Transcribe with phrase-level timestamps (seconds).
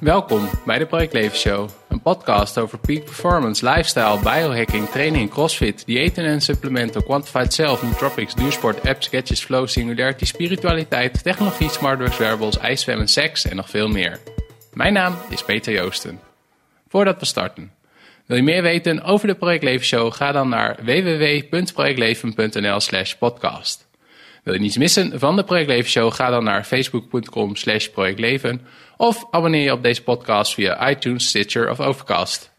[0.00, 6.24] Welkom bij de Project Show, een podcast over peak performance, lifestyle, biohacking, training, crossfit, diëten
[6.24, 13.08] en supplementen, quantified self, nootropics, duursport, apps, gadgets, flow, singularity, spiritualiteit, technologie, smartworks, wearables, ijszwemmen,
[13.08, 14.18] seks en nog veel meer.
[14.72, 16.20] Mijn naam is Peter Joosten.
[16.88, 17.72] Voordat we starten,
[18.26, 20.12] wil je meer weten over de Project Show?
[20.12, 23.87] Ga dan naar www.projectleven.nl slash podcast.
[24.48, 26.12] Wil je niets missen van de Project Show?
[26.12, 28.60] Ga dan naar facebook.com slash projectleven
[28.96, 32.52] of abonneer je op deze podcast via iTunes, Stitcher of Overcast.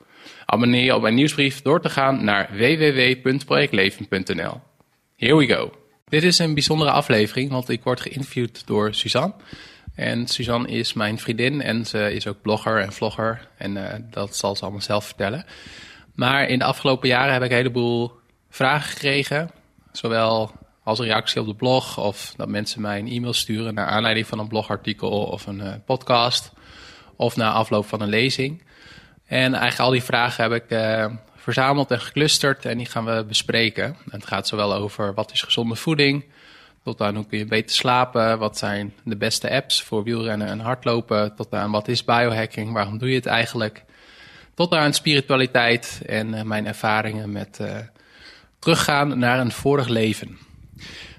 [0.46, 4.62] Abonneer je op mijn nieuwsbrief door te gaan naar www.projectleven.nl.
[5.16, 5.72] Here we go.
[6.08, 9.34] Dit is een bijzondere aflevering, want ik word geïnterviewd door Suzanne.
[9.96, 13.48] En Suzanne is mijn vriendin en ze is ook blogger en vlogger.
[13.58, 15.46] En uh, dat zal ze allemaal zelf vertellen.
[16.16, 18.12] Maar in de afgelopen jaren heb ik een heleboel
[18.50, 19.52] vragen gekregen.
[19.92, 20.52] Zowel
[20.90, 24.40] als reactie op de blog of dat mensen mij een e-mail sturen naar aanleiding van
[24.40, 26.52] een blogartikel of een uh, podcast.
[27.16, 28.64] Of na afloop van een lezing.
[29.26, 33.26] En eigenlijk al die vragen heb ik uh, verzameld en geclusterd en die gaan we
[33.28, 33.84] bespreken.
[33.86, 36.26] En het gaat zowel over wat is gezonde voeding,
[36.84, 40.60] tot aan hoe kun je beter slapen, wat zijn de beste apps voor wielrennen en
[40.60, 43.84] hardlopen, tot aan wat is biohacking, waarom doe je het eigenlijk,
[44.54, 47.62] tot aan spiritualiteit en uh, mijn ervaringen met
[48.60, 50.49] teruggaan naar een vorig leven.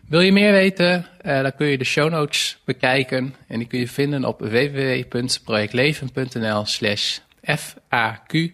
[0.08, 3.78] Wil je meer weten, uh, dan kun je de show notes bekijken en die kun
[3.78, 7.19] je vinden op www.projectleven.nl slash
[7.58, 8.50] FAQ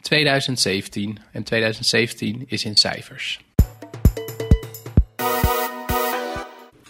[0.00, 3.40] 2017 en 2017 is in cijfers.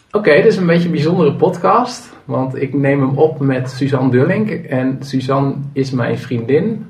[0.07, 3.71] Oké, okay, dit is een beetje een bijzondere podcast, want ik neem hem op met
[3.71, 4.51] Suzanne Dullink.
[4.51, 6.87] En Suzanne is mijn vriendin,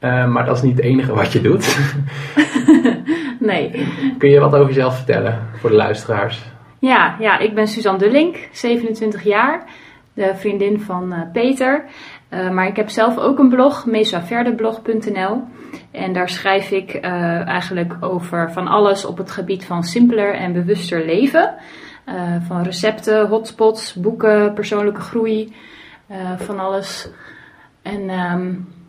[0.00, 1.66] uh, maar dat is niet het enige wat je doet.
[3.52, 3.86] nee.
[4.18, 6.42] Kun je wat over jezelf vertellen voor de luisteraars?
[6.78, 9.64] Ja, ja ik ben Suzanne Dullink, 27 jaar,
[10.12, 11.84] de vriendin van uh, Peter.
[12.30, 15.42] Uh, maar ik heb zelf ook een blog, mesaverdeblog.nl.
[15.90, 21.04] En daar schrijf ik eigenlijk over van alles op het gebied van simpeler en bewuster
[21.04, 21.54] leven.
[22.46, 25.52] Van recepten, hotspots, boeken, persoonlijke groei,
[26.36, 27.10] van alles.
[27.82, 28.79] En um, uh,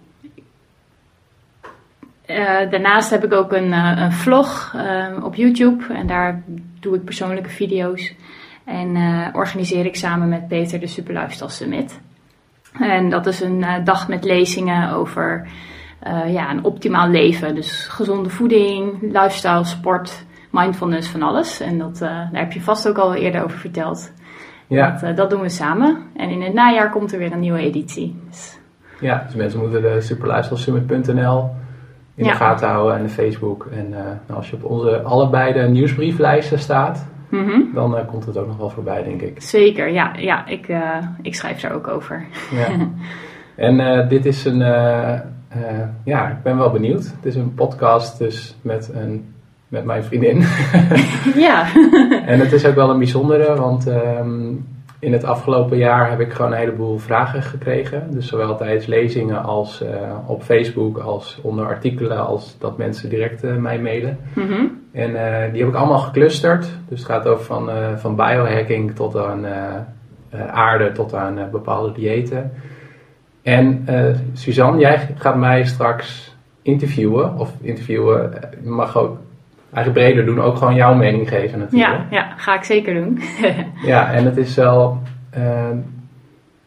[2.70, 4.76] daarnaast heb ik ook een, een vlog
[5.24, 6.44] op YouTube en daar
[6.80, 8.14] doe ik persoonlijke video's.
[8.66, 8.98] En
[9.34, 12.00] organiseer ik samen met Peter de Super Lifestyle Summit.
[12.80, 15.48] En dat is een dag met lezingen over
[16.28, 17.56] ja, een optimaal leven.
[17.56, 21.60] Dus gezonde voeding, lifestyle, sport, mindfulness van alles.
[21.60, 24.14] En dat, uh, daar heb je vast ook al eerder over verteld.
[24.68, 24.92] Ja.
[24.92, 25.98] Dat, uh, dat, doen we samen.
[26.16, 28.22] En in het najaar komt er weer een nieuwe editie.
[28.30, 28.60] Dus...
[29.00, 31.50] Ja, dus mensen moeten de superlifestylesummit.nl
[32.16, 32.32] in ja.
[32.32, 33.68] de gaten houden en de Facebook.
[33.74, 37.70] En uh, als je op onze allebei de nieuwsbrieflijsten staat, mm -hmm.
[37.74, 39.42] dan komt het ook nog wel voorbij, denk ik.
[39.42, 40.14] Zeker, ja.
[40.18, 40.68] ja ik,
[41.22, 42.26] ik schrijf daar ook over.
[42.52, 42.68] Ja.
[43.68, 44.60] en dit is een...
[46.04, 47.04] ja, ik ben wel benieuwd.
[47.04, 49.32] Het is een podcast dus met een
[49.72, 50.38] met mijn vriendin.
[51.48, 51.68] ja.
[52.26, 54.66] en het is ook wel een bijzondere, want um,
[55.02, 58.08] in het afgelopen jaar heb ik gewoon een heleboel vragen gekregen.
[58.12, 59.90] Dus zowel tijdens lezingen als uh,
[60.26, 64.18] op Facebook, als onder artikelen, als dat mensen direct uh, mij mailen.
[64.34, 64.82] Mm -hmm.
[64.92, 66.70] En uh, die heb ik allemaal geclusterd.
[66.90, 69.46] Dus het gaat over van, van biohacking tot aan
[70.52, 72.52] aarde, tot aan bepaalde diëten.
[73.42, 73.86] En
[74.34, 78.32] Suzanne, jij gaat mij straks interviewen, of interviewen,
[78.64, 79.18] je mag ook
[79.74, 81.92] eigenlijk breder doen, ook gewoon jouw mening geven natuurlijk.
[81.92, 83.20] Ja, ja ga ik zeker doen.
[83.92, 85.02] ja, en het is wel
[85.38, 85.44] uh,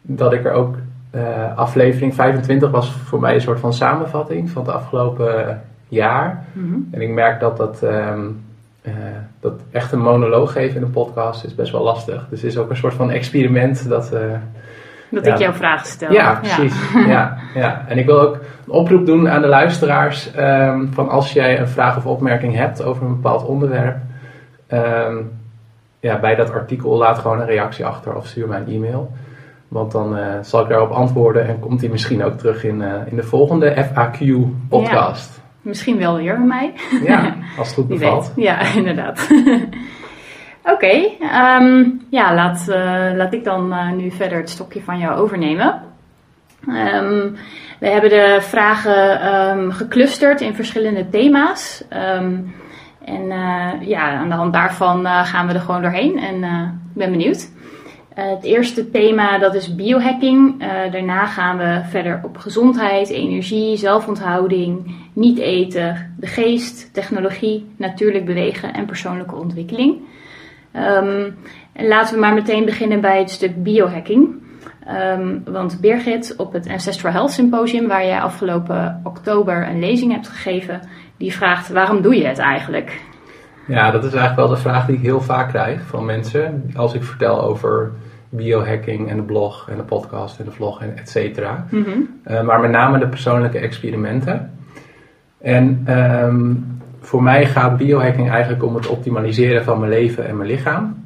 [0.03, 0.77] dat ik er ook,
[1.15, 6.45] uh, aflevering 25 was voor mij een soort van samenvatting van het afgelopen jaar.
[6.53, 6.89] Mm -hmm.
[6.91, 8.45] En ik merk dat dat, um,
[8.83, 8.93] uh,
[9.41, 12.27] dat echt een monoloog geven in een podcast is best wel lastig.
[12.31, 14.13] Dus het is ook een soort van experiment dat
[15.11, 15.33] dat ja.
[15.33, 16.13] ik jouw vragen stel.
[16.13, 16.75] Ja, precies.
[17.07, 17.37] Ja.
[17.55, 17.85] ja.
[17.89, 18.35] En ik wil ook
[18.67, 20.31] een oproep doen aan de luisteraars.
[20.39, 23.97] Um, van als jij een vraag of opmerking hebt over een bepaald onderwerp.
[24.73, 25.33] Um,
[26.01, 29.13] ja, bij dat artikel laat gewoon een reactie achter of stuur mij een e-mail.
[29.69, 32.95] Want dan uh, zal ik daarop antwoorden en komt die misschien ook terug in, uh,
[33.07, 35.37] in de volgende FAQ-podcast.
[35.37, 35.43] Ja.
[35.61, 36.73] Misschien wel weer bij mij.
[37.05, 38.33] Ja, als het goed bevalt.
[38.37, 39.29] Ja, inderdaad.
[40.65, 41.11] Oké,
[41.61, 45.83] um, ja, laat, uh, laat ik dan uh, nu verder het stokje van jou overnemen.
[46.69, 47.37] Um,
[47.81, 51.85] we hebben de vragen um, geclusterd in verschillende thema's.
[51.89, 57.11] en uh, ja, aan de hand daarvan gaan we er gewoon doorheen en ik ben
[57.11, 57.51] benieuwd.
[58.15, 60.65] het eerste thema dat is biohacking.
[60.93, 68.75] daarna gaan we verder op gezondheid, energie, zelfonthouding, niet eten, de geest, technologie, natuurlijk bewegen
[68.75, 70.01] en persoonlijke ontwikkeling.
[70.77, 71.37] Um,
[71.73, 74.43] en laten we maar meteen beginnen bij het stuk biohacking.
[74.87, 80.29] Ehm, want Birgit op het Ancestral Health Symposium, waar jij afgelopen oktober een lezing hebt
[80.29, 80.81] gegeven,
[81.17, 83.03] die vraagt: waarom doe je het eigenlijk?
[83.67, 86.95] Ja, dat is eigenlijk wel de vraag die ik heel vaak krijg van mensen als
[86.95, 87.93] ik vertel over
[88.29, 91.67] biohacking en de blog en de podcast en de vlog en et cetera.
[91.71, 91.91] Mhm.
[92.23, 94.59] Eh, maar met name de persoonlijke experimenten.
[95.41, 96.53] En ehm,
[97.05, 101.05] voor mij gaat biohacking eigenlijk om het optimaliseren van mijn leven en mijn lichaam.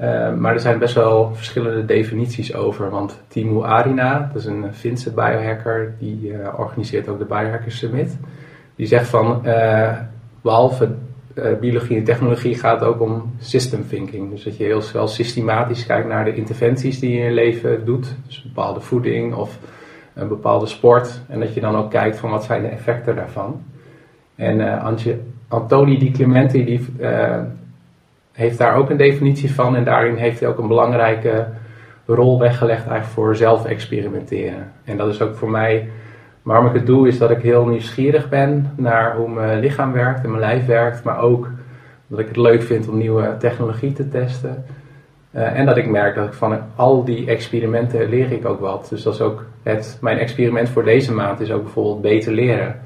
[0.00, 2.90] Uh, maar er zijn best wel verschillende definities over.
[2.90, 8.16] Want Timo Arina, dat is een Finse biohacker, die uh, organiseert ook de Biohacker Summit.
[8.76, 9.92] Die zegt van, uh,
[10.40, 10.88] behalve
[11.60, 14.30] biologie en technologie gaat het ook om system thinking.
[14.30, 17.84] Dus dat je heel wel systematisch kijkt naar de interventies die je in je leven
[17.84, 18.14] doet.
[18.26, 19.58] Dus bepaalde voeding of
[20.14, 21.20] een bepaalde sport.
[21.28, 23.62] En dat je dan ook kijkt van wat zijn de effecten daarvan.
[24.40, 27.36] En Antje, Antoni Di Clementi die, uh,
[28.32, 29.76] heeft daar ook een definitie van.
[29.76, 31.46] En daarin heeft hij ook een belangrijke
[32.06, 34.72] rol weggelegd eigenlijk voor zelf experimenteren.
[34.84, 35.88] En dat is ook voor mij,
[36.42, 40.24] waarom ik het doe, is dat ik heel nieuwsgierig ben naar hoe mijn lichaam werkt
[40.24, 41.04] en mijn lijf werkt.
[41.04, 41.48] Maar ook
[42.06, 44.64] dat ik het leuk vind om nieuwe technologie te testen.
[45.34, 48.86] Uh, en dat ik merk dat ik van al die experimenten leer ik ook wat.
[48.90, 52.80] Dus dat is ook het, mijn experiment voor deze maand is ook bijvoorbeeld beter leren.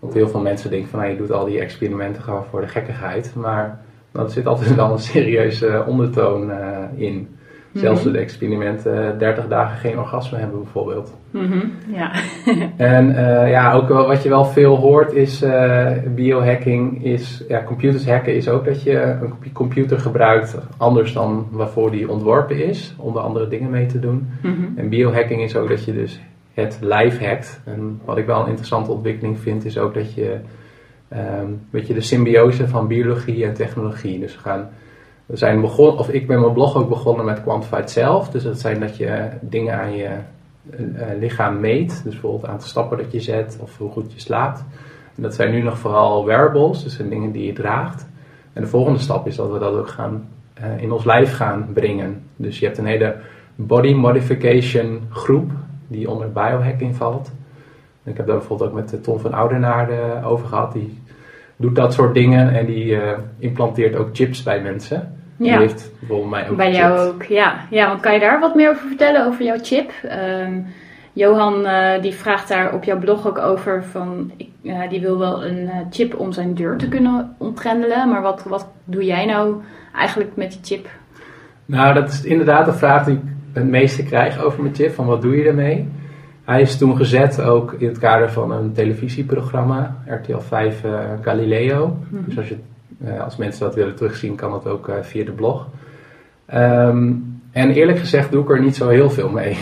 [0.00, 2.68] Want heel veel mensen denken van nou, je doet al die experimenten gewoon voor de
[2.68, 3.32] gekkigheid.
[3.34, 3.80] Maar
[4.12, 6.56] er zit altijd wel een serieuze ondertoon uh,
[6.96, 7.28] in.
[7.72, 8.12] Zelfs mhm.
[8.12, 11.16] de experimenten 30 dagen geen orgasme hebben bijvoorbeeld.
[11.30, 12.12] Mm ja.
[12.94, 18.06] en uh, ja, ook wat je wel veel hoort is uh, biohacking, is, ja, computers
[18.06, 23.16] hacken is ook dat je een computer gebruikt anders dan waarvoor die ontworpen is, om
[23.16, 24.30] er andere dingen mee te doen.
[24.42, 24.72] Mm -hmm.
[24.76, 26.20] En biohacking is ook dat je dus
[26.54, 27.60] het lijf hackt.
[27.64, 30.38] En wat ik wel een interessante ontwikkeling vind, is ook dat je,
[31.12, 34.18] um, weet je de symbiose van biologie en technologie.
[34.18, 34.68] Dus we gaan,
[35.26, 38.28] we zijn begonnen, of ik ben mijn blog ook begonnen met Quantified Self.
[38.30, 40.08] Dus dat zijn dat je dingen aan je
[40.80, 41.88] uh, lichaam meet.
[42.04, 44.64] Dus bijvoorbeeld aantal stappen dat je zet of hoe goed je slaapt.
[45.16, 48.08] En dat zijn nu nog vooral wearables, dus zijn dingen die je draagt.
[48.52, 50.28] En de volgende stap is dat we dat ook gaan
[50.60, 52.22] uh, in ons lijf gaan brengen.
[52.36, 53.16] Dus je hebt een hele
[53.54, 55.50] body modification groep
[55.90, 57.30] die onder biohacking valt.
[58.04, 60.72] ik heb daar bijvoorbeeld ook met Tom van Oudenaarde over gehad.
[60.72, 60.98] Die
[61.56, 65.18] doet dat soort dingen en die uh, implanteert ook chips bij mensen.
[65.36, 65.58] Ja.
[65.58, 67.54] Die heeft bijvoorbeeld mij ook Bij jou ook, ja.
[67.70, 69.90] Ja, want kan je daar wat meer over vertellen, over jouw chip?
[70.04, 70.66] Um,
[71.12, 75.18] Johan uh, die vraagt daar op jouw blog ook over van, ik, uh, die wil
[75.18, 78.08] wel een chip om zijn deur te kunnen ontgrendelen.
[78.08, 79.54] Maar wat, wat doe jij nou
[79.94, 80.88] eigenlijk met die chip?
[81.66, 83.22] Nou, dat is inderdaad een vraag die ik
[83.52, 85.88] het meeste krijg over mijn chip, van wat doe je ermee?
[86.44, 91.96] Hij is toen gezet ook in het kader van een televisieprogramma, RTL 5 uh, Galileo.
[92.08, 92.22] Mhm.
[92.24, 92.56] Dus als, je,
[93.04, 95.66] uh, als mensen dat willen terugzien, kan dat ook uh, via de blog.
[96.54, 99.56] Um, en eerlijk gezegd doe ik er niet zo heel veel mee.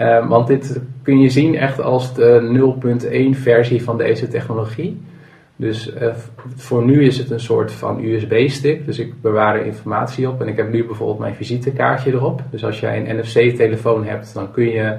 [0.00, 5.00] Um, want dit kun je zien echt als de 0.1 versie van deze technologie.
[5.60, 6.14] Dus uh,
[6.56, 8.86] voor nu is het een soort van USB-stick.
[8.86, 10.40] Dus ik bewaar er informatie op.
[10.40, 12.42] En ik heb nu bijvoorbeeld mijn visitekaartje erop.
[12.50, 14.98] Dus als jij een NFC-telefoon hebt, dan kun je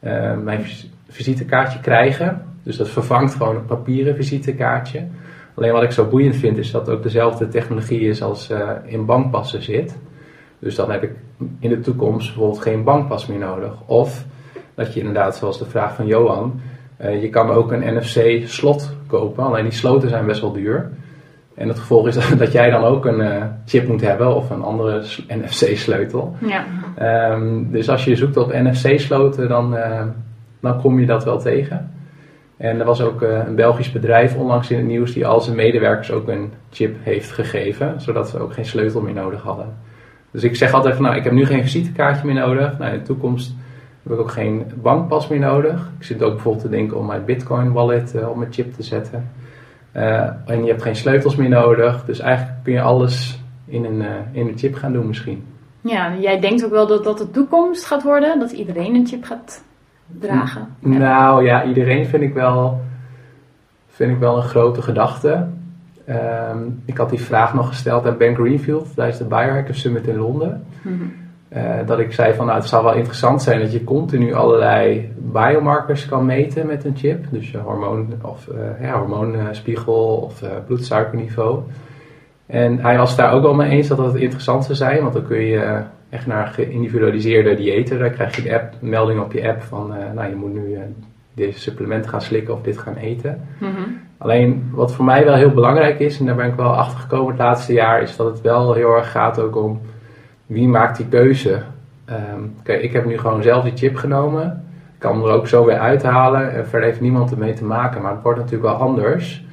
[0.00, 0.64] uh, mijn
[1.08, 2.42] visitekaartje krijgen.
[2.62, 5.06] Dus dat vervangt gewoon een papieren visitekaartje.
[5.54, 8.70] Alleen wat ik zo boeiend vind, is dat het ook dezelfde technologie is als uh,
[8.84, 9.96] in bankpassen zit.
[10.58, 11.12] Dus dan heb ik
[11.58, 13.72] in de toekomst bijvoorbeeld geen bankpas meer nodig.
[13.86, 14.24] Of
[14.74, 16.60] dat je inderdaad, zoals de vraag van Johan,
[17.20, 20.90] je kan ook een NFC-slot kopen, alleen die sloten zijn best wel duur.
[21.54, 24.62] En het gevolg is dat jij dan ook een uh, chip moet hebben of een
[24.62, 26.36] andere NFC-sleutel.
[26.38, 26.64] Ja.
[27.32, 30.02] Um, dus als je zoekt op NFC-sloten, dan, uh,
[30.60, 31.90] dan kom je dat wel tegen.
[32.56, 36.10] En er was ook een Belgisch bedrijf onlangs in het nieuws die al zijn medewerkers
[36.10, 39.74] ook een chip heeft gegeven, zodat ze ook geen sleutel meer nodig hadden.
[40.30, 42.78] Dus ik zeg altijd van nou, ik heb nu geen visitekaartje meer nodig.
[42.78, 43.54] Nou, in de toekomst
[44.02, 45.90] heb ik ook geen bankpas meer nodig.
[45.98, 48.82] Ik zit ook bijvoorbeeld te denken om mijn Bitcoin wallet uh, op mijn chip te
[48.82, 49.30] zetten.
[49.96, 52.04] Uh, en je hebt geen sleutels meer nodig.
[52.04, 55.44] Dus eigenlijk kun je alles in een, uh, in een chip gaan doen misschien.
[55.80, 58.38] Ja, jij denkt ook wel dat dat de toekomst gaat worden?
[58.38, 59.64] Dat iedereen een chip gaat
[60.06, 60.68] dragen?
[60.86, 62.80] N nou ja, iedereen vind ik wel,
[63.88, 65.46] vind ik wel een grote gedachte.
[66.08, 70.16] Um, ik had die vraag nog gesteld aan Ben Greenfield tijdens de Biohacker Summit in
[70.16, 70.64] Londen.
[70.82, 71.12] Mm -hmm.
[71.56, 75.12] Uh, dat ik zei van nou het zou wel interessant zijn dat je continu allerlei
[75.18, 77.24] biomarkers kan meten met een chip.
[77.30, 81.60] Dus je hormoon, of, uh, ja, hormoonspiegel of uh, bloedsuikerniveau.
[82.46, 85.26] En hij was daar ook wel mee eens dat dat interessant zou zijn, want dan
[85.26, 87.98] kun je echt naar geïndividualiseerde diëten.
[87.98, 90.78] Daar krijg je een, app, een melding op je app van nou je moet nu
[91.34, 93.40] deze supplementen gaan slikken of dit gaan eten.
[93.58, 94.00] Mm -hmm.
[94.18, 97.28] Alleen wat voor mij wel heel belangrijk is, en daar ben ik wel achter gekomen
[97.28, 99.80] het laatste jaar, is dat het wel heel erg gaat ook om
[100.50, 101.62] wie maakt die keuze
[102.04, 104.64] ehm, kijk, ik heb nu gewoon zelf die chip genomen.
[104.94, 106.52] Ik kan hem er ook zo weer uithalen.
[106.52, 108.02] En verder heeft niemand ermee te maken.
[108.02, 109.44] Maar het wordt natuurlijk wel anders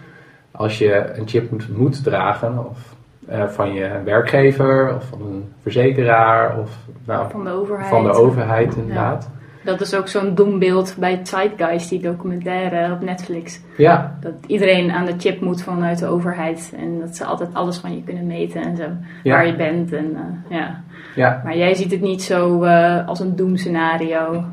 [0.51, 2.69] als je een chip moet, moet dragen.
[2.69, 2.95] Of
[3.27, 7.89] eh, van je werkgever, of van een verzekeraar, of nou, Van de overheid.
[7.89, 9.29] van de overheid inderdaad.
[9.67, 13.59] Dat is ook zo'n doembeeld bij Zeitgeist, die documentaire op Netflix.
[13.77, 16.73] Ja, Dat iedereen aan de chip moet vanuit de overheid.
[16.77, 18.83] En dat ze altijd alles van je kunnen meten en zo.
[19.23, 19.33] Ja.
[19.33, 19.93] Waar je bent.
[19.93, 20.83] En, eh, ja.
[21.15, 21.41] ja.
[21.43, 24.43] Maar jij ziet het niet zo eh, als een doemscenario.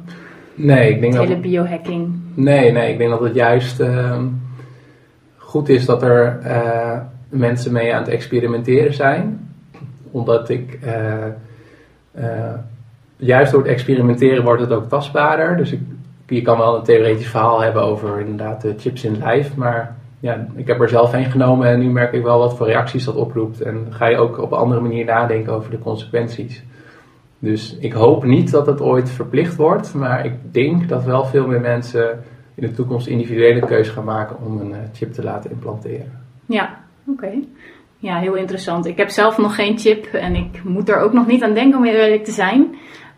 [0.54, 2.14] Nee, ik denk dat hele biohacking.
[2.35, 4.25] Nee, nee, ik denk dat het juist ehm,
[5.37, 9.49] goed is dat er eh, mensen mee aan het experimenteren zijn.
[10.11, 10.78] Omdat ik,
[13.16, 15.56] juist door het experimenteren wordt het ook tastbaarder.
[15.56, 15.80] Dus ik,
[16.26, 19.56] je kan wel een theoretisch verhaal hebben over inderdaad de chips in lijf.
[19.56, 22.66] Maar ja, ik heb er zelf heen genomen en nu merk ik wel wat voor
[22.66, 23.61] reacties dat oproept.
[23.61, 26.62] En ga je ook op een andere manier nadenken over de consequenties.
[27.38, 31.47] Dus ik hoop niet dat het ooit verplicht wordt, maar ik denk dat wel veel
[31.47, 35.50] meer mensen in de toekomst individuele keuze gaan maken om een eh, chip te laten
[35.50, 36.21] implanteren.
[36.47, 37.33] Ja, oké.
[37.97, 38.87] Ja, heel interessant.
[38.87, 41.78] Ik heb zelf nog geen chip en ik moet er ook nog niet aan denken
[41.78, 42.75] om eerlijk te zijn.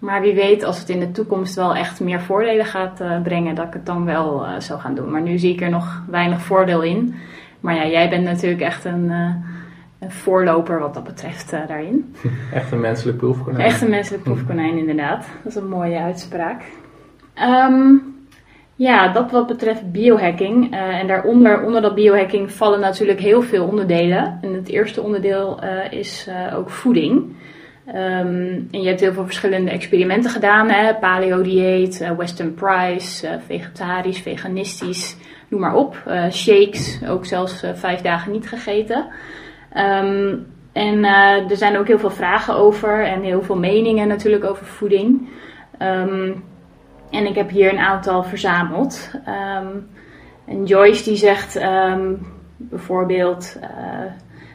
[0.07, 3.55] Maar wie weet, als het in de toekomst wel echt meer voordelen gaat eh, brengen,
[3.55, 5.11] dat ik het dan wel eh, zou gaan doen.
[5.11, 7.15] Maar nu zie ik er nog weinig voordeel in.
[7.61, 9.35] Maar ja, jij bent natuurlijk echt een, eh,
[9.99, 12.15] een voorloper wat dat betreft daarin.
[12.53, 13.67] Echt een menselijk proefkonijn.
[13.67, 15.27] Echt een menselijk proefkonijn, inderdaad.
[15.43, 16.63] Dat is een mooie uitspraak.
[17.35, 17.95] Ehm,
[18.75, 20.73] ja, dat wat betreft biohacking.
[20.73, 24.39] En daaronder, onder dat biohacking, vallen natuurlijk heel veel onderdelen.
[24.43, 25.61] En het eerste onderdeel
[25.91, 27.35] is ook voeding.
[27.87, 30.69] Ehm, en je hebt heel veel verschillende experimenten gedaan.
[30.69, 30.95] Hè?
[30.95, 35.17] Paleo-dieet, eh, Western Price, eh, vegetarisch, veganistisch,
[35.49, 36.03] noem maar op.
[36.07, 39.07] Eh, shakes, ook zelfs vijf dagen niet gegeten.
[39.73, 40.35] Ehm,
[40.73, 41.05] en
[41.49, 45.29] er zijn ook heel veel vragen over en heel veel meningen natuurlijk over voeding.
[45.79, 46.33] Ehm,
[47.11, 49.11] en ik heb hier een aantal verzameld.
[50.47, 51.61] En Joyce die zegt
[52.57, 53.59] bijvoorbeeld,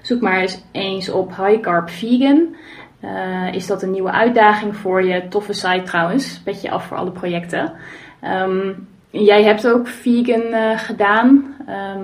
[0.01, 2.55] zoek maar eens, eens op high carb vegan.
[3.01, 5.27] Eh, is dat een nieuwe uitdaging voor je?
[5.27, 7.73] Toffe site trouwens, petje af voor alle projecten.
[8.19, 8.73] Ehm,
[9.09, 11.55] jij hebt ook vegan eh, gedaan.
[11.67, 12.03] Ehm,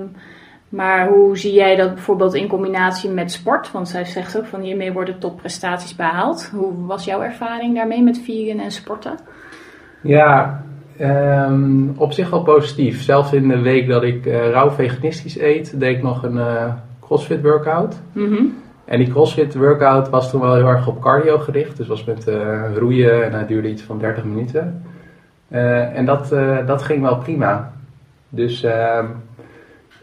[0.70, 3.72] maar hoe zie jij dat bijvoorbeeld in combinatie met sport?
[3.72, 6.50] Want zij zegt ook van hiermee worden topprestaties behaald.
[6.54, 9.16] Hoe was jouw ervaring daarmee met vegan en sporten?
[10.02, 10.64] Ja,
[10.98, 13.02] ehm, op zich wel positief.
[13.02, 16.40] Zelfs in de week dat ik eh, rauw veganistisch eet, deed ik nog een
[17.00, 18.00] crossfit workout.
[18.12, 18.44] Mhm.
[18.88, 21.78] En die crossfit workout was toen wel heel erg op cardio gericht.
[21.78, 24.84] Dus was met eh, roeien en dat duurde iets van 30 minuten.
[25.50, 27.72] Eh, en dat, eh, dat ging wel prima.
[28.30, 28.62] Dus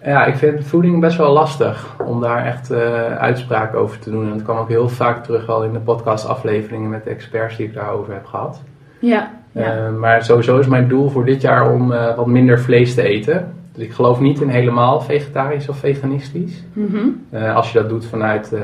[0.03, 2.73] ja, ik vind voeding best wel lastig om daar echt
[3.19, 4.25] uitspraken over te doen.
[4.25, 7.67] En dat kwam ook heel vaak terug al in de podcastafleveringen met de experts die
[7.67, 8.63] ik daarover heb gehad.
[8.99, 9.91] Ja, ja.
[9.91, 13.55] Maar sowieso is mijn doel voor dit jaar om wat minder vlees te eten.
[13.75, 16.63] Dus ik geloof niet in helemaal vegetarisch of veganistisch.
[16.73, 17.09] Mhm.
[17.31, 18.63] Eh, als je dat doet vanuit, eh,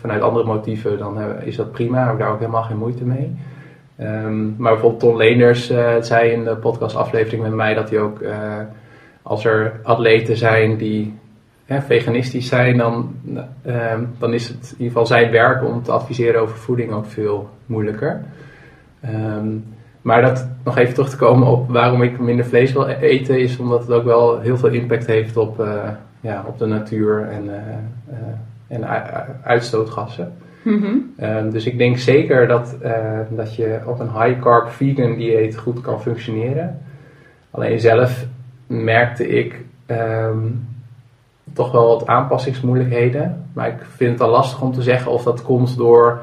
[0.00, 2.04] vanuit andere motieven, dan eh, is dat prima.
[2.04, 3.36] Heb ik daar ook helemaal geen moeite mee.
[3.96, 5.66] Ehm, maar bijvoorbeeld Ton Leenders
[6.00, 8.20] zei in de podcastaflevering met mij dat hij ook,
[9.22, 11.14] als er atleten zijn die
[11.66, 13.14] veganistisch zijn, dan,
[13.62, 17.06] ehm, dan is het in ieder geval zijn werk om te adviseren over voeding ook
[17.06, 18.24] veel moeilijker.
[19.00, 19.48] Ehm,
[20.02, 23.58] maar dat nog even terug te komen op waarom ik minder vlees wil eten, is
[23.58, 25.88] omdat het ook wel heel veel impact heeft op, eh,
[26.20, 27.72] ja, op de natuur en, eh,
[28.08, 28.86] eh, en
[29.42, 30.32] uitstootgassen.
[30.62, 30.96] Mhm.
[31.16, 32.76] Ehm, dus ik denk zeker dat,
[33.30, 36.80] dat je op een high carb vegan dieet goed kan functioneren.
[37.50, 38.26] Alleen zelf
[38.66, 40.38] merkte ik ehm,
[41.52, 43.44] toch wel wat aanpassingsmoeilijkheden.
[43.52, 46.22] Maar ik vind het al lastig om te zeggen of dat komt door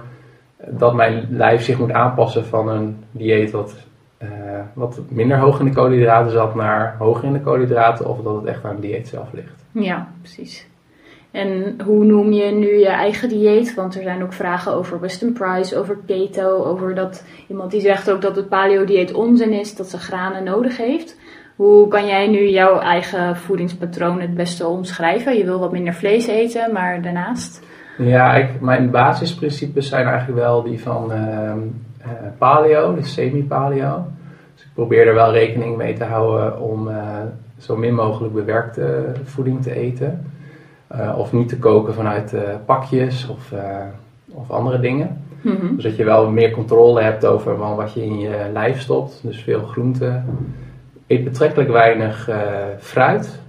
[0.67, 3.75] dat mijn lijf zich moet aanpassen van een dieet wat,
[4.17, 4.29] eh,
[4.73, 8.09] wat minder hoog in de koolhydraten zat naar hoger in de koolhydraten.
[8.09, 9.65] Of dat het echt aan het dieet zelf ligt.
[9.71, 10.67] Ja, precies.
[11.31, 13.75] En hoe noem je nu je eigen dieet?
[13.75, 18.11] Want er zijn ook vragen over Western Price, over keto, over dat iemand die zegt
[18.11, 21.17] ook dat het paleo-dieet onzin is, dat ze granen nodig heeft.
[21.55, 25.37] Hoe kan jij nu jouw eigen voedingspatroon het beste omschrijven?
[25.37, 27.61] Je wil wat minder vlees eten, maar daarnaast?
[27.99, 31.59] Ja, ik, mijn basisprincipes zijn eigenlijk wel die van ehm,
[32.01, 34.05] eh, paleo, dus semi-paleo.
[34.55, 36.97] Dus ik probeer er wel rekening mee te houden om eh,
[37.57, 40.25] zo min mogelijk bewerkte voeding te eten.
[40.87, 43.53] Eh, of niet te koken vanuit pakjes of,
[44.31, 45.21] of andere dingen.
[45.41, 45.75] Mhm.
[45.75, 49.19] Dus dat je wel meer controle hebt over wat je in je lijf stopt.
[49.23, 50.25] Dus veel groenten.
[51.07, 52.29] Eet betrekkelijk weinig
[52.79, 53.39] fruit.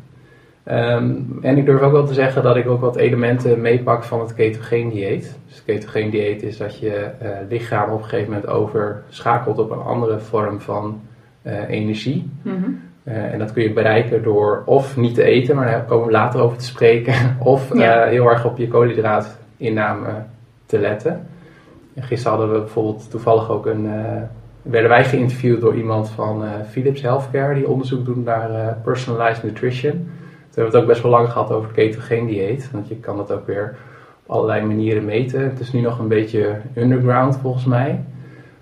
[0.71, 4.21] Ehm, en ik durf ook wel te zeggen dat ik ook wat elementen meepak van
[4.21, 5.39] het ketogeen dieet.
[5.47, 9.71] Dus het ketogeen dieet is dat je uh, lichaam op een gegeven moment overschakelt op
[9.71, 11.01] een andere vorm van
[11.43, 12.31] uh, energie.
[12.43, 12.71] Mhm.
[13.05, 16.13] Uh, en dat kun je bereiken door of niet te eten, maar daar komen we
[16.13, 18.05] later over te spreken, of Ja.
[18.05, 20.09] heel erg op je koolhydraatinname
[20.67, 21.27] te letten.
[21.95, 24.23] En gisteren hadden we bijvoorbeeld toevallig ook een, eh,
[24.63, 29.43] werden wij geïnterviewd door iemand van eh, Philips Healthcare die onderzoek doet naar eh, personalized
[29.43, 30.11] nutrition.
[30.51, 32.97] Toen hebben we het ook best wel lang gehad over het ketogeen dieet, want je
[32.97, 33.77] kan dat ook weer
[34.27, 35.43] op allerlei manieren meten.
[35.43, 38.01] Het is nu nog een beetje underground volgens mij,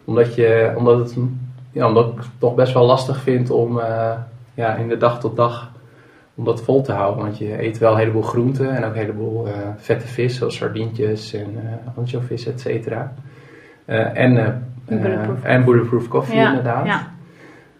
[0.04, 1.16] omdat, je, omdat, het,
[1.72, 4.12] ja, omdat ik het toch best wel lastig vind om eh,
[4.54, 5.70] ja, in de dag tot dag
[6.34, 7.22] om dat vol te houden.
[7.24, 10.56] Want je eet wel een heleboel groenten en ook een heleboel eh, vette vis, zoals
[10.56, 13.12] sardientjes en uh, anchovies, et cetera.
[13.84, 14.62] En,
[15.42, 16.86] en bulletproof koffie Ja, inderdaad.
[16.86, 17.16] ja.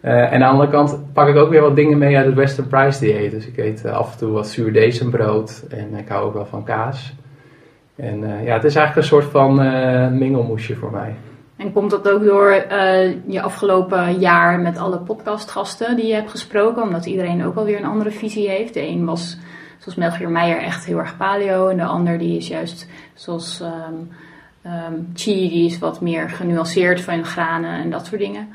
[0.00, 2.34] Eh, en aan de andere kant pak ik ook weer wat dingen mee uit het
[2.34, 3.30] Western Price dieet.
[3.30, 6.64] Dus ik eet eh, af en toe wat zuurdezenbrood en ik hou ook wel van
[6.64, 7.14] kaas.
[7.96, 9.54] En eh, ja, het is eigenlijk een soort van
[10.18, 11.14] mengelmoesje voor mij.
[11.56, 12.52] En komt dat ook door
[13.26, 16.82] je afgelopen jaar met alle podcastgasten die je hebt gesproken?
[16.82, 18.74] Omdat iedereen ook wel weer een andere visie heeft.
[18.74, 19.38] De een was,
[19.78, 21.68] zoals Melchior Meijer, echt heel erg paleo.
[21.68, 23.62] En de ander die is juist, zoals
[25.14, 28.48] Chi, die is wat meer genuanceerd van granen en dat soort dingen.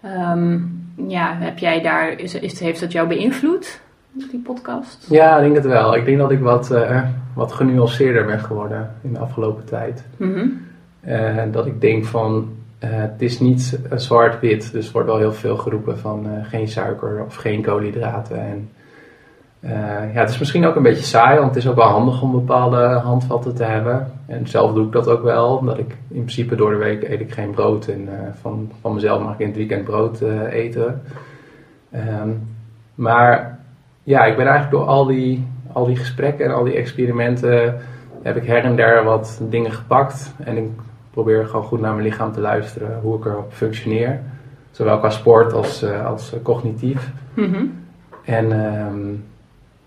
[0.00, 0.58] Ehm,
[1.06, 3.80] ja, heb jij daar, is, is, heeft dat jou beïnvloed,
[4.12, 5.06] die podcast?
[5.10, 5.96] Ja, ik denk het wel.
[5.96, 7.02] Ik denk dat ik wat, eh,
[7.34, 10.04] wat genuanceerder ben geworden in de afgelopen tijd.
[11.00, 14.72] Eh, dat ik denk van, eh, het is niet zwart-wit.
[14.72, 18.40] Dus er wordt wel heel veel geroepen van geen suiker of geen koolhydraten.
[18.40, 18.70] En,
[19.60, 22.22] eh, ja, het is misschien ook een beetje saai, want het is ook wel handig
[22.22, 24.12] om bepaalde handvatten te hebben.
[24.26, 27.20] En zelf doe ik dat ook wel, omdat ik in principe door de week eet
[27.20, 27.86] ik geen brood.
[27.86, 31.02] En eh, van, van mezelf mag ik in het weekend brood eh, eten.
[31.90, 32.28] Ehm,
[32.94, 33.58] maar
[34.02, 37.76] ja, ik ben eigenlijk door al die, al die gesprekken en al die experimenten
[38.22, 40.34] heb ik her en der wat dingen gepakt.
[40.44, 40.68] En ik
[41.10, 44.20] probeer gewoon goed naar mijn lichaam te luisteren, hoe ik erop functioneer.
[44.70, 47.10] Zowel qua sport als, als cognitief.
[47.34, 47.64] Mhm.
[48.24, 49.14] En ehm,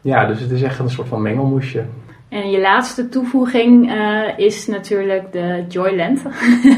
[0.02, 1.86] ja, dus het is echt een soort van mengelmoesje.
[2.32, 6.24] En je laatste toevoeging eh, is natuurlijk de Joyland.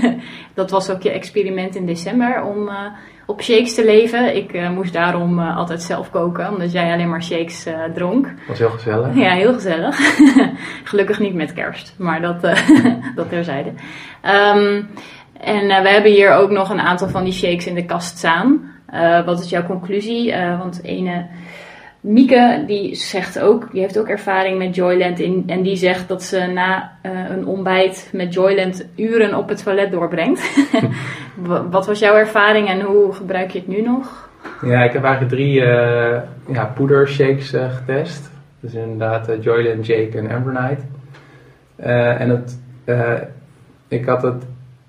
[0.54, 2.76] dat was ook je experiment in december om eh,
[3.26, 4.36] op shakes te leven.
[4.36, 8.26] Ik eh, moest daarom altijd zelf koken, omdat jij alleen maar shakes dronk.
[8.26, 9.16] Dat was heel gezellig.
[9.16, 9.98] Ja, heel gezellig.
[10.90, 12.42] Gelukkig niet met kerst, maar dat,
[13.16, 13.72] dat terzijde.
[14.22, 14.82] Ehm,
[15.40, 18.72] en we hebben hier ook nog een aantal van die shakes in de kast staan.
[19.26, 20.34] Wat is jouw conclusie?
[20.58, 21.26] Want ene
[22.04, 26.24] Mieke, die zegt ook, die heeft ook ervaring met Joyland in, en die zegt dat
[26.24, 30.68] ze na eh, een ontbijt met Joyland uren op het toilet doorbrengt.
[31.48, 34.30] Wa- Wat was jouw ervaring en hoe gebruik je het nu nog?
[34.62, 38.32] Ja, ik heb eigenlijk drie eh ja, poedershakes eh, getest.
[38.60, 40.78] Dus inderdaad Joyland, Jake en.
[41.76, 42.60] Eh, en het,
[43.88, 44.44] ik had het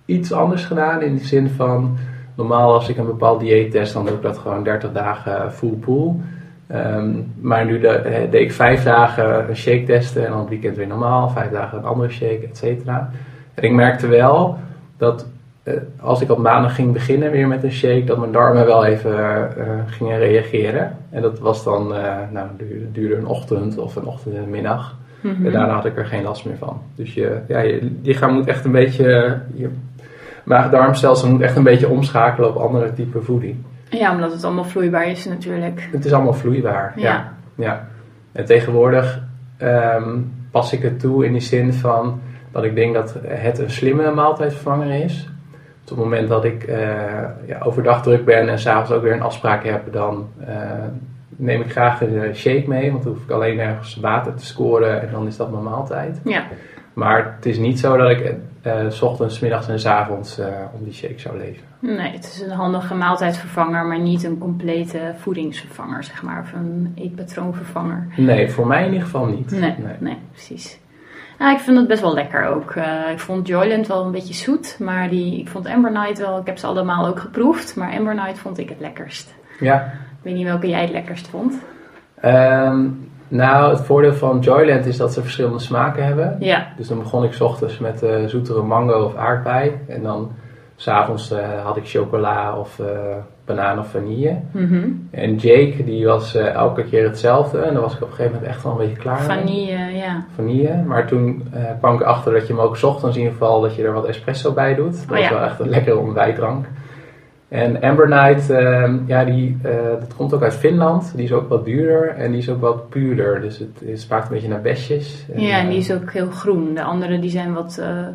[0.04, 1.96] iets anders gedaan in de zin van...
[2.36, 5.70] Normaal als ik een bepaald dieet test, dan doe ik dat gewoon 30 dagen full
[5.80, 6.20] pool.
[6.66, 10.48] Ehm, maar nu de, eh, deed ik vijf dagen een shake testen en dan het
[10.48, 11.28] weekend weer normaal.
[11.28, 13.10] Vijf dagen een andere shake, et cetera.
[13.54, 14.58] En ik merkte wel
[14.96, 15.26] dat
[15.62, 18.84] eh, als ik op maandag ging beginnen weer met een shake, dat mijn darmen wel
[18.84, 19.16] even
[19.56, 20.96] eh, gingen reageren.
[21.10, 21.88] En dat was dan,
[22.32, 24.96] nou, duurde, duurde een ochtend of een ochtend en een middag.
[25.20, 25.46] Mhm.
[25.46, 26.80] En daarna had ik er geen last meer van.
[26.94, 29.68] Dus je, ja, je lichaam moet echt een beetje, je
[30.44, 33.56] maag-darmstelsel moet echt een beetje omschakelen op andere type voeding.
[33.98, 35.88] Ja, omdat het allemaal vloeibaar is natuurlijk.
[35.92, 36.92] Het is allemaal vloeibaar.
[36.96, 37.02] Ja.
[37.02, 37.32] Ja.
[37.54, 37.88] ja.
[38.32, 39.22] En tegenwoordig
[39.56, 40.18] ehm,
[40.50, 42.20] pas ik het toe in die zin van
[42.52, 45.28] dat ik denk dat het een slimme maaltijdvervanger is.
[45.82, 46.78] Dus op het moment dat ik eh,
[47.46, 50.56] ja, overdag druk ben en s'avonds ook weer een afspraak heb, dan eh,
[51.28, 52.90] neem ik graag een shake mee.
[52.90, 56.20] Want dan hoef ik alleen ergens water te scoren en dan is dat mijn maaltijd.
[56.24, 56.44] Ja.
[56.94, 60.38] Maar het is niet zo dat ik eh, s ochtends, 's middags en 's avonds
[60.38, 61.62] eh, om die shake zou leven.
[61.78, 66.40] Nee, het is een handige maaltijdvervanger, maar niet een complete voedingsvervanger, zeg maar.
[66.40, 68.06] Of een eetpatroonvervanger.
[68.16, 69.50] Nee, voor mij in ieder geval niet.
[69.50, 70.18] Nee, nee.
[70.30, 70.78] precies.
[71.38, 72.70] Nou, ik vind het best wel lekker ook.
[72.70, 76.38] Eh, ik vond Joyland wel een beetje zoet, maar die, ik vond Amber Night wel,
[76.38, 79.34] ik heb ze allemaal ook geproefd, maar Amber Night vond ik het lekkerst.
[79.60, 81.54] Ja, Ik weet niet welke jij het lekkerst vond.
[82.20, 82.86] Ehm,
[83.28, 86.36] nou, het voordeel van Joyland is dat ze verschillende smaken hebben.
[86.40, 89.72] Ja, Dus dan begon ik 's ochtends met eh, zoetere mango of aardbei.
[89.88, 90.30] En dan
[90.76, 92.86] s'avonds avonds had ik chocola of eh,
[93.44, 94.36] banaan of vanille.
[94.50, 94.88] mhm.
[95.10, 97.58] En Jake, die was elke keer hetzelfde.
[97.58, 99.38] En daar was ik op een gegeven moment echt wel een beetje klaar mee.
[99.38, 100.24] vanille, ja.
[100.34, 100.82] Vanille.
[100.86, 103.74] Maar toen kwam ik erachter dat je hem ook 's ochtends in ieder geval, dat
[103.74, 105.08] je er wat espresso bij doet.
[105.08, 105.34] Dat Oh, is ja.
[105.34, 106.66] wel echt een lekkere ontbijtdrank.
[107.54, 111.12] En Ambronite, ehm, ja, die, eh, dat komt ook uit Finland.
[111.16, 113.40] Die is ook wat duurder en die is ook wat puurder.
[113.40, 115.26] Dus het, smaakt een beetje naar besjes.
[115.36, 116.74] ja, en die eh, is ook heel groen.
[116.74, 118.06] De andere die zijn wat, eh,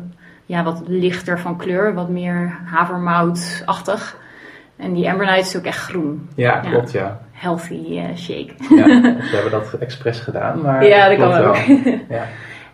[0.46, 4.16] ja, wat lichter van kleur, wat meer havermoutachtig.
[4.76, 6.28] En die Ambronite is ook echt groen.
[6.34, 6.70] Ja, Ja.
[6.70, 7.20] klopt, ja.
[7.32, 8.52] Healthy shake.
[8.76, 8.86] ja.
[9.28, 11.54] Ze hebben dat expres gedaan, maar Ja, dat kan wel.
[12.16, 12.24] Ja.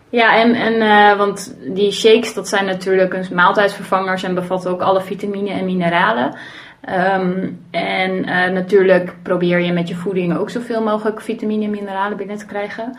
[0.09, 4.81] Ja, en, en eh, want die shakes, dat zijn natuurlijk een maaltijdvervangers en bevatten ook
[4.81, 6.35] alle vitamine en mineralen.
[6.81, 12.17] Ehm, en eh, natuurlijk probeer je met je voeding ook zoveel mogelijk vitamine en mineralen
[12.17, 12.97] binnen te krijgen.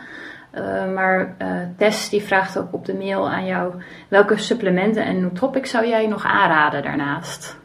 [0.51, 1.35] Eh, maar
[1.77, 3.73] Tess die vraagt ook op de mail aan jou
[4.07, 7.57] welke supplementen en nootropics zou jij nog aanraden daarnaast?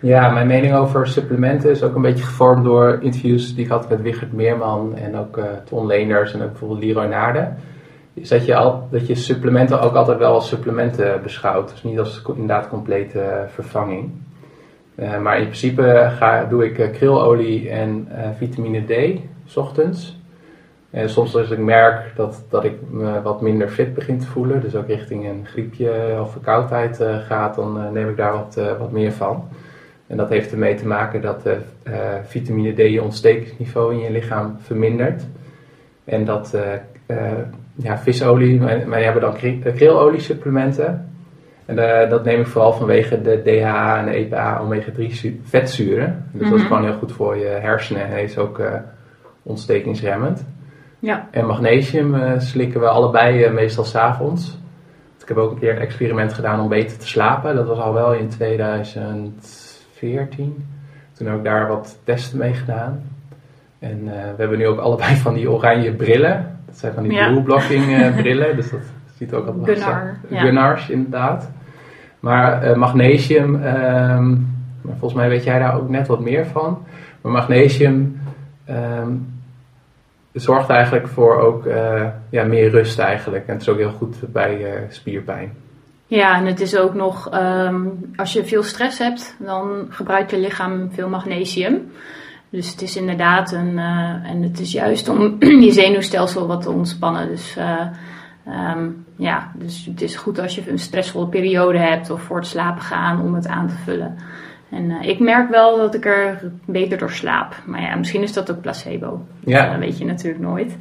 [0.00, 3.88] Ja, mijn mening over supplementen is ook een beetje gevormd door interviews die ik had
[3.88, 7.56] met Wigert Meerman en ook Ton Leenders en ook bijvoorbeeld Leroy Naarden.
[8.14, 11.70] Is dat je, al, dat je supplementen ook altijd wel als supplementen beschouwt.
[11.70, 14.10] Dus niet als inderdaad complete eh, vervanging.
[14.94, 20.20] Eh, maar in principe ga, doe ik eh, krilolie en eh, vitamine D, s ochtends.
[20.90, 24.60] En soms als ik merk dat, dat ik me wat minder fit begin te voelen,
[24.60, 28.56] dus ook richting een griepje of verkoudheid eh, gaat, dan eh, neem ik daar wat,
[28.56, 29.48] eh, wat meer van.
[30.06, 34.10] En dat heeft ermee te maken dat eh, eh, vitamine D je ontstekingsniveau in je
[34.10, 35.26] lichaam vermindert.
[36.04, 36.72] En dat eh,
[37.06, 37.38] eh,
[37.74, 41.06] ja, visolie, wij, wij hebben dan kri- krilolie supplementen.
[41.66, 46.24] En eh, dat neem ik vooral vanwege de DHA en de EPA omega-3 zu- vetzuren.
[46.32, 46.72] Dus dat is Mhm.
[46.74, 48.74] gewoon heel goed voor je hersenen en is ook eh,
[49.42, 50.44] ontstekingsremmend.
[50.98, 51.28] Ja.
[51.30, 54.58] En magnesium eh, slikken we allebei meestal s'avonds.
[55.22, 57.54] Ik heb ook een keer een experiment gedaan om beter te slapen.
[57.54, 60.66] Dat was al wel in 2014.
[61.12, 63.02] Toen heb ik daar wat testen mee gedaan.
[63.78, 66.58] En we hebben nu ook allebei van die oranje brillen.
[66.72, 67.28] Dat zijn van die Ja.
[67.28, 68.56] blue blocking eh, brillen.
[68.56, 68.80] Dus dat
[69.16, 70.40] ziet ook altijd Gunnar, ja.
[70.40, 71.50] Gunnars, inderdaad.
[72.20, 74.30] Maar eh, magnesium, ehm,
[74.80, 76.84] maar volgens mij weet jij daar ook net wat meer van.
[77.20, 78.20] Maar magnesium
[78.64, 79.10] ehm,
[80.32, 83.46] zorgt eigenlijk voor ook eh, ja, meer rust eigenlijk.
[83.46, 85.52] En het is ook heel goed bij spierpijn.
[86.06, 87.80] Ja, en het is ook nog, ehm,
[88.16, 91.90] als je veel stress hebt, dan gebruikt je lichaam veel magnesium.
[92.52, 96.70] Dus het is inderdaad een, eh, en het is juist om je zenuwstelsel wat te
[96.70, 97.28] ontspannen.
[97.28, 97.86] Dus eh,
[98.46, 102.46] ehm, ja, dus het is goed als je een stressvolle periode hebt of voor het
[102.46, 104.16] slapen gaan om het aan te vullen.
[104.70, 107.54] En eh, ik merk wel dat ik er beter door slaap.
[107.66, 109.26] Maar ja, misschien is dat ook placebo.
[109.40, 109.70] Ja.
[109.70, 110.76] Dat weet je natuurlijk nooit.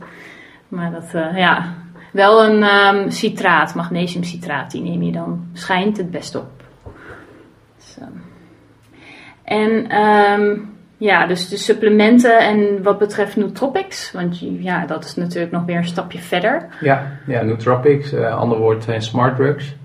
[0.67, 1.73] Maar dat, ja,
[2.11, 6.63] wel een ehm, citraat, magnesiumcitraat, die neem je dan schijnt het best op.
[7.77, 8.11] Dus, ehm,
[9.43, 10.57] en ehm,
[11.01, 15.77] ja, dus de supplementen en wat betreft nootropics, want ja, dat is natuurlijk nog weer
[15.77, 16.65] een stapje verder.
[16.81, 19.75] Ja, ja nootropics, eh ander woord zijn smart drugs.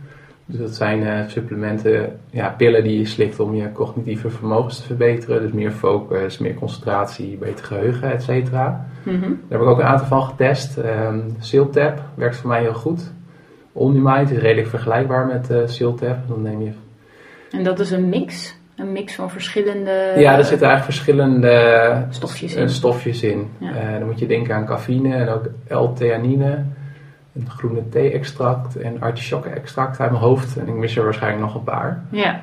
[0.46, 4.82] Dus dat zijn eh, supplementen, ja, pillen die je slikt om je cognitieve vermogens te
[4.82, 5.42] verbeteren.
[5.42, 8.86] Dus meer focus, meer concentratie, beter geheugen, et cetera.
[9.02, 9.20] Mhm.
[9.20, 10.76] Daar heb ik ook een aantal van getest.
[10.76, 13.12] Um, Siltap werkt voor mij heel goed.
[13.72, 16.28] Omnimind is redelijk vergelijkbaar met Siltap.
[16.28, 16.70] Dan neem je...
[17.50, 22.54] En dat is een mix, een mix van verschillende Ja, er zitten eigenlijk verschillende stofjes
[22.54, 22.68] eh, in.
[22.68, 23.50] stofjes in.
[23.58, 23.70] Ja.
[23.70, 26.64] Eh, dan moet je denken aan cafeïne en ook L-theanine.
[27.34, 30.56] Een groene thee-extract en artichokke-extract uit mijn hoofd.
[30.56, 32.02] En ik mis er waarschijnlijk nog een paar.
[32.10, 32.40] Ja,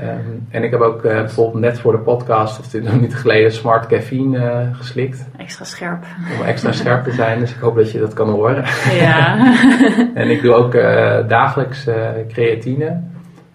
[0.00, 0.18] Ehm,
[0.50, 3.52] en ik heb ook eh, bijvoorbeeld net voor de podcast, of dit nog niet geleden,
[3.52, 5.28] smart caffeine eh, geslikt.
[5.36, 6.04] extra scherp.
[6.40, 7.38] Om extra scherp te zijn.
[7.38, 8.64] Dus ik hoop dat je dat kan horen.
[8.92, 9.54] Ja,
[10.14, 13.00] En ik doe ook eh, dagelijks eh, creatine.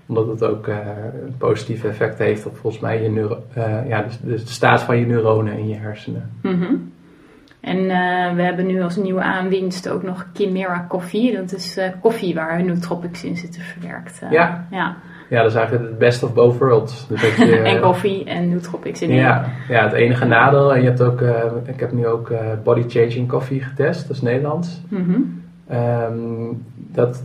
[0.09, 0.77] Omdat het ook eh,
[1.25, 4.97] een positief effect heeft op volgens mij je neuro eh, ja, de, de staat van
[4.97, 6.31] je neuronen in je hersenen.
[6.41, 6.75] Mhm.
[7.59, 11.35] En eh, we hebben nu als nieuwe aanwinst ook nog Chimera koffie.
[11.35, 14.21] Dat is koffie waar nootropics in zitten verwerkt.
[14.31, 14.67] Ja.
[14.71, 14.95] ja.
[15.29, 17.07] Ja, dat is eigenlijk het best of both worlds.
[17.07, 19.19] Dus dat je, en koffie en nootropics in één.
[19.19, 20.73] Ja, ja, het enige nadeel.
[20.73, 21.21] En je hebt ook,
[21.65, 22.31] ik heb nu ook
[22.63, 24.81] body changing coffee getest, dat is Nederlands.
[24.87, 25.21] Mhm.
[25.67, 27.23] Ehm, dat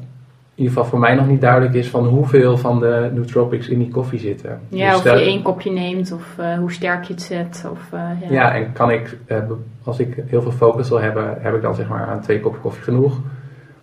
[0.54, 3.78] in ieder geval voor mij nog niet duidelijk is van hoeveel van de nootropics in
[3.78, 4.60] die koffie zitten.
[4.68, 7.66] Ja, Dus of je één kopje neemt of eh, hoe sterk je het zet.
[7.70, 8.30] Of, eh, ja.
[8.30, 9.38] Ja, en kan ik, eh,
[9.84, 12.60] als ik heel veel focus wil hebben, heb ik dan zeg maar aan twee koppen
[12.60, 13.20] koffie genoeg?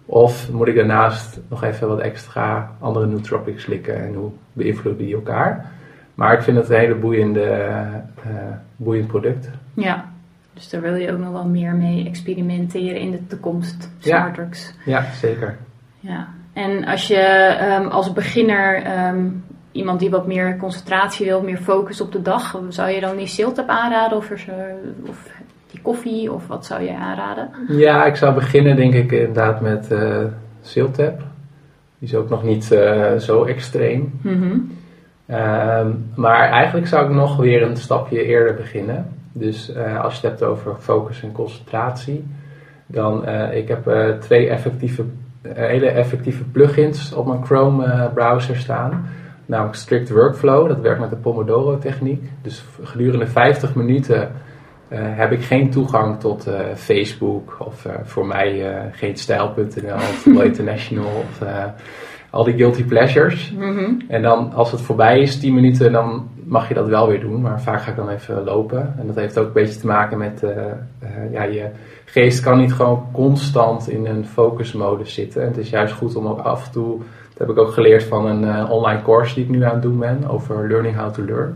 [0.05, 5.15] Of moet ik daarnaast nog even wat extra andere nootropics slikken en hoe beïnvloeden die
[5.15, 5.71] elkaar?
[6.15, 7.75] Maar ik vind het een hele boeiende,
[8.75, 9.49] boeiend product.
[9.73, 10.09] Ja.
[10.53, 13.91] Dus daar wil je ook nog wel meer mee experimenteren in de toekomst.
[13.97, 14.17] Ja.
[14.17, 14.73] Smart drugs.
[14.85, 15.57] Ja, zeker.
[15.99, 19.25] Ja, en als je ehm, als beginner ehm,
[19.71, 23.27] iemand die wat meer concentratie wil, meer focus op de dag, zou je dan die
[23.27, 24.75] Siltap aanraden of, er,
[25.07, 25.29] of
[25.71, 27.49] die koffie of wat zou je aanraden?
[27.67, 29.87] Ja, ik zou beginnen denk ik inderdaad met
[30.61, 31.19] Siltap.
[31.99, 34.19] Die is ook nog niet eh, zo extreem.
[34.21, 34.57] Mhm.
[35.25, 39.05] Ehm, maar eigenlijk zou ik nog weer een stapje eerder beginnen.
[39.33, 42.27] Dus eh, als je het hebt over focus en concentratie,
[42.85, 45.05] dan uh, ik heb uh, twee effectieve,
[45.47, 49.05] hele effectieve plugins op mijn Chrome browser staan.
[49.45, 52.23] Namelijk Strict Workflow, dat werkt met de Pomodoro techniek.
[52.41, 54.31] Dus gedurende 50 minuten
[54.93, 61.47] heb ik geen toegang tot Facebook of voor mij geen stijl.nl of International of
[62.29, 63.51] al die guilty pleasures.
[63.51, 63.93] Mhm.
[64.07, 67.41] En dan als het voorbij is, 10 minuten, dan mag je dat wel weer doen.
[67.41, 68.93] Maar vaak ga ik dan even lopen.
[68.99, 70.43] En dat heeft ook een beetje te maken met,
[71.31, 71.69] ja, je
[72.11, 75.41] geest kan niet gewoon constant in een focusmodus zitten.
[75.41, 78.03] En het is juist goed om ook af en toe, dat heb ik ook geleerd
[78.03, 81.13] van een uh, online course die ik nu aan het doen ben, over learning how
[81.13, 81.55] to learn.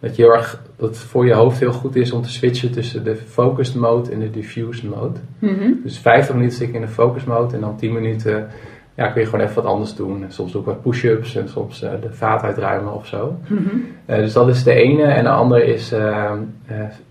[0.00, 2.72] Dat, je heel erg, dat het voor je hoofd heel goed is om te switchen
[2.72, 5.18] tussen de focused mode en de diffused mode.
[5.38, 5.72] Mhm.
[5.82, 8.48] Dus 50 minuten zit ik in de focus mode en dan 10 minuten
[8.94, 10.24] ja, kun je gewoon even wat anders doen.
[10.28, 13.38] Soms ook wat push-ups en soms uh, de vaat uitruimen of zo.
[13.46, 13.76] Mhm.
[14.06, 15.02] Uh, dus dat is de ene.
[15.02, 15.94] En de andere is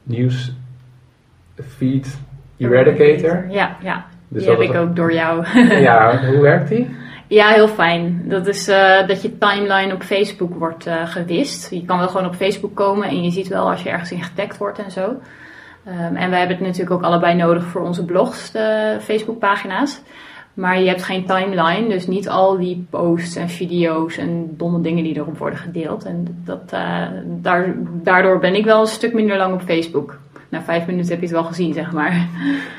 [0.03, 0.53] News
[1.62, 2.17] Feed
[2.63, 3.45] Eradicator.
[3.49, 4.06] Ja, ja.
[4.28, 5.45] Dus die heb ik ook door jou.
[5.88, 6.95] Ja, hoe werkt die?
[7.28, 8.21] Ja, heel fijn.
[8.26, 11.69] Dat is eh, dat je timeline op Facebook wordt eh, gewist.
[11.69, 14.23] Je kan wel gewoon op Facebook komen en je ziet wel als je ergens in
[14.23, 15.15] getagd wordt en zo.
[15.86, 20.02] Ehm, en wij hebben het natuurlijk ook allebei nodig voor onze blogs, de Facebookpagina's.
[20.54, 25.04] Maar je hebt geen timeline, dus niet al die posts en video's en domme dingen
[25.04, 26.06] die erop worden gedeeld.
[26.06, 30.19] En dat, eh, daar, daardoor ben ik wel een stuk minder lang op Facebook.
[30.54, 32.28] Na vijf minuten heb je het wel gezien, zeg maar.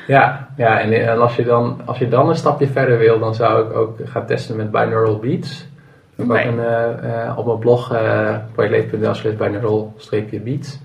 [0.07, 3.35] Ja, ja en, en als, je dan, als je dan een stapje verder wil, dan
[3.35, 5.67] zou ik ook gaan testen met binaural beats.
[6.15, 10.79] Ik een, eh, eh, op mijn blog, uh, projectleef.nl slash binaural-beats.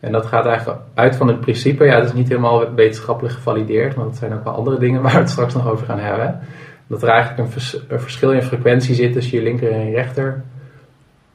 [0.00, 3.94] En dat gaat eigenlijk uit van het principe, ja, het is niet helemaal wetenschappelijk gevalideerd,
[3.94, 6.40] want het zijn ook wel andere dingen waar we het straks nog over gaan hebben.
[6.86, 9.94] Dat er eigenlijk een, vers- een verschil in frequentie zit tussen je linker en je
[9.94, 10.42] rechter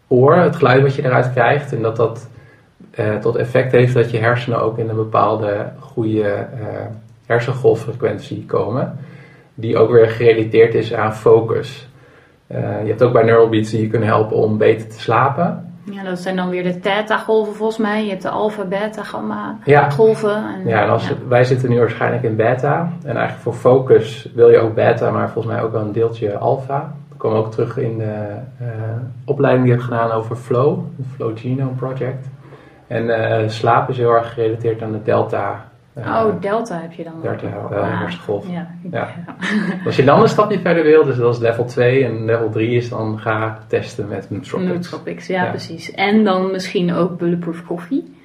[0.08, 1.74] oor, het geluid wat je eruit krijgt.
[1.74, 2.30] En dat dat
[2.98, 6.86] eh, tot effect heeft dat je hersenen ook in een bepaalde goede eh,
[7.26, 8.98] hersengolffrequentie komen.
[9.54, 11.90] Die ook weer gerelateerd is aan focus.
[12.48, 15.72] Eh, je hebt ook bij neural beats die je kunnen helpen om beter te slapen.
[15.92, 18.04] Ja, dat zijn dan weer de theta-golven volgens mij.
[18.04, 19.90] Je hebt de alpha, beta, gamma Ja.
[19.90, 20.36] golven.
[20.36, 22.92] En, Ja, en als, wij zitten nu waarschijnlijk in beta.
[23.04, 26.38] En eigenlijk voor focus wil je ook beta, maar volgens mij ook wel een deeltje
[26.38, 26.94] alpha.
[27.10, 28.36] Dat kwam ook terug in de
[29.26, 32.28] opleiding die ik heb gedaan over flow, het Flow Genome Project.
[32.88, 35.66] En eh slaap is heel erg gerelateerd aan de delta.
[35.94, 37.14] eh, Oh, delta heb je dan.
[37.22, 37.70] Delta, ook.
[37.70, 38.50] wel, Ah.
[38.52, 38.68] Ja.
[38.92, 39.08] Ja.
[39.86, 42.70] Als je dan een stapje verder wil, dus dat is level 2 en level 3
[42.76, 44.70] is dan ga testen met nootropics.
[44.72, 45.50] Nootropics, ja, Ja.
[45.50, 45.92] precies.
[45.92, 48.16] En dan misschien ook Bulletproof Coffee.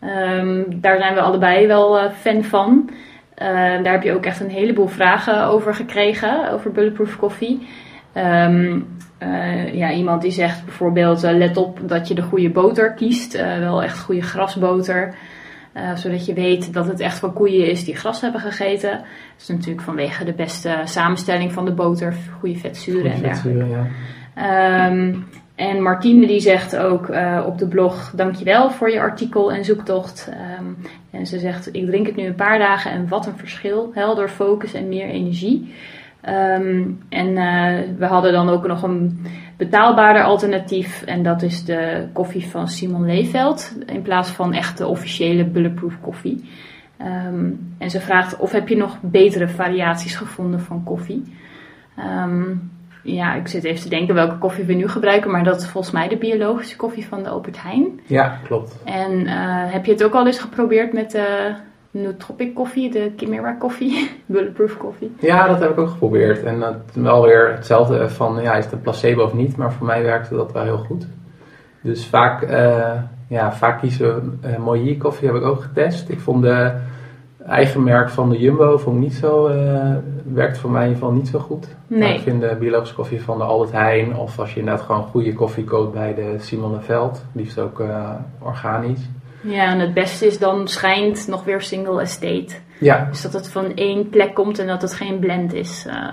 [0.00, 2.90] Ehm, daar zijn we allebei wel eh, fan van.
[3.34, 3.48] Eh,
[3.82, 7.68] daar heb je ook echt een heleboel vragen over gekregen, over Bulletproof Coffee.
[8.12, 8.78] Ehm,
[9.18, 13.34] eh, ja, iemand die zegt bijvoorbeeld, eh, let op dat je de goede boter kiest.
[13.34, 15.14] Eh, wel echt goede grasboter.
[15.94, 18.90] Zodat je weet dat het echt van koeien is die gras hebben gegeten.
[18.90, 23.64] Dat is natuurlijk vanwege de beste samenstelling van de boter, goede vetzuren en dergelijke.
[23.64, 23.90] Vetzuren,
[24.34, 24.86] ja.
[24.86, 25.14] Ehm,
[25.54, 27.08] en Martine die zegt ook
[27.46, 30.28] op de blog: Dankjewel voor je artikel en zoektocht.
[30.30, 30.64] Ehm,
[31.10, 33.90] en ze zegt: Ik drink het nu een paar dagen en wat een verschil.
[33.94, 35.74] Helder focus en meer energie.
[36.28, 41.02] Ehm, en eh, we hadden dan ook nog een betaalbaarder alternatief.
[41.02, 43.78] En dat is de koffie van Simon Leeveld.
[43.86, 46.50] In plaats van echt de officiële Bulletproof koffie.
[46.96, 51.36] Ehm, en ze vraagt: Of heb je nog betere variaties gevonden van koffie?
[51.96, 52.44] Ehm,
[53.02, 55.92] ja, ik zit even te denken welke koffie we nu gebruiken, maar dat is volgens
[55.92, 58.00] mij de biologische koffie van de Albert Heijn.
[58.06, 58.82] ja, klopt.
[58.84, 61.54] En eh, heb je het ook al eens geprobeerd met de
[61.90, 65.12] nootropic koffie, de Chimera koffie, bulletproof koffie?
[65.18, 66.44] Ja, dat heb ik ook geprobeerd.
[66.44, 69.56] En dat wel weer hetzelfde van, ja, is het een placebo of niet?
[69.56, 71.06] Maar voor mij werkte dat wel heel goed.
[71.80, 72.92] Dus vaak, eh,
[73.28, 76.08] ja, vaak kiezen we uh, Moïse koffie, heb ik ook getest.
[76.08, 76.72] Ik vond de
[77.46, 79.96] eigen merk van de Jumbo vond niet zo, eh
[80.32, 81.76] werkt voor mij in ieder geval niet zo goed.
[81.86, 81.98] Nee.
[81.98, 85.02] Maar ik vind de biologische koffie van de Albert Heijn, of als je inderdaad gewoon
[85.02, 89.08] goede koffie koopt bij de Simon de Veld, liefst ook eh, organisch.
[89.40, 92.54] Ja, en het beste is dan schijnt nog weer single estate.
[92.80, 95.86] Ja, Dus dat het van één plek komt en dat het geen blend is.
[95.88, 96.12] eh,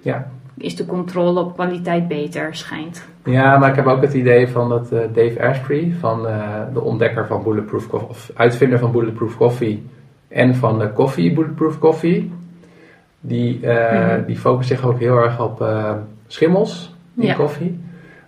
[0.00, 0.30] ja.
[0.56, 3.06] is de controle op kwaliteit beter, schijnt.
[3.24, 6.80] Ja, maar ik heb ook het idee van dat eh, Dave Asprey, van eh, de
[6.80, 9.86] ontdekker van Bulletproof Coffee, of uitvinder van Bulletproof Coffee
[10.28, 12.32] en van de koffie Bulletproof Coffee,
[13.20, 14.24] die, Mhm.
[14.26, 15.66] die focust zich ook heel erg op
[16.26, 17.34] schimmels in Ja.
[17.34, 17.80] koffie.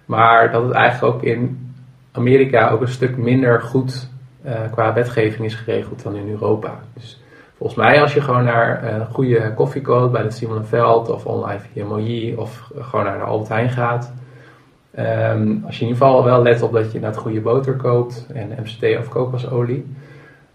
[0.04, 1.72] Maar dat het eigenlijk ook in
[2.12, 4.08] Amerika ook een stuk minder goed
[4.70, 6.78] qua wetgeving is geregeld dan in Europa.
[6.94, 7.22] Dus
[7.56, 11.10] volgens mij als je gewoon naar eh, een goede koffie koopt bij de Simon Veld
[11.10, 14.12] of online via Moïse of gewoon naar de Albert Heijn gaat,
[14.94, 18.26] Ehm, als je in ieder geval wel let op dat je net goede boter koopt
[18.32, 19.94] en MCT of kokosolie,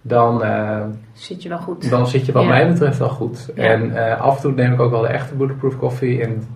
[0.02, 0.82] dan, uh,
[1.14, 1.90] zit je wel goed.
[1.90, 2.50] Dan zit je wat Ja.
[2.50, 3.50] mij betreft wel goed.
[3.56, 3.64] Ja.
[3.64, 6.48] En eh, af en toe neem ik ook wel de echte Bulletproof koffie en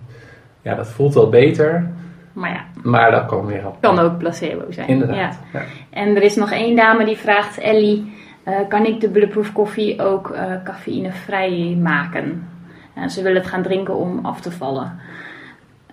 [0.62, 1.90] ja, dat voelt wel beter,
[2.34, 3.76] Maar ja, maar dat kan weer op.
[3.80, 4.88] kan ook placebo zijn.
[4.88, 5.38] Inderdaad.
[5.52, 5.62] Ja.
[5.90, 8.12] En er is nog één dame die vraagt, Ellie,
[8.44, 12.48] eh, kan ik de Bulletproof koffie ook eh, cafeïnevrij maken?
[12.94, 15.00] En ze wil het gaan drinken om af te vallen.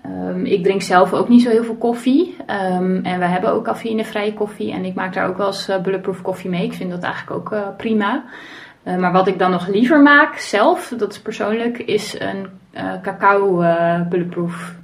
[0.02, 2.36] Ehm, ik drink zelf ook niet zo heel veel koffie.
[2.46, 4.72] Ehm, en we hebben ook cafeïnevrije koffie.
[4.72, 6.66] En ik maak daar ook wel eens eh, Bulletproof koffie mee.
[6.66, 8.24] Ik vind dat eigenlijk ook prima.
[8.84, 12.48] Maar wat ik dan nog liever maak zelf, dat is persoonlijk, is een
[13.02, 13.64] cacao
[14.10, 14.76] Bulletproof.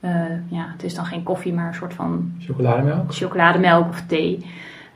[0.00, 0.10] Eh,
[0.48, 3.14] ja, het is dan geen koffie, maar een soort van Chocolademelk?
[3.14, 4.46] chocolademelk of thee.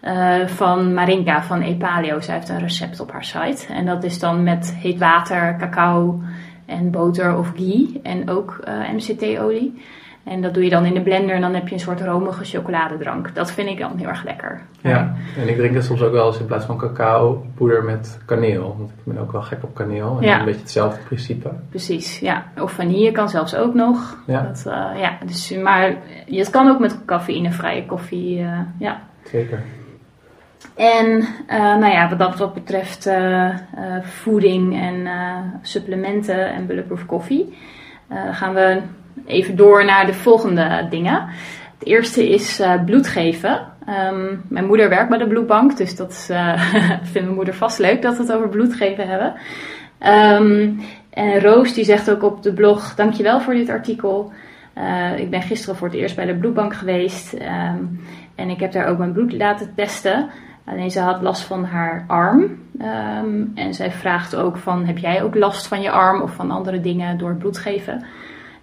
[0.01, 2.21] eh, van Marinka van Epaleo.
[2.21, 3.73] Zij heeft een recept op haar site.
[3.73, 6.21] En dat is dan met heet water, cacao
[6.67, 8.01] en boter of ghee.
[8.03, 9.83] En ook eh, MCT-olie.
[10.25, 12.45] En dat doe je dan in de blender en dan heb je een soort romige
[12.45, 13.35] chocoladedrank.
[13.35, 14.61] Dat vind ik dan heel erg lekker.
[14.81, 18.19] Ja, en ik drink het soms ook wel eens in plaats van cacao poeder met
[18.27, 18.75] kaneel.
[18.79, 20.17] Want ik ben ook wel gek op kaneel.
[20.21, 20.39] En Ja.
[20.39, 21.51] een beetje hetzelfde principe.
[21.69, 22.45] Precies, ja.
[22.61, 24.17] Of vanille kan zelfs ook nog.
[24.27, 24.41] Ja.
[24.43, 25.95] Dat, eh, ja dus, maar
[26.27, 28.39] het kan ook met cafeïnevrije koffie.
[28.41, 29.01] eh, ja.
[29.25, 29.63] Zeker.
[30.77, 33.11] En eh, nou ja, wat dat wat betreft
[34.03, 37.59] voeding en eh, supplementen en bulletproof koffie,
[38.09, 38.81] eh, gaan we
[39.27, 41.29] even door naar de volgende dingen.
[41.79, 43.61] Het eerste is eh, bloed geven.
[43.87, 46.61] Ehm, mijn moeder werkt bij de bloedbank, dus dat is, eh,
[47.13, 49.35] vindt mijn moeder vast leuk dat we het over bloed geven hebben.
[49.99, 50.71] Ehm,
[51.11, 54.33] en Roos die zegt ook op de blog, dankjewel voor dit artikel.
[54.73, 57.79] Eh, ik ben gisteren voor het eerst bij de bloedbank geweest ehm,
[58.35, 60.29] en ik heb daar ook mijn bloed laten testen.
[60.65, 62.63] Alleen ze had last van haar arm.
[63.55, 66.81] En zij vraagt ook van, heb jij ook last van je arm of van andere
[66.81, 68.05] dingen door bloed geven?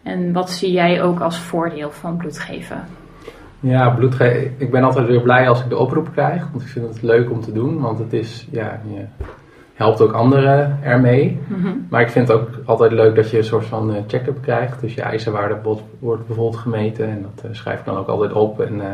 [0.04, 2.84] En wat zie jij ook als voordeel van bloed geven?
[3.60, 6.48] Ja, bloedge- ik ben altijd weer blij als ik de oproep krijg.
[6.52, 7.82] Want ik vind het leuk om te doen.
[7.82, 9.02] Want het is, ja, je
[9.74, 11.40] helpt ook anderen ermee.
[11.48, 11.70] Mhm.
[11.90, 14.82] Maar ik vind het ook altijd leuk dat je een soort van eh, check-up krijgt.
[14.82, 17.10] Dus je ijzerwaarde wordt, wordt bijvoorbeeld gemeten.
[17.10, 18.62] En dat eh, schrijf ik dan ook altijd op.
[18.62, 18.88] En eh,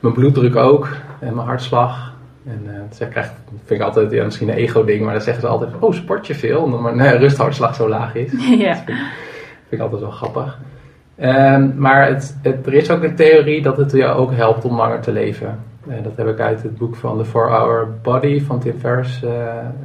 [0.00, 0.88] mijn bloeddruk ook.
[1.18, 2.12] En mijn hartslag.
[2.46, 3.30] En eh, dat zeg- krijg,
[3.64, 5.04] vind ik altijd ja, misschien een ego-ding.
[5.04, 6.60] Maar dan zeggen ze altijd: Oh, sport je veel?
[6.62, 8.32] Omdat mijn eh, rusthartslag zo laag is.
[8.58, 8.76] ja.
[9.68, 10.58] Vind ik altijd wel grappig.
[11.16, 14.76] Ehm, maar het, het, er is ook een theorie dat het je ook helpt om
[14.76, 15.58] langer te leven.
[15.88, 19.30] En dat heb ik uit het boek van The 4-Hour Body van Tim Ferriss uh,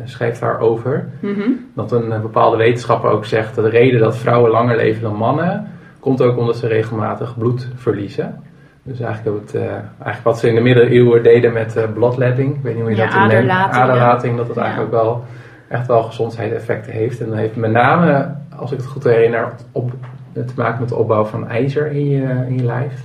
[0.03, 1.05] schrijft daarover.
[1.19, 1.49] Mhm.
[1.75, 5.15] Dat een, een bepaalde wetenschapper ook zegt dat de reden dat vrouwen langer leven dan
[5.15, 5.67] mannen
[5.99, 8.41] komt ook omdat ze regelmatig bloed verliezen.
[8.83, 12.61] Dus eigenlijk, het, uh, eigenlijk wat ze in de middeleeuwen deden met uh, bloodletting, ik
[12.61, 14.61] weet niet hoe je Ja, dat noemt, aderlating, aderlating, dat het Ja.
[14.61, 15.23] eigenlijk ook wel
[15.67, 17.21] echt wel gezondheidseffecten heeft.
[17.21, 19.91] En dat heeft met name, als ik het goed herinner, op,
[20.33, 23.03] te maken met de opbouw van ijzer in je, in je lijf.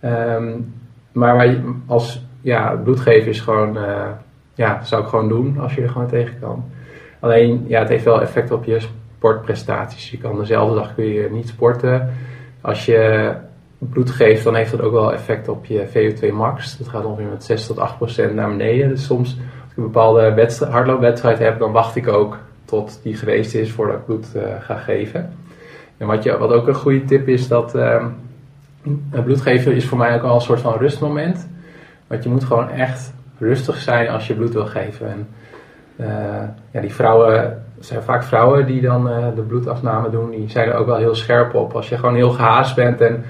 [0.00, 0.52] Ehm,
[1.12, 4.06] maar als ja, bloedgeven is gewoon, uh,
[4.54, 6.64] ja, zou ik gewoon doen als je er gewoon tegen kan.
[7.20, 10.10] Alleen, ja, het heeft wel effect op je sportprestaties.
[10.10, 12.10] Je kan dezelfde dag kun je niet sporten.
[12.60, 13.32] Als je
[13.78, 16.78] bloed geeft, dan heeft dat ook wel effect op je VO2 max.
[16.78, 18.88] Dat gaat ongeveer met 6 tot 8 procent naar beneden.
[18.88, 19.28] Dus soms,
[19.62, 23.70] als ik een bepaalde wedstrijd, hardloopwedstrijd heb, dan wacht ik ook tot die geweest is
[23.70, 25.32] voordat ik bloed uh, ga geven.
[25.96, 28.06] En wat, je, wat ook een goede tip is, dat uh,
[29.24, 31.48] bloed geven is voor mij ook al een soort van rustmoment.
[32.06, 35.08] Want je moet gewoon echt rustig zijn als je bloed wil geven.
[35.08, 35.28] En,
[35.96, 36.06] uh,
[36.70, 40.74] ja, die vrouwen, zijn vaak vrouwen die dan uh, de bloedafname doen, die zijn er
[40.74, 41.72] ook wel heel scherp op.
[41.72, 43.24] Als je gewoon heel gehaast bent en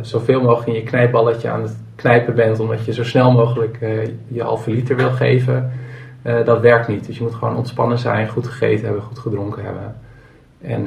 [0.00, 3.78] zoveel mogelijk in je knijpballetje aan het knijpen bent, omdat je zo snel mogelijk
[4.28, 5.72] je halve liter wil geven,
[6.44, 7.06] dat werkt niet.
[7.06, 9.96] Dus je moet gewoon ontspannen zijn, goed gegeten hebben, goed gedronken hebben.
[10.60, 10.86] En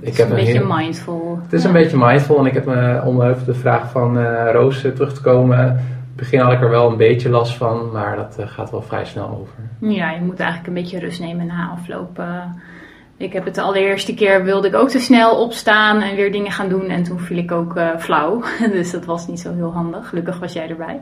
[0.00, 1.38] ik heb een beetje heel, mindful.
[1.42, 4.80] Het is een beetje mindful en ik heb me om even de vraag van Roos
[4.80, 5.80] terug te komen
[6.18, 9.04] begin had ik er wel een beetje last van, maar dat uh, gaat wel vrij
[9.04, 9.90] snel over.
[9.90, 12.18] Ja, je moet eigenlijk een beetje rust nemen na afloop.
[12.18, 12.44] Uh,
[13.16, 16.52] ik heb het de allereerste keer wilde ik ook te snel opstaan en weer dingen
[16.52, 18.42] gaan doen en toen viel ik ook uh, flauw.
[18.76, 20.08] dus dat was niet zo heel handig.
[20.08, 21.00] Gelukkig was jij erbij.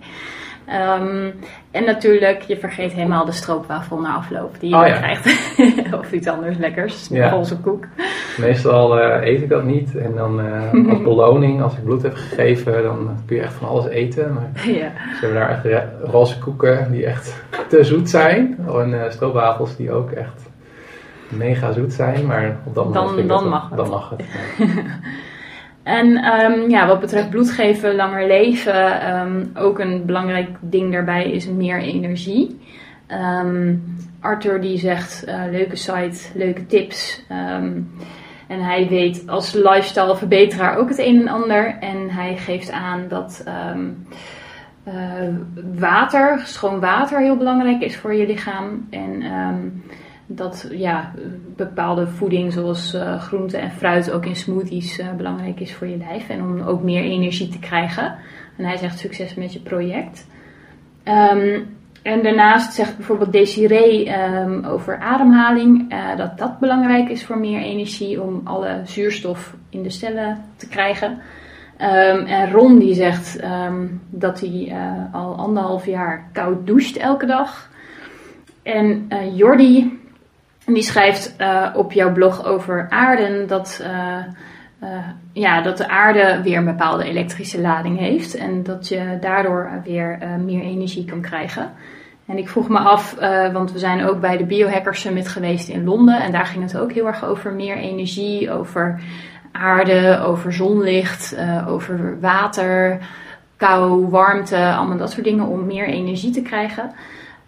[0.68, 1.35] Um,
[1.70, 4.96] en natuurlijk, je vergeet helemaal de stroopwafel na afloop die je oh, oh, ja.
[4.96, 5.26] krijgt.
[6.00, 7.42] of iets anders lekkers, ja.
[7.62, 7.85] koek.
[8.38, 9.96] Meestal uh, eet ik dat niet.
[9.96, 13.69] En dan uh, als beloning, als ik bloed heb gegeven, dan kun je echt van
[13.69, 14.33] alles eten.
[14.35, 14.90] Maar ja.
[14.90, 18.58] ze hebben daar echt roze koeken die echt te zoet zijn.
[18.69, 20.50] En uh, stroopwafels die ook echt
[21.29, 22.27] mega zoet zijn.
[22.27, 23.79] Maar op dat dan, moment dan, dat, mag het.
[23.79, 24.25] dan mag het.
[25.87, 31.30] En um, ja, wat betreft bloed geven, langer leven, um, ook een belangrijk ding daarbij
[31.30, 32.60] is meer energie.
[33.42, 33.82] Um,
[34.20, 37.24] Arthur die zegt, uh, leuke site, leuke tips.
[38.46, 41.76] En hij weet als lifestyle verbeteraar ook het een en ander.
[41.80, 43.88] En hij geeft aan dat ehm,
[44.84, 45.28] eh,
[45.78, 48.87] water, schoon water, heel belangrijk is voor je lichaam.
[48.90, 49.68] En ehm,
[50.27, 51.12] dat ja,
[51.56, 55.96] bepaalde voeding zoals uh, groente en fruit ook in smoothies uh, belangrijk is voor je
[55.96, 56.29] lijf.
[56.29, 58.14] En om ook meer energie te krijgen.
[58.56, 60.27] En hij zegt succes met je project.
[61.04, 67.38] Um, en daarnaast zegt bijvoorbeeld Desiree um, over ademhaling uh, dat dat belangrijk is voor
[67.38, 71.10] meer energie om alle zuurstof in de cellen te krijgen.
[71.81, 73.40] Um, en Ron die zegt
[74.10, 74.77] dat hij
[75.12, 77.70] al anderhalf jaar koud doucht elke dag.
[78.62, 80.00] En uh, Jordi
[80.75, 81.37] die schrijft
[81.75, 83.85] op jouw blog over aarden dat,
[85.33, 88.35] ja, dat de aarde weer een bepaalde elektrische lading heeft.
[88.35, 91.71] En dat je daardoor weer meer energie kan krijgen.
[92.27, 93.17] En ik vroeg me af,
[93.52, 96.23] want we zijn ook bij de Biohacker Summit geweest in Londen.
[96.23, 99.00] En daar ging het ook heel erg over meer energie, over
[99.52, 101.37] aarde, over zonlicht,
[101.69, 102.98] over water,
[103.56, 106.90] kou, warmte, allemaal dat soort dingen om meer energie te krijgen.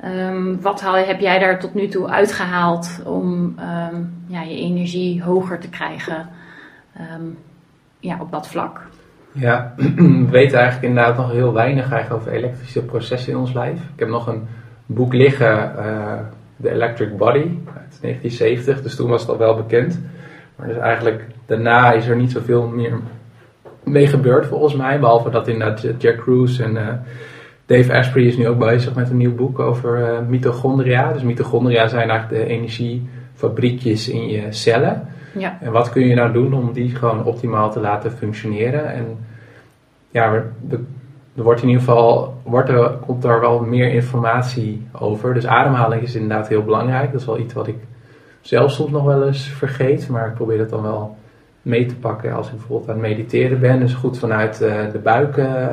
[0.04, 3.54] Um, wat heb jij daar tot nu toe uitgehaald om
[3.92, 6.28] um, ja, je energie hoger te krijgen
[7.16, 7.38] um,
[8.00, 8.80] ja, op dat vlak?
[9.32, 13.80] Ja, we weten eigenlijk inderdaad nog heel weinig eigenlijk over elektrische processen in ons lijf.
[13.80, 14.46] Ik heb nog een
[14.86, 16.12] boek liggen, uh,
[16.62, 18.82] The Electric Body, uit 1970.
[18.82, 20.00] Dus toen was het al wel bekend.
[20.56, 22.98] Maar dus eigenlijk daarna is er niet zoveel meer
[23.84, 24.98] mee gebeurd volgens mij.
[24.98, 26.88] Behalve dat inderdaad Jack Cruz en uh,
[27.68, 31.12] Dave Asprey is nu ook bezig met een nieuw boek over uh, mitochondria.
[31.12, 35.08] Dus mitochondria zijn eigenlijk de energiefabriekjes in je cellen.
[35.38, 35.58] Ja.
[35.60, 38.92] En wat kun je nou doen om die gewoon optimaal te laten functioneren?
[38.92, 39.04] En
[40.10, 40.32] ja,
[41.36, 45.34] er wordt in ieder geval, wordt er, komt er wel meer informatie over.
[45.34, 47.12] Dus ademhaling is inderdaad heel belangrijk.
[47.12, 47.78] Dat is wel iets wat ik
[48.40, 50.08] zelf soms nog wel eens vergeet.
[50.08, 51.16] Maar ik probeer dat dan wel
[51.68, 53.80] mee te pakken als ik bijvoorbeeld aan het mediteren ben.
[53.80, 55.66] Dus goed vanuit uh, de buik uh,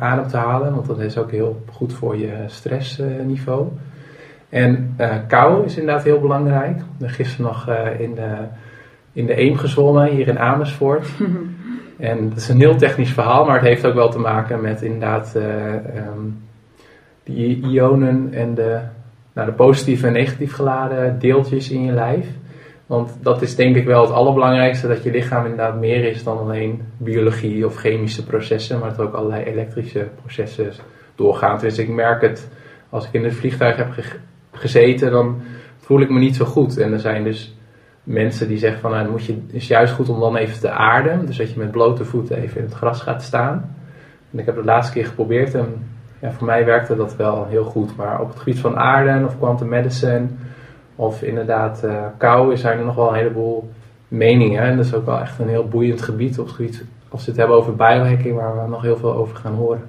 [0.00, 0.74] adem te halen.
[0.74, 3.68] Want dat is ook heel goed voor je stressniveau.
[4.48, 6.80] en uh, kou is inderdaad heel belangrijk.
[7.00, 7.68] Gisteren nog
[7.98, 8.34] in, de,
[9.12, 11.06] in de Eem gezwommen hier in Amersfoort.
[12.00, 14.82] En dat is een heel technisch verhaal, maar het heeft ook wel te maken met
[14.82, 16.42] inderdaad uh, um,
[17.22, 18.78] die ionen en de,
[19.32, 22.26] nou, de positieve en negatief geladen deeltjes in je lijf.
[22.90, 26.38] Want dat is denk ik wel het allerbelangrijkste, dat je lichaam inderdaad meer is dan
[26.38, 30.72] alleen biologie of chemische processen, maar dat ook allerlei elektrische processen
[31.14, 31.58] doorgaan.
[31.58, 32.48] Dus ik merk het,
[32.88, 33.88] als ik in het vliegtuig heb
[34.52, 35.40] gezeten, dan
[35.78, 36.78] voel ik me niet zo goed.
[36.78, 37.56] En er zijn dus
[38.02, 41.26] mensen die zeggen van nou, moet je, is juist goed om dan even te aarden.
[41.26, 43.76] Dus dat je met blote voeten even in het gras gaat staan.
[44.32, 45.86] En ik heb het de laatste keer geprobeerd en
[46.20, 47.96] ja, voor mij werkte dat wel heel goed.
[47.96, 50.26] Maar op het gebied van aarden of quantum medicine
[51.00, 53.70] of inderdaad uh, kou zijn er nog wel een heleboel
[54.08, 54.62] meningen.
[54.62, 57.30] En dat is ook wel echt een heel boeiend gebied op het gebied als we
[57.30, 59.82] het hebben over biohacking, waar we nog heel veel over gaan horen.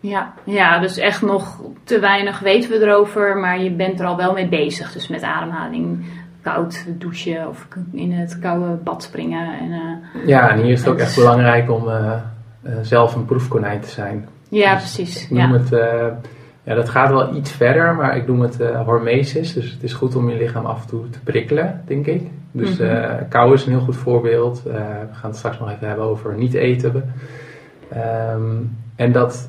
[0.00, 4.16] Ja, ja, dus echt nog te weinig weten we erover, maar je bent er al
[4.16, 4.92] wel mee bezig.
[4.92, 6.04] Dus met ademhaling,
[6.42, 9.58] koud douchen of in het koude bad springen.
[9.58, 12.12] En, uh, ja, en hier is het ook echt belangrijk om uh,
[12.62, 14.28] uh, zelf een proefkonijn te zijn.
[14.48, 15.24] Ja, dus precies.
[15.24, 15.58] Ik noem ja.
[15.58, 15.72] het,
[16.70, 19.52] ja, dat gaat wel iets verder, maar ik noem het hormesis.
[19.52, 22.22] Dus het is goed om je lichaam af en toe te prikkelen, denk ik.
[22.52, 23.28] Dus mm -hmm.
[23.28, 24.62] kou is een heel goed voorbeeld.
[24.62, 24.70] we
[25.12, 27.14] gaan het straks nog even hebben over niet eten.
[28.34, 29.48] Um, en dat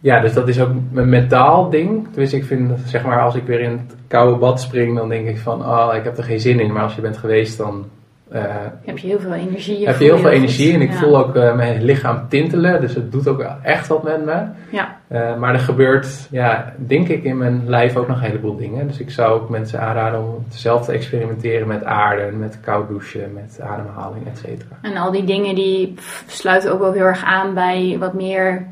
[0.00, 2.06] ja, dus dat is ook een mentaal ding.
[2.14, 5.28] Dus ik vind, zeg maar, als ik weer in het koude bad spring, dan denk
[5.28, 6.72] ik van, oh, ik heb er geen zin in.
[6.72, 7.84] Maar als je bent geweest, dan...
[8.32, 8.42] Uh,
[8.84, 9.86] heb je heel veel energie.
[9.86, 10.98] Heb je heel veel energie en ik ja.
[10.98, 12.80] voel ook uh, mijn lichaam tintelen.
[12.80, 14.42] Dus het doet ook echt wat met me.
[14.70, 14.99] Ja.
[15.12, 18.86] Uh, maar er gebeurt, ja, denk ik, in mijn lijf ook nog een heleboel dingen.
[18.86, 23.32] Dus ik zou ook mensen aanraden om zelf te experimenteren met aarde, met koud douchen,
[23.34, 24.78] met ademhaling, et cetera.
[24.82, 25.94] En al die dingen die
[26.26, 28.66] sluiten ook wel heel erg aan bij wat meer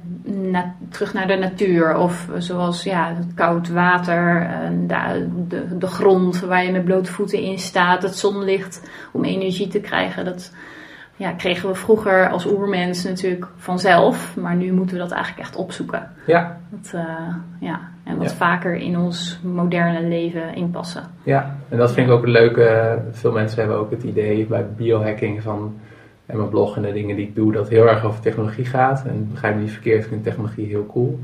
[0.89, 1.97] terug naar de natuur.
[1.97, 4.51] Of zoals ja, het koud water,
[4.87, 9.69] de, de, de grond waar je met blote voeten in staat, het zonlicht om energie
[9.69, 10.25] te krijgen.
[10.25, 10.53] Dat
[11.19, 15.57] ja, kregen we vroeger als oermens natuurlijk vanzelf, maar nu moeten we dat eigenlijk echt
[15.57, 16.11] opzoeken.
[16.27, 16.61] Ja.
[16.71, 18.37] Dat, uh, ja en wat ja.
[18.37, 21.03] vaker in ons moderne leven inpassen.
[21.23, 22.99] Ja, en dat vind ik ook een leuke.
[23.11, 25.75] Veel mensen hebben ook het idee bij biohacking van
[26.27, 29.05] en mijn blog en de dingen die ik doe, dat heel erg over technologie gaat.
[29.07, 31.19] En begrijp me niet verkeerd, ik vind technologie heel cool.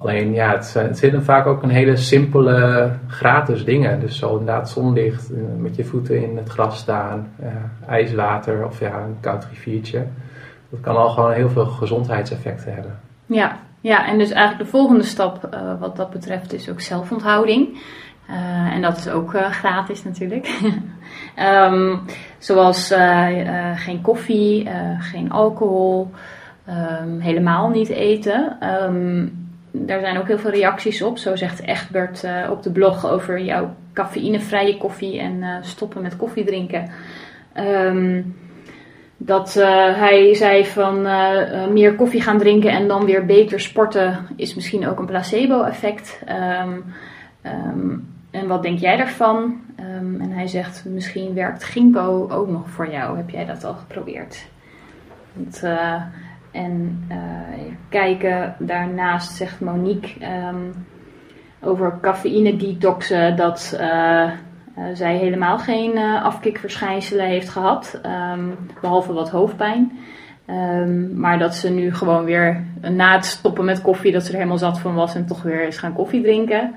[0.00, 4.00] Alleen ja, het, het zitten vaak ook een hele simpele gratis dingen.
[4.00, 7.46] Dus zo inderdaad zonlicht, eh, met je voeten in het gras staan, uh,
[7.88, 10.06] ijswater of ja, een koud riviertje.
[10.70, 12.98] Dat kan al gewoon heel veel gezondheidseffecten hebben.
[13.26, 17.82] Ja, ja en dus eigenlijk de volgende stap uh, wat dat betreft is ook zelfonthouding.
[18.72, 20.48] en dat is ook gratis natuurlijk.
[21.34, 21.96] Ehm,
[22.38, 22.94] zoals
[23.74, 26.10] geen koffie, geen alcohol,
[26.64, 28.56] ehm, helemaal niet eten.
[29.70, 31.18] Daar zijn ook heel veel reacties op.
[31.18, 36.90] Zo zegt Egbert op de blog over jouw cafeïnevrije koffie en stoppen met koffie drinken.
[37.56, 38.34] Um,
[39.16, 39.64] dat uh,
[39.98, 41.02] hij zei van
[41.72, 46.22] meer koffie gaan drinken en dan weer beter sporten is misschien ook een placebo-effect.
[46.62, 46.84] Um,
[47.42, 49.60] um, en wat denk jij daarvan?
[50.20, 53.16] En hij zegt misschien werkt ginkgo ook nog voor jou.
[53.16, 54.46] Heb jij dat al geprobeerd?
[55.32, 55.62] Want,
[56.50, 57.06] en
[57.88, 60.26] kijken daarnaast zegt Monique
[61.62, 64.30] over cafeïne detoxen dat uh,
[64.94, 68.00] zij helemaal geen afkikverschijnselen heeft gehad,
[68.32, 69.98] um, behalve wat hoofdpijn.
[70.50, 74.36] Um, maar dat ze nu gewoon weer na het stoppen met koffie, dat ze er
[74.36, 76.74] helemaal zat van was en toch weer is gaan koffie drinken.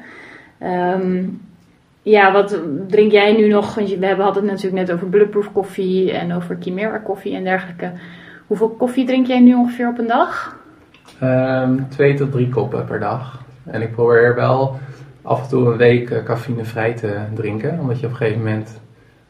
[2.02, 3.76] Ja, wat drink jij nu nog?
[3.76, 7.92] Want we hebben het natuurlijk net over bulletproof koffie en over Chimera koffie en dergelijke.
[8.54, 10.58] Hoeveel koffie drink jij nu ongeveer op een dag?
[11.90, 13.42] twee tot drie koppen per dag.
[13.64, 14.80] En ik probeer wel
[15.22, 17.80] af en toe een week uh, cafeïnevrij te drinken.
[17.80, 18.82] Omdat je op een gegeven moment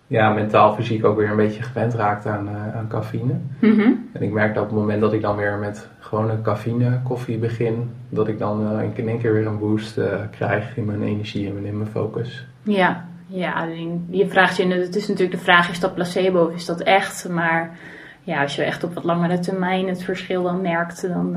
[0.07, 3.33] ja, mentaal, fysiek ook weer een beetje gewend raakt aan, uh, aan cafeïne.
[3.59, 3.91] Mhm.
[4.13, 7.37] En ik merk dat op het moment dat ik dan weer met gewone cafeïne koffie
[7.37, 9.99] begin, dat ik dan uh, in één keer weer een boost
[10.31, 12.45] krijg in mijn energie en in mijn focus.
[12.63, 13.67] Ja, ja
[14.09, 17.29] je vraagt je, het is natuurlijk de vraag, is dat placebo of is dat echt?
[17.29, 17.77] Maar
[18.23, 21.35] ja, als je echt op wat langere termijn het verschil dan merkt, dan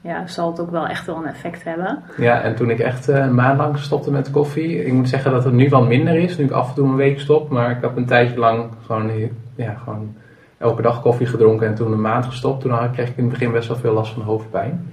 [0.00, 2.02] ja, zal het ook wel echt wel een effect hebben.
[2.16, 5.30] Ja, en toen ik echt uh, een maand lang stopte met koffie, ik moet zeggen
[5.30, 7.70] dat het nu wel minder is, nu ik af en toe een week stop, maar
[7.70, 9.10] ik heb een tijdje lang gewoon,
[9.54, 10.14] ja, gewoon
[10.58, 12.60] elke dag koffie gedronken en toen een maand gestopt.
[12.60, 14.86] Toen kreeg ik in het begin best wel veel last van hoofdpijn.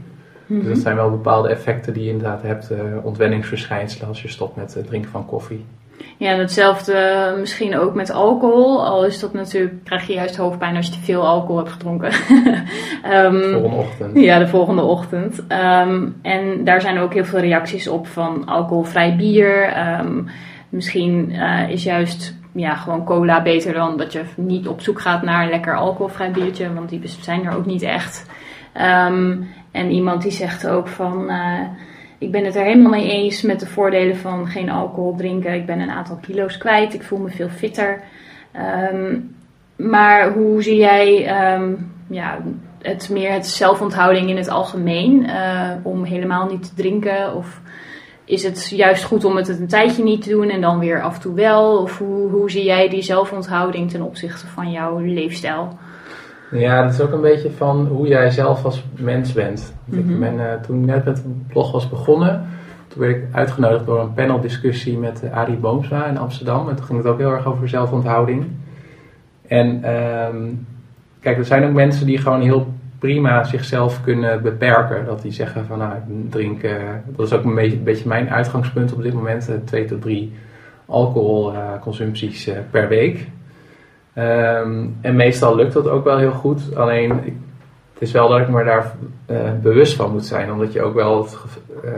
[0.47, 0.81] Dus dat mhm.
[0.81, 2.71] zijn wel bepaalde effecten die je inderdaad hebt,
[3.03, 5.65] ontwenningsverschijnselen als je stopt met het drinken van koffie.
[6.17, 8.85] Ja, en hetzelfde eh, misschien ook met alcohol.
[8.85, 12.11] Al is dat natuurlijk, krijg je juist hoofdpijn als je te veel alcohol hebt gedronken.
[13.11, 14.19] um, de volgende ochtend.
[14.19, 15.43] Ja, de volgende ochtend.
[15.49, 19.77] Um, en daar zijn ook heel veel reacties op van alcoholvrij bier.
[19.99, 20.27] Um,
[20.69, 25.23] misschien uh, is juist ja, gewoon cola beter dan dat je niet op zoek gaat
[25.23, 26.73] naar een lekker alcoholvrij biertje.
[26.73, 28.25] Want die zijn er ook niet echt.
[29.71, 31.31] en iemand die zegt ook van...
[31.31, 31.59] Uh,
[32.25, 35.53] ik ben het er helemaal mee eens met de voordelen van geen alcohol drinken.
[35.53, 36.93] Ik ben een aantal kilo's kwijt.
[36.93, 38.01] Ik voel me veel fitter.
[38.93, 39.35] Um,
[39.75, 42.37] maar hoe zie jij um, ja,
[42.81, 45.23] het meer het zelfonthouding in het algemeen?
[45.23, 47.35] Uh, om helemaal niet te drinken?
[47.35, 47.61] Of
[48.25, 51.15] is het juist goed om het een tijdje niet te doen en dan weer af
[51.15, 51.77] en toe wel?
[51.81, 55.77] Of hoe, hoe zie jij die zelfonthouding ten opzichte van jouw leefstijl?
[56.51, 59.73] Ja, dat is ook een beetje van hoe jij zelf als mens bent.
[59.91, 60.19] ik mhm.
[60.19, 62.45] ben, uh, toen ik net met de blog was begonnen,
[62.87, 66.69] toen werd ik uitgenodigd door een paneldiscussie met uh, Arie Boomsma in Amsterdam.
[66.69, 68.45] En toen ging het ook heel erg over zelfonthouding.
[69.47, 70.67] En um,
[71.19, 75.05] kijk, er zijn ook mensen die gewoon heel prima zichzelf kunnen beperken.
[75.05, 76.71] Dat die zeggen van nou, ik drink, uh,
[77.05, 80.33] dat is ook een beetje, een beetje, mijn uitgangspunt op dit moment, twee tot drie
[80.85, 83.27] alcoholconsumpties per week.
[84.15, 86.75] Ehm, en meestal lukt dat ook wel heel goed.
[86.75, 87.09] Alleen
[87.93, 88.95] het is wel dat ik me daar
[89.31, 90.51] uh, bewust van moet zijn.
[90.51, 91.37] Omdat je ook wel het,
[91.85, 91.91] uh,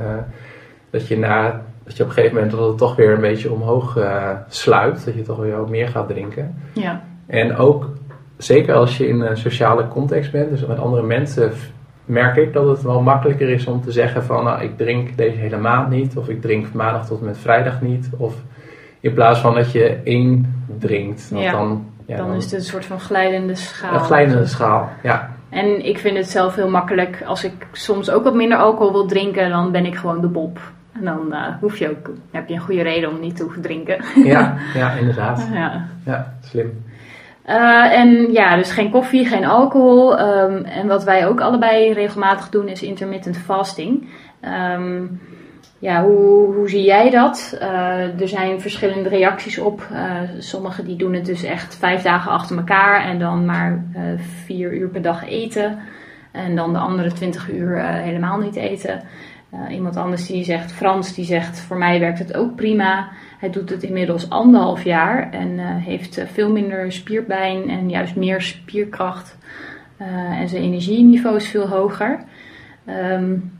[0.89, 3.51] dat je na dat je op een gegeven moment dat het toch weer een beetje
[3.51, 5.05] omhoog uh, sluit.
[5.05, 6.55] Dat je toch weer wat meer gaat drinken.
[6.73, 7.01] Ja.
[7.25, 7.89] En ook
[8.37, 11.51] zeker als je in een sociale context bent, dus met andere mensen,
[12.05, 15.37] merk ik dat het wel makkelijker is om te zeggen van nou, ik drink deze
[15.37, 16.17] hele maand niet.
[16.17, 18.09] Of ik drink maandag tot en met vrijdag niet.
[18.17, 18.35] Of
[18.99, 21.29] in plaats van dat je één drinkt.
[21.29, 21.51] Want ja.
[21.51, 23.93] dan dan, is het een soort van glijdende schaal.
[23.93, 25.35] Een glijdende schaal, ja.
[25.49, 27.23] En ik vind het zelf heel makkelijk.
[27.25, 30.59] Als ik soms ook wat minder alcohol wil drinken, dan ben ik gewoon de bob.
[30.93, 33.61] En dan uh, hoef je ook, heb je een goede reden om niet te hoeven
[33.61, 34.03] drinken.
[34.23, 35.47] Ja, ja inderdaad.
[35.53, 36.85] Ja, ja slim.
[37.47, 40.19] Uh, en ja, dus geen koffie, geen alcohol.
[40.19, 44.07] Um, en wat wij ook allebei regelmatig doen is intermittent fasting.
[44.73, 45.21] Um,
[45.79, 47.57] ja, hoe, hoe zie jij dat?
[47.61, 49.87] Uh, er zijn verschillende reacties op.
[49.91, 54.01] Uh, sommigen die doen het dus echt vijf dagen achter elkaar en dan maar uh,
[54.45, 55.79] vier uur per dag eten.
[56.31, 59.01] En dan de andere twintig uur helemaal niet eten.
[59.69, 63.09] iemand anders die zegt, Frans, die zegt voor mij werkt het ook prima.
[63.39, 69.37] Hij doet het inmiddels anderhalf jaar en heeft veel minder spierpijn en juist meer spierkracht.
[70.39, 72.19] en zijn energieniveau is veel hoger.
[72.87, 73.56] Um,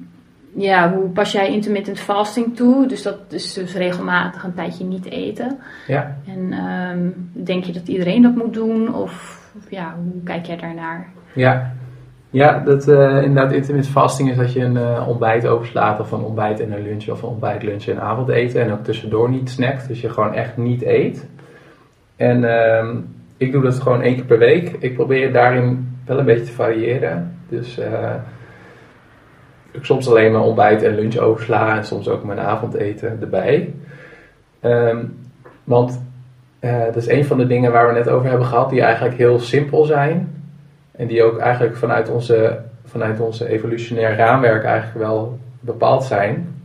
[0.58, 2.88] ja, hoe pas jij intermittent fasting toe?
[2.88, 5.58] Dus dat is dus regelmatig een tijdje niet eten.
[5.88, 6.18] Ja.
[6.28, 8.96] En um, denk je dat iedereen dat moet doen?
[8.96, 11.08] Of, of, ja, hoe kijk jij daarnaar?
[11.34, 11.74] Ja,
[12.30, 16.24] Ja, dat uh, inderdaad intermittent fasting is dat je een uh, ontbijt overslaat of een
[16.24, 19.88] ontbijt en een lunch of een ontbijt, lunch en avondeten en ook tussendoor niet snackt,
[19.88, 21.28] dus je gewoon echt niet eet.
[22.16, 22.96] En uh,
[23.38, 24.76] ik doe dat gewoon één keer per week.
[24.80, 27.38] Ik probeer daarin wel een beetje te variëren.
[27.50, 27.86] Dus ik
[29.86, 33.74] soms alleen mijn ontbijt en lunch oversla en soms ook mijn avondeten erbij.
[34.62, 35.18] Um,
[35.64, 36.06] want
[36.60, 39.40] dat is een van de dingen waar we net over hebben gehad, die eigenlijk heel
[39.40, 40.36] simpel zijn.
[40.92, 46.56] En die ook eigenlijk vanuit onze, vanuit onze evolutionair raamwerk eigenlijk wel bepaald zijn.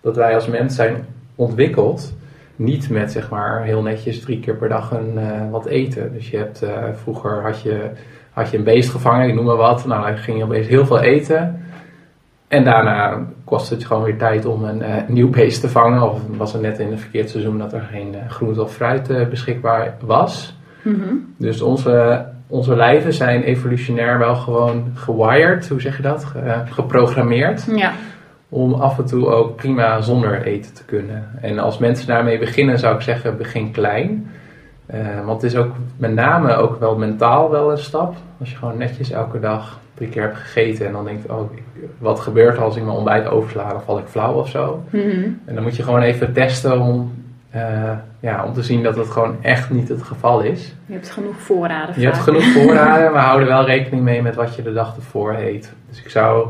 [0.00, 1.04] Dat wij als mens zijn
[1.34, 2.12] ontwikkeld
[2.56, 6.12] niet met zeg maar heel netjes drie keer per dag een, uh, wat eten.
[6.12, 7.90] Dus je hebt, uh, vroeger had je,
[8.30, 9.86] had je een beest gevangen, ik noem maar wat.
[9.86, 11.64] Nou, dan ging je opeens heel veel eten.
[12.50, 16.02] En daarna kostte het gewoon weer tijd om een uh, nieuw beest te vangen.
[16.02, 19.94] Of was het net in een verkeerd seizoen dat er geen groente of fruit beschikbaar
[20.00, 20.56] was.
[20.82, 21.34] Mm -hmm.
[21.36, 26.26] Dus onze onze lijven zijn evolutionair wel gewoon gewired, hoe zeg je dat?
[26.64, 27.66] geprogrammeerd.
[27.76, 27.92] Ja.
[28.48, 31.28] Om af en toe ook prima zonder eten te kunnen.
[31.40, 34.30] En als mensen daarmee beginnen, zou ik zeggen, begin klein.
[34.94, 38.14] Uh, want het is ook met name ook wel mentaal wel een stap.
[38.40, 41.50] Als je gewoon netjes elke dag drie keer hebt gegeten en dan denkt, oh,
[41.98, 43.68] wat gebeurt er als ik mijn ontbijt oversla?
[43.68, 44.84] Dan val ik flauw of zo.
[44.90, 45.40] Mm -hmm.
[45.44, 47.12] En dan moet je gewoon even testen om
[47.54, 50.74] uh, ja, om te zien dat het gewoon echt niet het geval is.
[50.86, 52.00] Je hebt genoeg voorraden.
[52.00, 55.34] Je hebt genoeg voorraden, maar houden wel rekening mee met wat je de dag ervoor
[55.34, 55.72] eet.
[55.88, 56.48] Dus ik zou,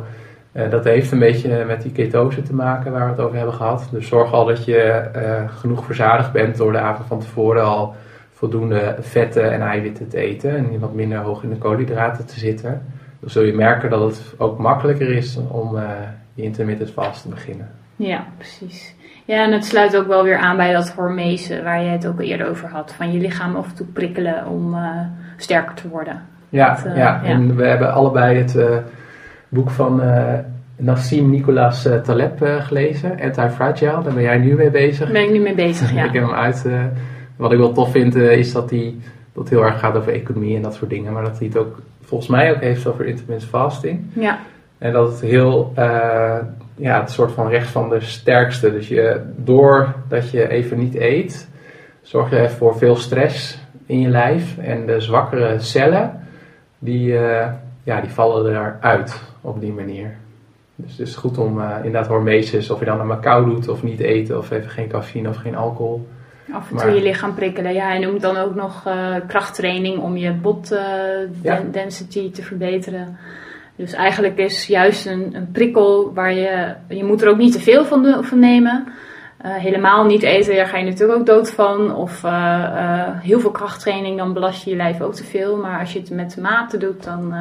[0.53, 3.55] uh, dat heeft een beetje met die ketose te maken waar we het over hebben
[3.55, 3.89] gehad.
[3.91, 5.03] Dus zorg al dat je
[5.47, 7.95] genoeg verzadigd bent door de avond van tevoren al
[8.41, 10.57] voldoende vetten en eiwitten te eten.
[10.57, 12.83] En wat minder hoog in de koolhydraten te zitten.
[13.21, 15.79] Dan zul je merken dat het ook makkelijker is om
[16.35, 17.69] je intermittent fast te beginnen.
[17.97, 18.95] Ja, precies.
[19.25, 22.21] Ja, en het sluit ook wel weer aan bij dat hormese waar je het ook
[22.21, 22.95] eerder over had.
[22.97, 25.01] Van je lichaam af en toe prikkelen om uh,
[25.37, 26.23] sterker te worden.
[26.49, 27.21] Ja, dat, uh, ja.
[27.23, 28.77] ja, en we hebben allebei het uh,
[29.49, 30.03] boek van
[30.77, 34.03] Nassim Nicolas Taleb gelezen, Anti-Fragile.
[34.03, 35.05] Daar ben jij nu mee bezig.
[35.05, 36.05] Daar ben ik nu mee bezig, ja.
[36.05, 36.67] ik heb hem uit.
[37.41, 38.95] Wat ik wel tof vind is dat hij
[39.33, 41.13] dat heel erg gaat over economie en dat soort dingen.
[41.13, 44.01] Maar dat hij het ook volgens mij ook heeft over intermittent fasting.
[44.13, 44.39] Ja.
[44.79, 45.73] En dat het heel
[46.81, 48.73] ja, het soort van recht van de sterkste.
[48.73, 51.49] Dus je, doordat je even niet eet,
[52.03, 54.59] zorg je voor veel stress in je lijf.
[54.59, 56.21] En de zwakkere cellen,
[56.79, 57.47] die, uh,
[57.83, 60.17] ja, die vallen eruit op die manier.
[60.75, 63.83] Dus het is goed om uh, inderdaad hormesis, of je dan een Macau doet of
[63.83, 66.09] niet eten, of even geen cafeïne of geen alcohol.
[66.53, 67.73] Af en toe maar, je lichaam prikkelen.
[67.73, 70.69] Ja, en noemt dan ook nog uh, krachttraining om je bot
[71.43, 71.63] ja.
[71.71, 73.19] density te verbeteren.
[73.77, 77.61] Dus eigenlijk is juist een, een, prikkel waar je, je moet er ook niet te
[77.61, 78.87] veel van, de, van nemen.
[79.45, 81.95] Uh, helemaal niet eten, daar ga je natuurlijk ook dood van.
[81.95, 85.57] Of uh, uh, heel veel krachttraining, dan belast je je lijf ook te veel.
[85.57, 87.35] Maar als je het met mate doet, dan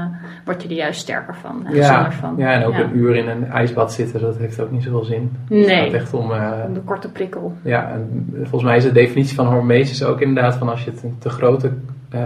[0.45, 1.65] word je er juist sterker van.
[1.71, 2.33] Ja, van.
[2.37, 2.79] ja, en ook ja.
[2.79, 5.31] een uur in een ijsbad zitten, dat heeft ook niet zoveel zin.
[5.49, 6.31] Nee, het gaat echt om,
[6.65, 7.53] om de korte prikkel.
[7.63, 11.21] Ja, en volgens mij is de definitie van hormesis ook inderdaad van als je het
[11.21, 11.71] te grote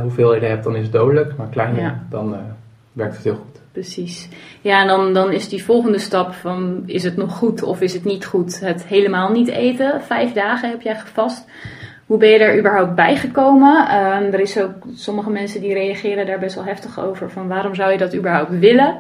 [0.02, 1.38] hoeveelheden hebt, dan is het dodelijk.
[1.38, 2.04] Maar kleiner, ja.
[2.10, 2.36] dan
[2.92, 4.30] werkt het heel goed precies.
[4.62, 7.94] Ja, en dan, dan is die volgende stap van is het nog goed of is
[7.94, 8.60] het niet goed?
[8.60, 10.02] Het helemaal niet eten.
[10.02, 11.46] Vijf dagen heb jij gevast.
[12.06, 13.96] Hoe ben je er überhaupt bij gekomen?
[13.96, 17.32] Um, er is ook sommige mensen die reageren daar best wel heftig over.
[17.32, 18.98] Van waarom zou je dat überhaupt willen?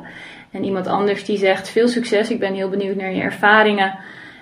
[0.52, 2.32] En iemand anders die zegt veel succes.
[2.32, 3.96] Ik ben heel benieuwd naar je ervaringen.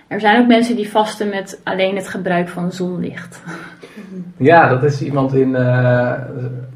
[0.08, 3.44] Er zijn ook mensen die vasten met alleen het gebruik van zonlicht.
[4.38, 6.14] Ja, dat is iemand in, uh,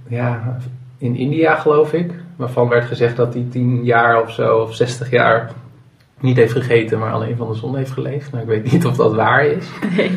[0.08, 0.58] ja,
[0.98, 5.10] in India geloof ik waarvan werd gezegd dat hij 10 jaar of zo, of 60
[5.10, 5.52] jaar
[6.20, 8.32] niet heeft gegeten, maar alleen van de zon heeft geleefd.
[8.32, 9.70] Nou, ik weet niet of dat waar is.
[9.96, 10.12] Nee.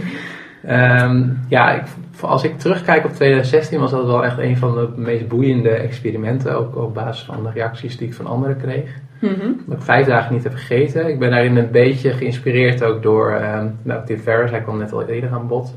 [1.02, 1.82] Um, ja, ik,
[2.20, 6.56] als ik terugkijk op 2016 was dat wel echt een van de meest boeiende experimenten.
[6.58, 8.90] Ook op basis van de reacties die ik van anderen kreeg.
[9.20, 9.60] Mm -hmm.
[9.66, 11.08] Dat ik vijf dagen niet heb gegeten.
[11.08, 14.52] Ik ben daarin een beetje geïnspireerd ook door um, nou, Tim Ferriss.
[14.52, 15.74] Hij kwam net al eerder aan bod.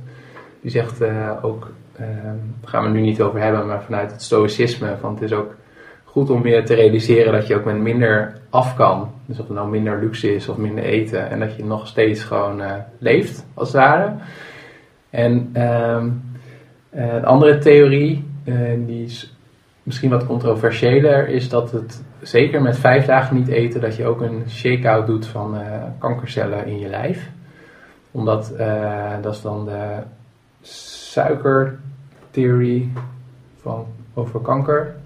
[0.61, 2.05] Die zegt uh, ook, uh,
[2.61, 4.95] daar gaan we het nu niet over hebben, maar vanuit het stoïcisme.
[4.99, 5.55] Van het is ook
[6.11, 9.11] goed om je te realiseren dat je ook met minder af kan.
[9.25, 11.29] Dus of het nou minder luxe is of minder eten.
[11.29, 14.13] En dat je nog steeds gewoon uh, leeft, als het ware.
[15.09, 16.21] En um,
[16.93, 19.35] uh, een andere theorie, uh, die is
[19.83, 24.21] misschien wat controversiëler, is dat het zeker met vijf dagen niet eten, dat je ook
[24.21, 25.57] een shake-out doet van
[25.97, 27.29] kankercellen in je lijf.
[28.11, 28.53] Omdat
[29.21, 29.97] dat is dan de
[30.61, 32.91] suikertheorie
[33.61, 34.99] van, over kanker.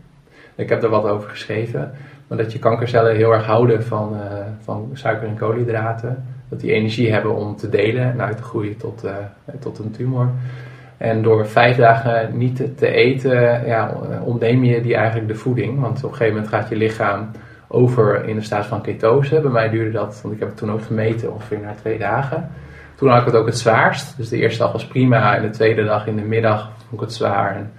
[0.56, 1.92] Ik heb er wat over geschreven.
[2.28, 4.22] Maar dat je kankercellen heel erg houden van, uh,
[4.64, 6.26] van suiker en koolhydraten.
[6.50, 9.12] Dat die energie hebben om te delen en uit te groeien tot, uh,
[9.60, 10.30] tot een tumor.
[10.98, 15.80] En door vijf dagen niet te eten, ja, ontneem je die eigenlijk de voeding.
[15.80, 17.32] Want op een gegeven moment gaat je lichaam
[17.68, 19.40] over in de staat van ketose.
[19.40, 22.50] Bij mij duurde dat, want ik heb het toen ook gemeten, ongeveer na twee dagen.
[22.96, 24.18] Toen had ik het ook het zwaarst.
[24.18, 27.00] Dus de eerste dag was prima en de tweede dag in de middag vond ik
[27.00, 27.56] het zwaar.
[27.56, 27.72] En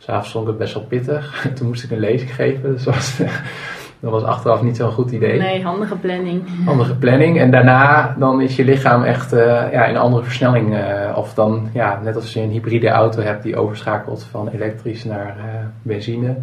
[0.00, 1.42] s'avonds vond ik het best wel pittig.
[1.54, 3.18] toen moest ik een lezing geven, dus was,
[4.00, 5.38] dat was achteraf niet zo'n goed idee.
[5.38, 6.64] Nee, handige planning.
[6.64, 7.38] Handige planning.
[7.38, 9.40] En daarna dan is je lichaam echt uh,
[9.72, 10.74] ja, in een andere versnelling.
[10.74, 15.04] Uh, of dan, ja, net als je een hybride auto hebt die overschakelt van elektrisch
[15.04, 15.44] naar uh,
[15.82, 16.36] benzine.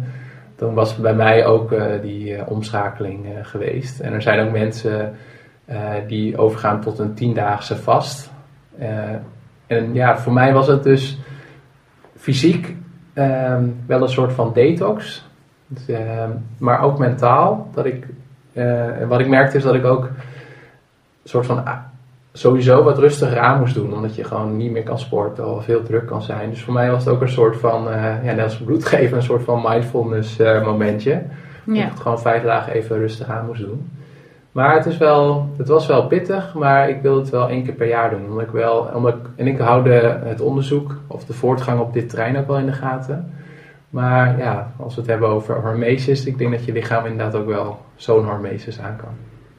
[0.56, 4.00] Dan was bij mij ook die omschakeling geweest.
[4.00, 5.14] En er zijn ook mensen
[6.06, 8.30] die overgaan tot een tiendaagse vast.
[9.66, 11.18] en ja, voor mij was het dus
[12.16, 12.76] fysiek
[13.18, 15.26] ehm, wel een soort van detox.
[15.66, 17.68] Dus, ehm, maar ook mentaal.
[17.74, 18.06] Dat ik,
[18.52, 20.10] uh, wat ik merkte is dat ik ook een
[21.24, 21.62] soort van
[22.32, 23.94] sowieso wat rustiger aan moest doen.
[23.94, 26.50] Omdat je gewoon niet meer kan sporten of heel druk kan zijn.
[26.50, 29.16] Dus voor mij was het ook een soort van, uh, ja, net als bloed geven,
[29.16, 31.10] een soort van mindfulness uh, momentje.
[31.10, 31.22] Ja.
[31.64, 33.97] Dat ik het gewoon vijf dagen even rustig aan moest doen.
[34.58, 37.74] Maar het, is wel, het was wel pittig, maar ik wil het wel één keer
[37.74, 38.26] per jaar doen.
[38.28, 41.92] Omdat ik wel, omdat ik, en ik hou de, het onderzoek of de voortgang op
[41.92, 43.32] dit terrein ook wel in de gaten.
[43.90, 47.46] Maar ja, als we het hebben over hormesis, ik denk dat je lichaam inderdaad ook
[47.46, 49.12] wel zo'n hormesis aan kan.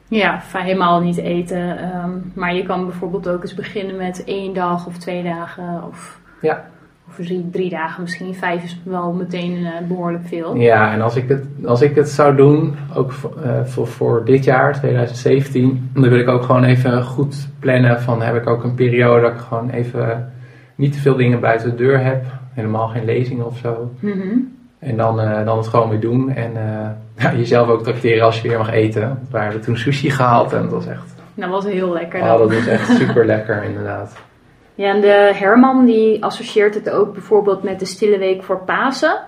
[0.08, 1.94] Ja, helemaal niet eten.
[1.94, 5.84] Um, maar je kan bijvoorbeeld ook eens beginnen met één dag of twee dagen.
[5.88, 6.64] Of, ja.
[7.10, 10.56] Of drie, drie dagen, misschien vijf is wel meteen uh, behoorlijk veel.
[10.56, 14.24] Ja, en als ik het, als ik het zou doen, ook voor, uh, voor, voor
[14.24, 18.00] dit jaar, 2017, dan wil ik ook gewoon even goed plannen.
[18.00, 20.32] Van heb ik ook een periode dat ik gewoon even
[20.74, 23.90] niet te veel dingen buiten de deur heb helemaal geen lezingen of zo.
[24.00, 24.36] Mhm.
[24.78, 26.30] En dan, uh, dan het gewoon weer doen.
[26.30, 26.52] En
[27.22, 29.18] ja, jezelf ook tracteren als je weer mag eten.
[29.30, 31.14] We hebben toen sushi gehaald en dat was echt...
[31.34, 32.20] Dat was heel lekker.
[32.20, 34.16] Oh, dat was echt super lekker inderdaad.
[34.74, 39.20] Ja, en de Herman die associeert het ook bijvoorbeeld met de stille week voor Pasen.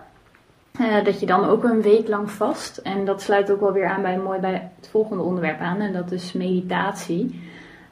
[0.80, 2.76] Uh, dat je dan ook een week lang vast.
[2.76, 5.80] En dat sluit ook wel weer aan bij, mooi bij het volgende onderwerp aan.
[5.80, 7.43] En dat is meditatie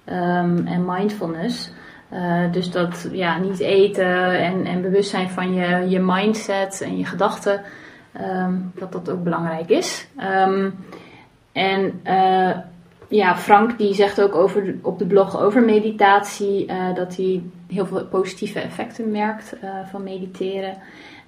[0.07, 1.72] um, en mindfulness.
[2.12, 6.98] Uh, dus dat ja, niet eten en, en bewust zijn van je, je mindset en
[6.98, 7.62] je gedachten,
[8.20, 10.09] um, dat dat ook belangrijk is.
[10.46, 10.74] Um,
[11.53, 12.57] en uh,
[13.11, 17.86] ja, Frank die zegt ook over, op de blog over meditatie uh, dat hij heel
[17.86, 19.56] veel positieve effecten merkt
[19.90, 20.76] van mediteren.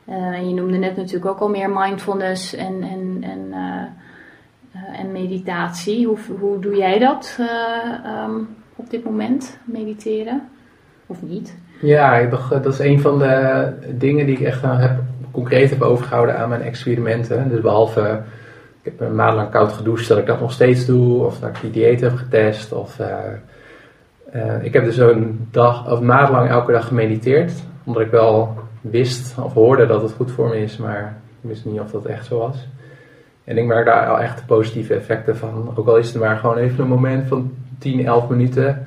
[0.07, 3.55] en je noemde net natuurlijk ook al meer mindfulness en, en, en,
[4.97, 6.07] en meditatie.
[6.07, 7.39] Hoe, hoe doe jij dat
[8.27, 10.49] um, op dit moment, mediteren?
[11.07, 11.57] Of niet?
[11.81, 14.99] Ja, dat is een van de dingen die ik echt heb,
[15.31, 17.49] concreet heb overgehouden aan mijn experimenten.
[17.49, 18.23] Dus behalve,
[18.83, 21.25] ik heb een maand lang koud gedoucht, dat ik dat nog steeds doe.
[21.25, 22.73] Of dat ik die dieet heb getest.
[22.73, 23.07] Of, uh,
[24.35, 27.53] uh, ik heb dus een dag of maand lang elke dag gemediteerd.
[27.85, 31.65] Omdat ik wel wist of hoorde dat het goed voor me is, maar ik wist
[31.65, 32.69] niet of dat echt zo was.
[33.45, 35.73] En ik merk daar al echt positieve effecten van.
[35.75, 38.87] Ook al is het maar gewoon even een moment van 10, 11 minuten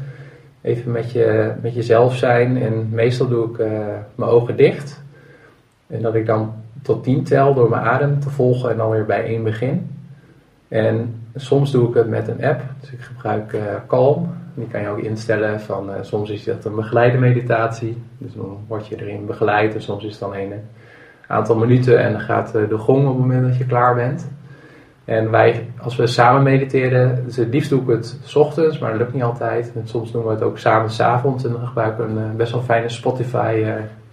[0.62, 2.62] even met, je, met jezelf zijn.
[2.62, 3.68] En meestal doe ik uh,
[4.16, 5.04] mijn ogen dicht.
[5.88, 6.54] En dat ik dan
[6.86, 9.90] tot 10 tel door mijn adem te volgen en dan weer bij één begin.
[10.68, 12.62] En soms doe ik het met een app.
[12.80, 14.34] Dus ik gebruik uh, Calm.
[14.54, 18.04] Die kan je ook instellen van uh, soms is dat een begeleide meditatie.
[18.18, 19.76] Dus dan word je erin begeleid.
[19.76, 20.54] En soms is het dan een
[21.28, 24.30] aantal minuten en dan gaat de gong op het moment dat je klaar bent.
[25.06, 29.00] En wij, als we samen mediteren, dus liefst doe ik het s ochtends, maar dat
[29.00, 29.72] lukt niet altijd.
[29.76, 32.52] En soms doen we het ook samen avonds en dan gebruiken we een eh, best
[32.52, 33.64] wel fijne Spotify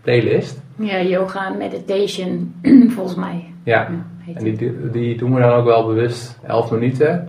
[0.03, 0.62] playlist.
[0.77, 2.55] Ja, yoga meditation,
[2.95, 3.45] volgens mij.
[3.63, 3.89] Ja,
[4.35, 7.29] en die, die doen we dan ook wel bewust 11 minuten.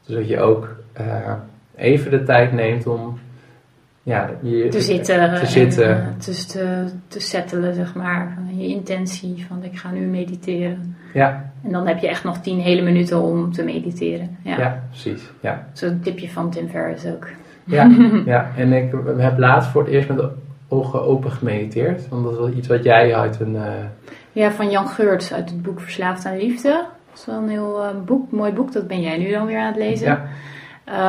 [0.00, 1.32] Zodat je ook uh,
[1.76, 3.18] even de tijd neemt om
[4.02, 5.34] ja, je, te zitten.
[5.34, 5.88] Te, zitten.
[5.88, 8.38] En, te, te, te settelen, zeg maar.
[8.56, 10.96] Je intentie van ik ga nu mediteren.
[11.14, 11.52] Ja.
[11.62, 14.36] En dan heb je echt nog tien hele minuten om te mediteren.
[14.42, 15.30] Ja, ja precies.
[15.40, 15.66] Ja.
[15.72, 17.28] Zo'n tipje van Tim Ferriss ook.
[17.64, 17.90] Ja,
[18.24, 18.50] ja.
[18.56, 20.18] en ik heb laatst voor het eerst met
[20.70, 22.08] ogen open gemediteerd.
[22.08, 23.54] Want dat is wel iets wat jij uit een...
[23.54, 23.72] Uh...
[24.32, 26.84] Ja, van Jan Geurts uit het boek Verslaafd aan Liefde.
[27.10, 28.72] Dat is wel een heel uh, boek, mooi boek.
[28.72, 30.06] Dat ben jij nu dan weer aan het lezen.
[30.06, 30.28] Ja.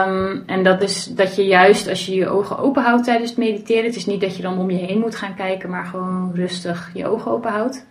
[0.08, 3.40] Um, en dat is dat je juist als je je ogen open houdt tijdens het
[3.40, 3.86] mediteren.
[3.86, 6.92] Het is niet dat je dan om je heen moet gaan kijken, maar gewoon rustig
[6.94, 7.86] je ogen open houdt.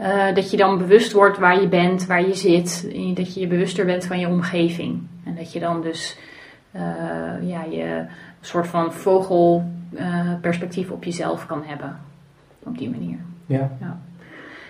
[0.00, 2.88] Uh, dat je dan bewust wordt waar je bent, waar je zit.
[3.14, 5.02] Dat je je bewuster bent van je omgeving.
[5.24, 6.18] En dat je dan dus
[6.76, 6.82] uh,
[7.48, 8.08] ja, je een
[8.40, 11.98] soort van vogelperspectief uh, op jezelf kan hebben.
[12.62, 13.18] Op die manier.
[13.46, 13.70] Ja.
[13.80, 14.00] ja.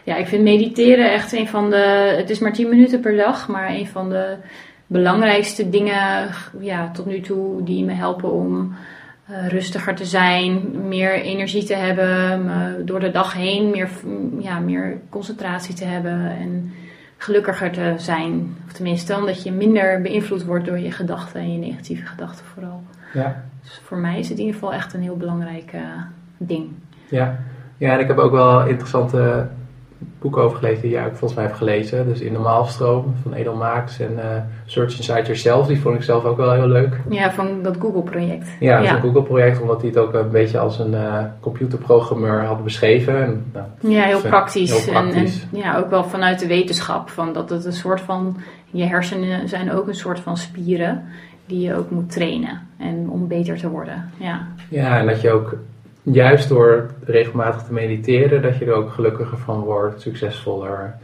[0.05, 2.15] Ja, ik vind mediteren echt een van de.
[2.17, 4.37] Het is maar 10 minuten per dag, maar een van de
[4.87, 6.29] belangrijkste dingen
[6.61, 8.75] ja, tot nu toe die me helpen om
[9.31, 13.89] uh, rustiger te zijn, meer energie te hebben, door de dag heen meer,
[14.39, 16.73] ja, meer concentratie te hebben en
[17.17, 18.57] gelukkiger te zijn.
[18.67, 22.83] Of tenminste, omdat je minder beïnvloed wordt door je gedachten en je negatieve gedachten vooral.
[23.15, 23.45] Ja.
[23.67, 25.81] Dus voor mij is het in ieder geval echt een heel belangrijk uh,
[26.37, 26.69] ding.
[27.09, 27.39] Ja.
[27.77, 29.49] ja, en ik heb ook wel interessante
[30.19, 32.07] boeken over gelezen die jij ook volgens mij hebt gelezen.
[32.07, 34.25] Dus In de Maalstroom van Edel Maaks en uh,
[34.65, 35.67] Search Inside Yourself.
[35.67, 37.01] Die vond ik zelf ook wel heel leuk.
[37.09, 38.49] Ja, van dat Google-project.
[38.61, 39.01] Ja, ja.
[39.01, 43.23] Google-project, omdat hij het ook een beetje als een uh, computerprogrammeur had beschreven.
[43.25, 44.71] En, nou, ja, heel praktisch.
[44.71, 45.43] heel praktisch.
[45.43, 47.11] En, en, ja, ook wel vanuit de wetenschap.
[47.11, 48.37] Van dat het een soort van,
[48.71, 51.05] je hersenen zijn ook een soort van spieren
[51.47, 52.61] die je ook moet trainen.
[52.79, 54.11] En om beter te worden.
[54.19, 55.57] Ja, ja en dat je ook
[56.03, 60.95] juist door regelmatig te mediteren, dat je er ook gelukkiger van wordt, succesvoller.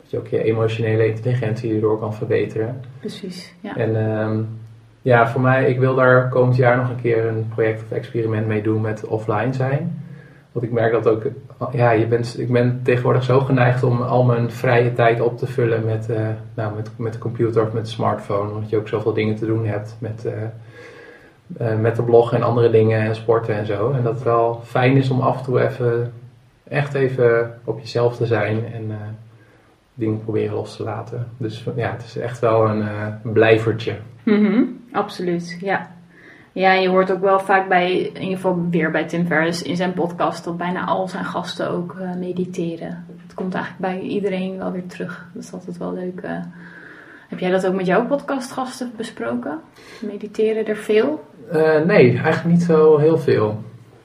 [0.00, 2.80] Dat je ook je emotionele intelligentie erdoor kan verbeteren.
[3.00, 3.76] Precies, ja.
[3.76, 4.48] En um,
[5.02, 8.46] ja, voor mij, ik wil daar komend jaar nog een keer een project of experiment
[8.46, 10.02] mee doen met offline zijn.
[10.52, 11.22] Want ik merk dat ook,
[11.72, 15.46] ja, je bent, ik ben tegenwoordig zo geneigd om al mijn vrije tijd op te
[15.46, 18.50] vullen met, uh, nou, met, met de computer of met de smartphone.
[18.50, 20.24] Omdat je ook zoveel dingen te doen hebt met...
[20.26, 20.32] Uh,
[21.60, 23.90] uh, met de blog en andere dingen en sporten en zo.
[23.90, 26.12] En dat het wel fijn is om af en toe even
[26.68, 28.92] echt even op jezelf te zijn en
[29.94, 31.26] dingen proberen los te laten.
[31.36, 32.84] Dus ja, het is echt wel een,
[33.22, 33.96] blijvertje.
[34.22, 35.90] -hmm, absoluut, ja.
[36.52, 39.76] Ja, je hoort ook wel vaak bij, in ieder geval weer bij Tim Ferriss in
[39.76, 43.04] zijn podcast, dat bijna al zijn gasten ook mediteren.
[43.22, 45.26] Het komt eigenlijk bij iedereen wel weer terug.
[45.34, 46.22] Dat is altijd wel leuk.
[47.28, 49.58] Heb jij dat ook met jouw podcastgasten besproken?
[50.00, 51.24] Mediteren er veel?
[51.52, 53.62] Uh, nee, eigenlijk niet zo heel veel.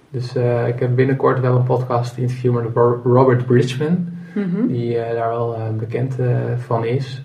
[0.09, 0.35] Dus
[0.67, 2.65] ik heb binnenkort wel een podcast interview met
[3.03, 4.67] Robert Bridgman, mm -hmm.
[4.67, 6.15] die daar wel bekend
[6.57, 7.23] van is.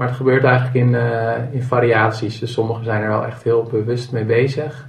[0.00, 0.94] Maar het gebeurt eigenlijk in,
[1.52, 2.38] in variaties.
[2.38, 4.88] Dus sommigen zijn er wel echt heel bewust mee bezig.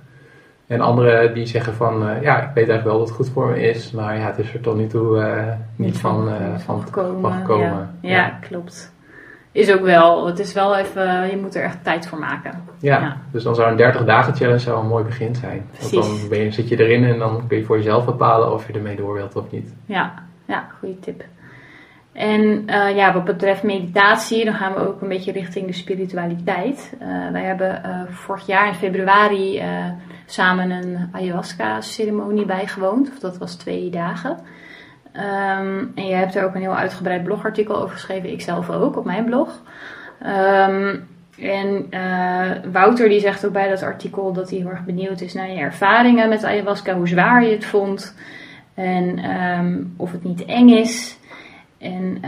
[0.67, 3.61] En anderen die zeggen van, ja, ik weet eigenlijk wel dat het goed voor me
[3.69, 5.23] is, maar ja, het is er tot nu toe
[5.75, 7.21] niet, niet van, van, van, gekomen.
[7.21, 7.97] Van gekomen.
[8.01, 8.09] Ja.
[8.09, 8.91] Ja, ja, klopt
[9.51, 12.63] is ook wel, het is wel even, je moet er echt tijd voor maken.
[12.79, 15.69] Ja, dus dan zou een 30 dagen challenge zou een mooi begin zijn.
[15.79, 18.67] Want dan ben je, zit je erin en dan kun je voor jezelf bepalen of
[18.67, 19.73] je ermee door wilt of niet.
[19.85, 20.13] Ja,
[20.45, 21.23] ja goede tip.
[22.13, 26.93] En uh, ja, wat betreft meditatie, dan gaan we ook een beetje richting de spiritualiteit.
[27.01, 29.61] Uh, wij hebben uh, vorig jaar in februari
[30.25, 33.09] samen een ayahuasca-ceremonie bijgewoond.
[33.09, 34.37] Of dat was twee dagen.
[35.15, 38.97] Um, en je hebt er ook een heel uitgebreid blogartikel over geschreven, ik zelf ook
[38.97, 39.61] op mijn blog.
[40.25, 41.07] Um,
[41.39, 41.89] en
[42.71, 45.59] Wouter die zegt ook bij dat artikel dat hij heel erg benieuwd is naar je
[45.59, 48.15] ervaringen met ayahuasca, hoe zwaar je het vond
[48.73, 51.19] en um, of het niet eng is.
[51.81, 52.21] En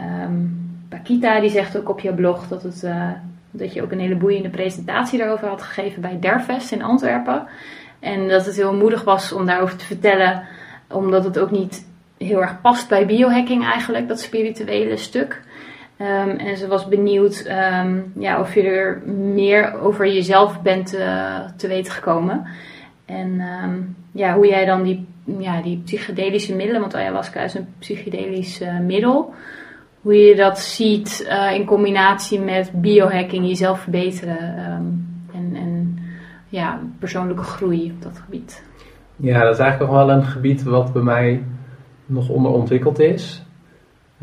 [0.90, 3.12] Pakita die zegt ook op je blog dat, het, uh,
[3.52, 7.48] dat je ook een hele boeiende presentatie daarover had gegeven bij Derfest in Antwerpen.
[8.00, 10.44] En dat het heel moedig was om daarover te vertellen,
[10.90, 11.88] omdat het ook niet
[12.18, 15.42] heel erg past bij biohacking eigenlijk, dat spirituele stuk.
[15.98, 21.40] Um, en ze was benieuwd um, ja, of je er meer over jezelf bent uh,
[21.58, 22.46] te weten gekomen.
[23.06, 27.68] En um, ja, hoe jij dan die, ja, die psychedelische middelen, want ayahuasca is een
[27.80, 29.34] psychedelisch uh, middel,
[30.02, 34.56] hoe je dat ziet uh, in combinatie met biohacking, jezelf verbeteren
[35.34, 36.00] en, en
[36.50, 38.64] ja, persoonlijke groei op dat gebied.
[39.16, 41.44] Ja, dat is eigenlijk nog wel een gebied wat bij mij
[42.06, 43.44] nog onderontwikkeld is.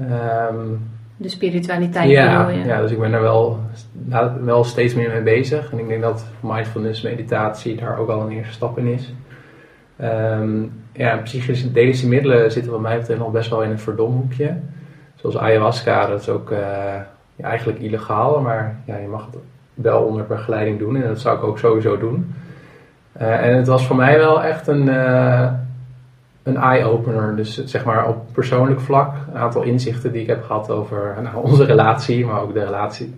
[0.01, 2.65] Um, de spiritualiteit ja, je?
[2.65, 3.59] Ja, dus ik ben er wel,
[4.41, 5.73] wel steeds meer mee bezig.
[5.73, 9.15] En ik denk dat mindfulness, meditatie daar ook al een eerste stap in is.
[10.03, 14.57] Um, ja, psychedelische middelen zitten wat mij betreft nog best wel in een verdomhoekje.
[15.15, 16.59] Zoals ayahuasca, dat is ook uh,
[17.37, 19.41] ja, eigenlijk illegaal, maar ja, je mag het
[19.75, 20.97] wel onder begeleiding doen.
[20.97, 22.35] En dat zou ik ook sowieso doen.
[23.21, 25.51] Uh, en het was voor mij wel echt een, uh,
[26.43, 27.37] een eye-opener.
[27.37, 31.37] Dus zeg maar op persoonlijk vlak een aantal inzichten die ik heb gehad over nou,
[31.45, 33.15] onze relatie, maar ook de relatie,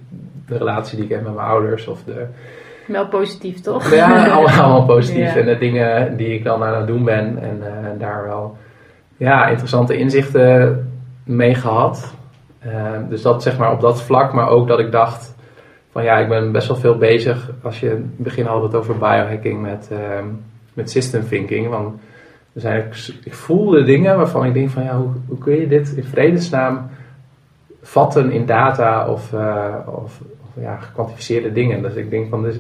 [0.47, 2.27] de relatie die ik heb met mijn ouders of de...
[2.87, 3.95] Wel positief, toch?
[3.95, 5.37] Ja, allemaal, positief.
[5.37, 7.39] En de dingen die ik dan aan het doen ben.
[7.43, 8.57] En uh, daar wel
[9.17, 10.91] ja, interessante inzichten
[11.25, 12.15] mee gehad.
[12.67, 12.73] Uh,
[13.09, 14.33] dus dat zeg maar op dat vlak.
[14.33, 15.35] Maar ook dat ik dacht
[15.93, 17.51] van ja, ik ben best wel veel bezig.
[17.63, 19.99] Als je in het begin had het over biohacking met, uh,
[20.75, 21.69] met system thinking.
[21.69, 22.01] Want
[22.53, 25.93] dus eigenlijk, ik voelde dingen waarvan ik denk van ja, hoe, hoe kun je dit
[25.97, 26.91] in vredesnaam
[27.83, 31.83] vatten in data of, uh, of, of, ja, gekwantificeerde dingen.
[31.83, 32.57] Dus ik denk van, dus,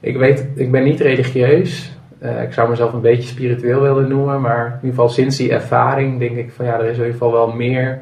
[0.00, 1.96] ik weet, ik ben niet religieus.
[2.22, 5.52] Uh, ik zou mezelf een beetje spiritueel willen noemen, maar in ieder geval sinds die
[5.52, 8.00] ervaring denk ik van ja, er is in ieder geval wel meer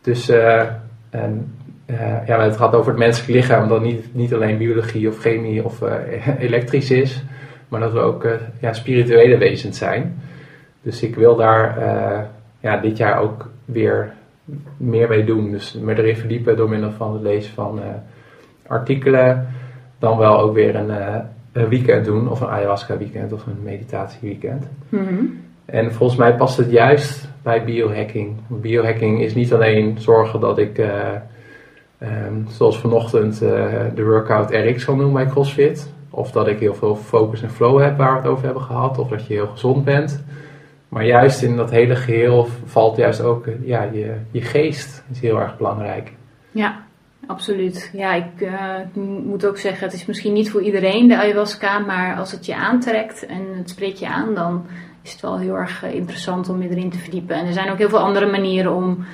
[0.00, 0.40] tussen.
[0.40, 0.62] Uh,
[1.10, 1.52] en,
[2.26, 5.80] ja, het gaat over het menselijk lichaam, dat niet, niet alleen biologie of chemie of
[6.38, 7.24] elektrisch is,
[7.68, 8.26] maar dat we ook
[8.60, 10.22] ja, spirituele wezens zijn.
[10.84, 12.20] Dus ik wil daar uh,
[12.60, 14.12] ja, dit jaar ook weer
[14.76, 15.50] meer mee doen.
[15.50, 17.86] Dus me erin verdiepen door middel van het lezen van eh,
[18.66, 19.48] artikelen.
[19.98, 21.16] Dan wel ook weer een, eh,
[21.52, 24.68] een weekend doen, of een ayahuasca weekend of een meditatie weekend.
[24.88, 25.24] Mhm.
[25.64, 28.36] En volgens mij past het juist bij biohacking.
[28.46, 30.88] Biohacking is niet alleen zorgen dat ik, eh,
[31.98, 33.50] ehm, zoals vanochtend, eh,
[33.94, 35.92] de workout RX kan doen bij CrossFit.
[36.10, 38.98] Of dat ik heel veel focus en flow heb waar we het over hebben gehad.
[38.98, 40.24] Of dat je heel gezond bent.
[40.94, 45.20] Maar juist in dat hele geheel valt juist ook eh, ja, je, je geest is
[45.20, 46.12] heel erg belangrijk.
[46.50, 46.82] Ja,
[47.26, 47.90] absoluut.
[47.92, 51.78] Ja, ik, eh, ik moet ook zeggen, het is misschien niet voor iedereen de ayahuasca,
[51.78, 54.66] maar als het je aantrekt en het spreekt je aan, dan
[55.02, 57.36] is het wel heel erg eh, interessant om je erin te verdiepen.
[57.36, 59.04] En er zijn ook heel veel andere manieren om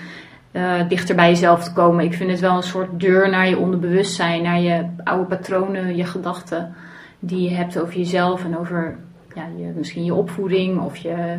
[0.89, 2.05] dichter bij jezelf te komen.
[2.05, 6.05] Ik vind het wel een soort deur naar je onderbewustzijn, naar je oude patronen, je
[6.05, 6.75] gedachten
[7.19, 8.99] die je hebt over jezelf en over
[9.35, 11.39] ja, je, misschien je opvoeding of je,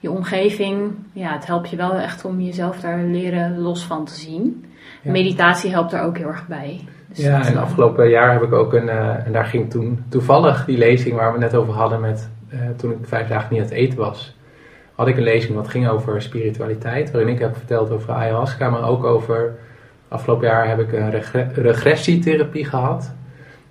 [0.00, 0.92] je omgeving.
[1.12, 4.64] Ja, het helpt je wel echt om jezelf daar leren los van te zien.
[5.02, 5.10] Ja.
[5.10, 6.80] Meditatie helpt daar ook heel erg bij.
[7.08, 10.64] Dus Ja, en afgelopen jaar heb ik ook een, eh, en daar ging toen toevallig
[10.64, 13.66] die lezing waar we net over hadden met, eh, toen ik vijf dagen niet aan
[13.68, 14.36] het eten was,
[14.94, 18.88] had ik een lezing wat ging over spiritualiteit, waarin ik heb verteld over ayahuasca, maar
[18.88, 19.54] ook over,
[20.08, 23.14] afgelopen jaar heb ik een regre- regressietherapie gehad.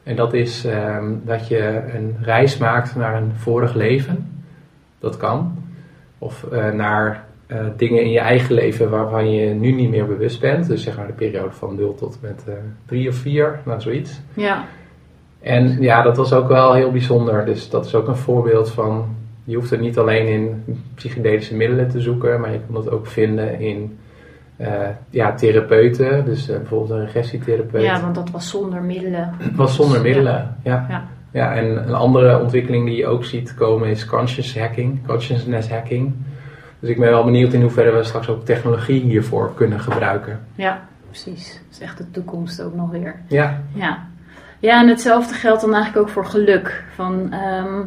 [0.03, 4.43] En dat is ehm, dat je een reis maakt naar een vorig leven.
[4.99, 5.63] Dat kan.
[6.17, 10.39] Of eh, naar eh, dingen in je eigen leven waarvan je nu niet meer bewust
[10.39, 10.67] bent.
[10.67, 12.53] Dus zeg maar de periode van 0 tot met eh
[12.85, 14.21] 3 of 4, nou zoiets.
[14.33, 14.65] ja,
[15.39, 17.45] En ja, dat was ook wel heel bijzonder.
[17.45, 19.15] Dus dat is ook een voorbeeld van.
[19.43, 20.63] Je hoeft het niet alleen in
[20.95, 23.97] psychedelische middelen te zoeken, maar je kan het ook vinden in
[24.57, 26.25] eh, ja, therapeuten.
[26.25, 27.83] Dus eh, bijvoorbeeld een regressietherapeut.
[27.83, 29.33] ja, want dat was zonder middelen.
[29.55, 30.55] was zonder middelen.
[30.63, 30.85] Ja.
[30.89, 31.07] Ja.
[31.31, 31.55] Ja.
[31.55, 36.13] en een andere ontwikkeling die je ook ziet komen is conscious hacking, consciousness hacking.
[36.79, 40.39] Dus ik ben wel benieuwd in hoeverre we straks ook technologie hiervoor kunnen gebruiken.
[40.55, 41.53] Ja, precies.
[41.53, 43.15] Dat is echt de toekomst ook nog weer.
[43.27, 44.11] Ja, Ja.
[44.63, 46.83] Ja, en hetzelfde geldt dan eigenlijk ook voor geluk.
[46.95, 47.81] Van, ehm,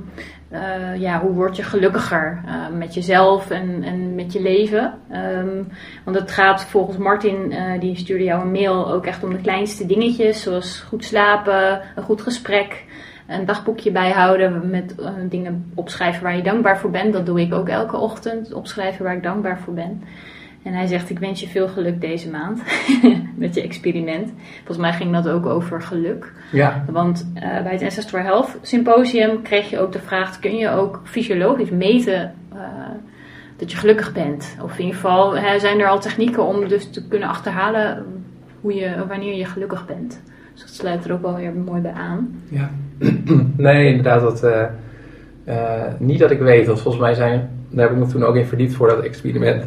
[0.48, 4.94] eh, ja, hoe word je gelukkiger eh, met jezelf en, en met je leven?
[5.10, 5.62] Ehm,
[6.04, 9.40] want het gaat volgens Martin, eh, die stuurde jou een mail, ook echt om de
[9.40, 10.42] kleinste dingetjes.
[10.42, 12.84] Zoals goed slapen, een goed gesprek,
[13.26, 14.94] een dagboekje bijhouden met
[15.28, 17.12] dingen opschrijven waar je dankbaar voor bent.
[17.12, 20.02] Dat doe ik ook elke ochtend, opschrijven waar ik dankbaar voor ben.
[20.66, 22.62] En hij zegt, ik wens je veel geluk deze maand
[23.34, 24.32] met je experiment.
[24.56, 26.32] Volgens mij ging dat ook over geluk.
[26.52, 30.70] ja, Want eh, bij het Ancestral Health Symposium kreeg je ook de vraag: kun je
[30.70, 32.58] ook fysiologisch meten eh,
[33.56, 34.56] dat je gelukkig bent?
[34.62, 38.04] Of in ieder geval hè, zijn er al technieken om dus te kunnen achterhalen
[38.60, 40.22] hoe je, wanneer je gelukkig bent.
[40.52, 42.42] Dus dat sluit er ook wel weer mooi bij aan.
[42.48, 42.70] ja.
[43.56, 44.20] nee, inderdaad.
[44.20, 44.42] Dat,
[45.44, 48.36] eh, niet dat ik weet, want volgens mij zijn, daar heb ik me toen ook
[48.36, 49.64] in verdiept voor dat experiment.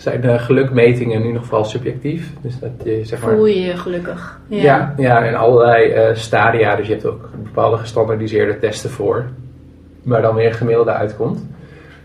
[0.00, 2.32] Zijn de gelukmetingen nu nog vooral subjectief?
[2.40, 3.34] Dus dat je zeg maar.
[3.34, 4.40] Voel je je gelukkig?
[4.46, 6.76] Ja, ja, en allerlei eh, stadia.
[6.76, 9.24] Dus je hebt ook bepaalde gestandardiseerde testen voor.
[10.02, 11.46] Waar dan weer een gemiddelde uitkomt.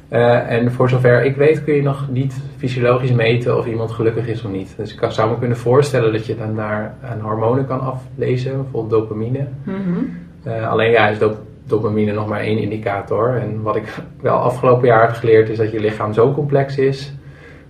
[0.10, 4.28] Eh, en voor zover ik weet kun je nog niet fysiologisch meten of iemand gelukkig
[4.28, 4.74] is of niet.
[4.78, 8.52] Dus ik kan- zou me kunnen voorstellen dat je dan daar aan hormonen kan aflezen.
[8.62, 9.48] Bijvoorbeeld dopamine.
[9.64, 10.64] Mhm.
[10.64, 13.36] Alleen ja, is dop- dopamine nog maar één indicator.
[13.38, 17.14] En wat ik wel afgelopen jaar heb geleerd is dat je lichaam zo complex is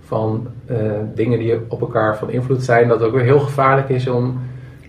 [0.06, 0.76] van eh,
[1.14, 4.40] dingen die op elkaar van invloed zijn, dat het ook weer heel gevaarlijk is om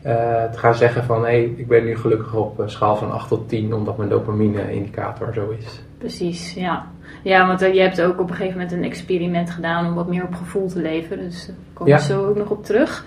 [0.01, 0.13] eh,
[0.51, 3.27] te gaan zeggen van hé, hey, ik ben nu gelukkig op een schaal van 8
[3.27, 5.81] tot 10 omdat mijn dopamine indicator zo is.
[5.97, 6.87] Precies, ja.
[7.23, 10.07] Ja, want eh, je hebt ook op een gegeven moment een experiment gedaan om wat
[10.07, 11.17] meer op gevoel te leven.
[11.17, 11.95] Dus daar kom Ja.
[11.95, 13.05] ik zo ook nog op terug.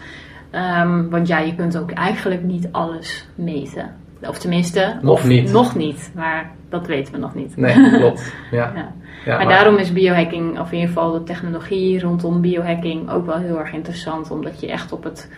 [0.51, 3.97] Ehm, want ja, je kunt ook eigenlijk niet alles meten.
[4.29, 5.53] Of tenminste, Nog of niet.
[5.53, 7.57] Nog niet, maar dat weten we nog niet.
[7.57, 8.33] Nee, klopt.
[8.51, 8.73] Ja.
[8.75, 8.93] Ja.
[9.25, 13.37] Ja, maar, daarom is biohacking, of in ieder geval de technologie rondom biohacking, ook wel
[13.39, 14.31] heel erg interessant.
[14.31, 15.31] Omdat je echt op het.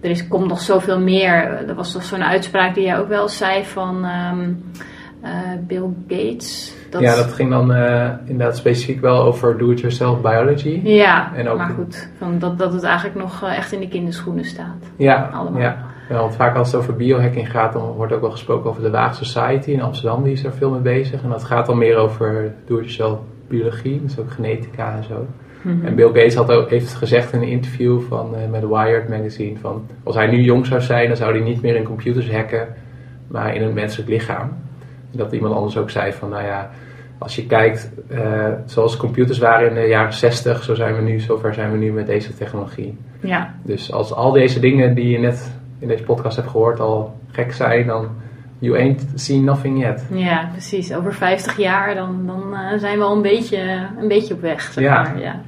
[0.00, 1.64] Er is, komt nog zoveel meer.
[1.68, 4.50] Er was toch zo'n uitspraak die jij ook wel zei van ehm,
[5.22, 5.30] eh,
[5.66, 6.74] Bill Gates.
[6.90, 10.80] Dat, ja, dat ging dan eh, inderdaad specifiek wel over do-it-yourself biology.
[10.84, 12.08] Ja, En ook- maar goed.
[12.18, 14.84] Van dat, dat het eigenlijk nog eh, echt in de kinderschoenen staat.
[14.96, 15.60] Ja, Allemaal.
[15.60, 15.76] ja.
[16.08, 18.90] Ja, want vaak als het over biohacking gaat, dan wordt ook wel gesproken over de
[18.90, 21.22] Waag Society in Amsterdam, die is er veel mee bezig.
[21.22, 25.26] En dat gaat dan meer over do-it-yourself biologie, dus ook genetica en zo.
[25.62, 25.86] Mhm.
[25.86, 29.58] En Bill Gates had ook, heeft gezegd in een interview van, eh, met Wired magazine
[29.58, 32.68] van als hij nu jong zou zijn, dan zou hij niet meer in computers hacken,
[33.26, 34.52] maar in een menselijk lichaam.
[35.12, 36.70] En dat iemand anders ook zei van nou ja,
[37.18, 41.20] als je kijkt eh, zoals computers waren in de jaren 60, zo zijn we nu,
[41.20, 42.98] zover zijn we nu met deze technologie.
[43.20, 47.18] Ja, Dus als al deze dingen die je net in deze podcast hebt gehoord al
[47.30, 48.08] gek zijn, dan
[48.58, 50.04] you ain't seen nothing yet.
[50.10, 50.94] ja, precies.
[50.94, 54.60] Over 50 jaar dan, dan eh, zijn we al een beetje, een beetje op weg.
[54.60, 55.02] Zeg Ja.
[55.02, 55.40] Maar, ja.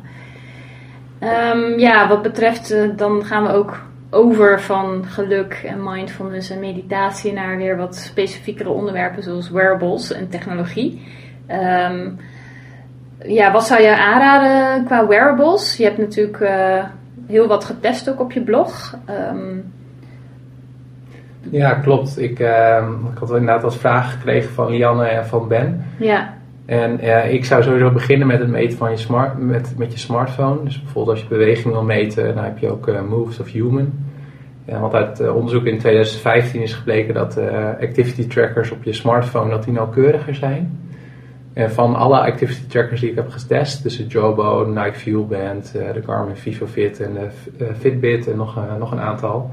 [1.19, 6.61] Ehm, ja, wat betreft, eh, dan gaan we ook over van geluk en mindfulness en
[6.61, 11.03] meditatie naar weer wat specifiekere onderwerpen zoals wearables en technologie.
[11.47, 12.11] Ehm,
[13.25, 15.77] ja, wat zou je aanraden qua wearables?
[15.77, 16.85] Je hebt natuurlijk eh,
[17.27, 18.99] heel wat getest ook op je blog.
[19.05, 19.57] Ehm,
[21.51, 22.21] Ja, klopt.
[22.21, 25.85] Ik, ehm, ik had inderdaad als vraag gekregen van Lianne en van Ben.
[25.99, 26.37] ja,
[26.67, 27.01] En
[27.33, 30.65] ik zou sowieso beginnen met het meten van je, smart, met, met je smartphone.
[30.65, 33.93] Dus bijvoorbeeld als je beweging wil meten, dan heb je ook eh, Moves of Human.
[34.65, 38.93] Ja, want uit eh, onderzoek in 2015 is gebleken dat eh, activity trackers op je
[38.93, 40.81] smartphone dat die nauwkeuriger zijn.
[41.53, 45.73] En van alle activity trackers die ik heb getest, dus de Jawbone, Nike Fuel Band,
[45.73, 47.15] de Garmin VivoFit en
[47.59, 49.51] de Fitbit en nog, nog een aantal,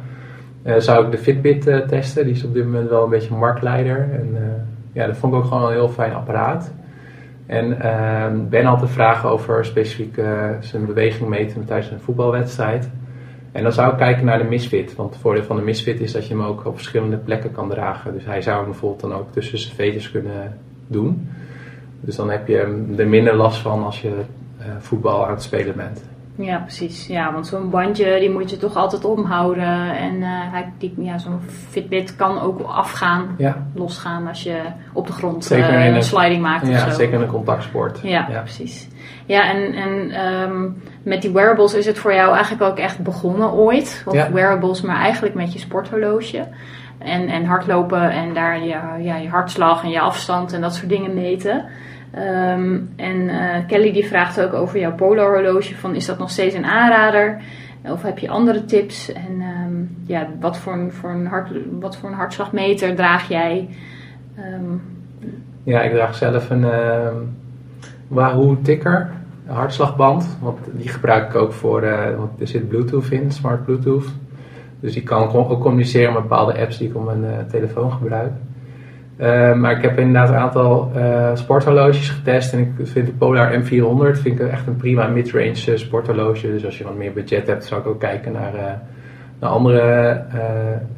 [0.78, 2.26] zou ik de Fitbit eh, testen.
[2.26, 3.98] Die is op dit moment wel een beetje marktleider.
[3.98, 4.42] En eh,
[4.92, 6.72] ja, dat vond ik ook gewoon een heel fijn apparaat.
[7.46, 12.90] En ehm, Ben had een vraag over specifiek eh, zijn beweging meten tijdens een voetbalwedstrijd.
[13.52, 14.96] En dan zou ik kijken naar de Misfit.
[14.96, 17.70] Want het voordeel van de Misfit is dat je hem ook op verschillende plekken kan
[17.70, 18.14] dragen.
[18.14, 20.58] Dus hij zou hem bijvoorbeeld dan ook tussen zijn veters kunnen
[20.88, 21.30] doen.
[22.00, 24.14] Dus dan heb je er minder last van als je
[24.58, 26.04] eh, voetbal aan het spelen bent.
[26.36, 27.08] Ja, precies.
[27.08, 29.98] Ja, want zo'n bandje die moet je toch altijd omhouden.
[29.98, 34.62] En eh, hij, die, ja, zo'n Fitbit kan ook afgaan, Ja, losgaan als je
[34.94, 36.96] op de grond eh, een een- sliding maakt of ja zo.
[36.96, 38.00] zeker in een contactsport.
[38.04, 38.88] Ja, precies.
[39.26, 40.70] Ja, en, en ehm,
[41.04, 44.04] met die wearables is het voor jou eigenlijk ook echt begonnen ooit.
[44.12, 44.32] Ja.
[44.32, 46.48] wearables, maar eigenlijk met je sporthorloge.
[46.98, 50.90] En, en hardlopen en daar je, ja, je hartslag en je afstand en dat soort
[50.90, 51.66] dingen meten.
[52.16, 55.76] Ehm, en eh, Kelly die vraagt ook over jouw polarhorloge.
[55.76, 57.42] Van is dat nog steeds een aanrader?
[57.84, 59.14] Of heb je andere tips?
[59.14, 59.74] En ehm,
[60.06, 63.70] ja, wat voor, een, voor een hart, wat voor een hartslagmeter draag jij?
[64.36, 64.78] Ehm,
[65.64, 67.16] Ja, ik draag zelf een ehm,
[68.08, 69.12] Wahoo Ticker,
[69.48, 70.38] een hartslagband.
[70.42, 74.08] Want die gebruik ik ook voor, eh, want er zit Bluetooth in, smart Bluetooth.
[74.80, 78.32] Dus die kan ook communiceren met bepaalde apps die ik op mijn eh, telefoon gebruik.
[79.18, 83.64] Eh, maar ik heb inderdaad een aantal eh, sporthorloges getest en ik vind de Polar
[83.64, 86.52] M400 vind ik echt een prima mid-range eh, sporthorloge.
[86.52, 88.82] Dus als je wat meer budget hebt, zou ik ook kijken naar,
[89.40, 90.22] naar andere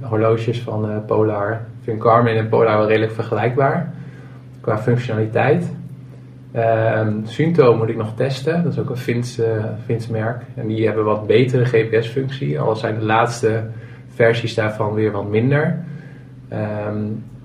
[0.02, 1.52] horloges van Polar.
[1.52, 3.94] Ik vind Garmin en Polar wel redelijk vergelijkbaar
[4.62, 5.72] qua functionaliteit.
[6.52, 8.98] Ehm Sunto moet ik nog testen, dat is ook een
[9.86, 10.42] Fins, merk.
[10.56, 13.64] En die hebben wat betere GPS-functie, al zijn de laatste
[14.08, 15.80] versies daarvan weer wat minder.
[16.50, 17.04] Ehm,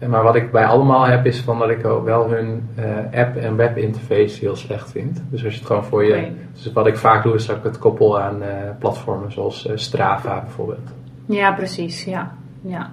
[0.09, 3.36] maar wat ik bij allemaal heb, is van dat ik ook wel hun eh, app-
[3.36, 5.22] en webinterface heel slecht vind.
[5.30, 6.30] Dus als je het gewoon voor je.
[6.53, 8.48] Dus wat ik vaak doe, is dat ik het koppel aan eh,
[8.78, 10.94] platformen zoals eh, Strava bijvoorbeeld.
[11.26, 12.05] Ja, precies.
[12.05, 12.32] Ja,
[12.62, 12.90] ja.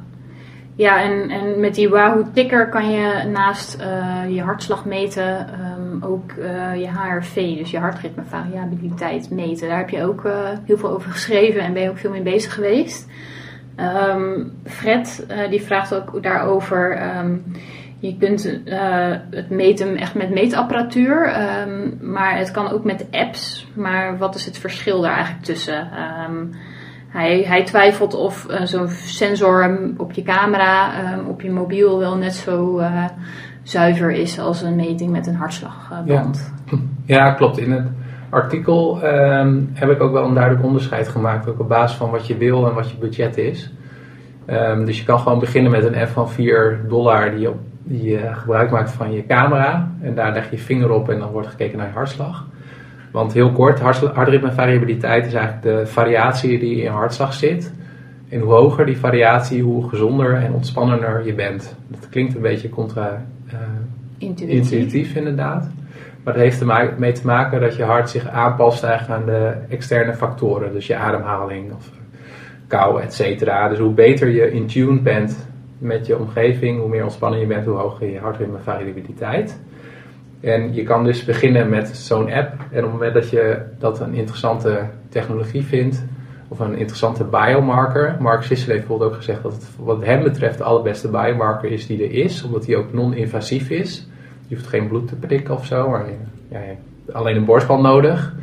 [0.76, 3.78] ja en, en met die Wahoo Ticker kan je naast
[4.30, 6.32] je hartslag meten ehm, ook
[6.76, 9.68] je HRV, dus je hartritmevariabiliteit meten.
[9.68, 10.24] Daar heb je ook
[10.66, 13.10] heel veel over geschreven en ben je ook veel mee bezig geweest.
[13.80, 16.92] Ehm, Fred eh, die vraagt ook daarover.
[16.92, 17.36] ehm,
[18.00, 23.68] je kunt eh, het meten echt met meetapparatuur, ehm, maar het kan ook met apps.
[23.76, 25.88] Maar wat is het verschil daar eigenlijk tussen?
[27.10, 30.92] Hij, hij twijfelt of eh, zo'n sensor op je camera,
[31.28, 32.82] op je mobiel wel net zo
[33.64, 36.54] zuiver is als een meting met een hartslagband.
[37.06, 37.58] Ja, klopt.
[37.58, 37.88] In het
[38.30, 42.28] artikel ehm, heb ik ook wel een duidelijk onderscheid gemaakt, ook op basis van wat
[42.28, 43.72] je wil en wat je budget is.
[44.46, 47.60] Ehm, dus je kan gewoon beginnen met een app van 4 dollar die je, op-
[47.84, 49.92] die je gebruik maakt van je camera.
[50.02, 52.46] En daar leg je je vinger op en dan wordt gekeken naar je hartslag.
[53.12, 57.74] Want heel kort, hartsla- hartritmevariabiliteit is eigenlijk de variatie die in je hartslag zit.
[58.30, 61.76] En hoe hoger die variatie, hoe gezonder en ontspannender je bent.
[61.88, 63.58] Dat klinkt een beetje contra, eh,
[64.50, 65.70] intuïtief inderdaad.
[66.30, 69.54] Maar dat heeft ermee mee te maken dat je hart zich aanpast eigenlijk aan de
[69.70, 70.74] externe factoren.
[70.74, 71.90] Dus je ademhaling of
[72.68, 73.70] kou, et cetera.
[73.70, 75.48] Dus hoe beter je in tune bent
[75.78, 79.60] met je omgeving, hoe meer ontspannen je bent, hoe hoger je hartritmevariabiliteit.
[80.42, 82.52] En je kan dus beginnen met zo'n app.
[82.72, 84.80] En op het moment dat je dat een interessante
[85.10, 86.06] technologie vindt,
[86.48, 88.16] of een interessante biomarker.
[88.20, 91.88] Mark Sissel heeft bijvoorbeeld ook gezegd dat het wat hem betreft de allerbeste biomarker is
[91.88, 94.08] die er is, omdat die ook non-invasief is.
[94.50, 96.16] Je hoeft geen bloed te prikken of zo, maar je,
[96.50, 98.34] ja, je hebt alleen een borstband nodig.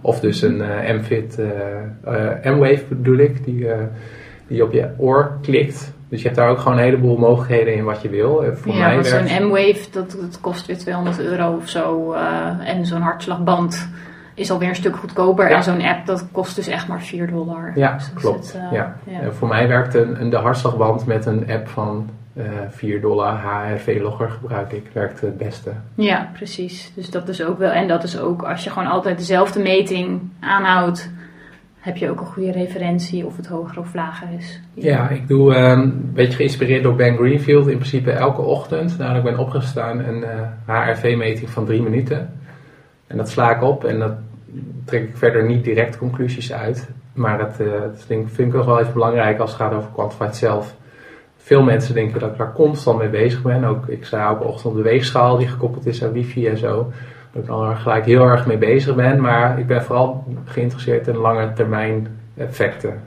[0.00, 0.62] Of dus een
[0.96, 3.66] M-Fit, eh, M-Wave bedoel ik, die,
[4.46, 5.92] die op je oor klikt.
[6.08, 8.44] Dus je hebt daar ook gewoon een heleboel mogelijkheden in wat je wil.
[8.54, 12.12] Voor ja, mij zo'n M-Wave, dat, dat kost weer 200 euro of zo.
[12.64, 13.88] en zo'n hartslagband
[14.34, 15.48] is alweer een stuk goedkoper.
[15.48, 15.56] Ja.
[15.56, 17.72] En zo'n app, dat kost dus echt maar 4 dollar.
[17.74, 18.52] Ja, Dus klopt.
[18.52, 18.96] het, ja.
[19.30, 24.30] voor mij werkt een, een, de hartslagband met een app van eh 4 dollar HRV-logger
[24.30, 24.90] gebruik ik.
[24.92, 25.70] Werkt het beste.
[25.94, 26.92] Ja, precies.
[26.94, 27.70] Dus dat is ook wel.
[27.70, 31.10] En dat is ook als je gewoon altijd dezelfde meting aanhoudt.
[31.78, 34.60] heb je ook een goede referentie of het hoger of lager is?
[34.74, 37.66] Ja, ik doe ehm, een beetje geïnspireerd door Ben Greenfield.
[37.66, 40.24] In principe elke ochtend, nadat ik ben opgestaan, een
[40.66, 42.32] HRV-meting van drie minuten.
[43.06, 44.12] En dat sla ik op en dat
[44.84, 46.88] trek ik verder niet direct conclusies uit.
[47.12, 50.74] Maar dat, dat vind, vind ik wel even belangrijk als het gaat over Quantified zelf
[51.44, 53.64] veel mensen denken dat ik daar constant mee bezig ben.
[53.64, 56.92] Ook, ik sta elke ochtend op de weegschaal die gekoppeld is aan wifi en zo.
[57.32, 59.20] Dat ik dan gelijk heel erg mee bezig ben.
[59.20, 63.02] Maar ik ben vooral geïnteresseerd in lange termijn effecten.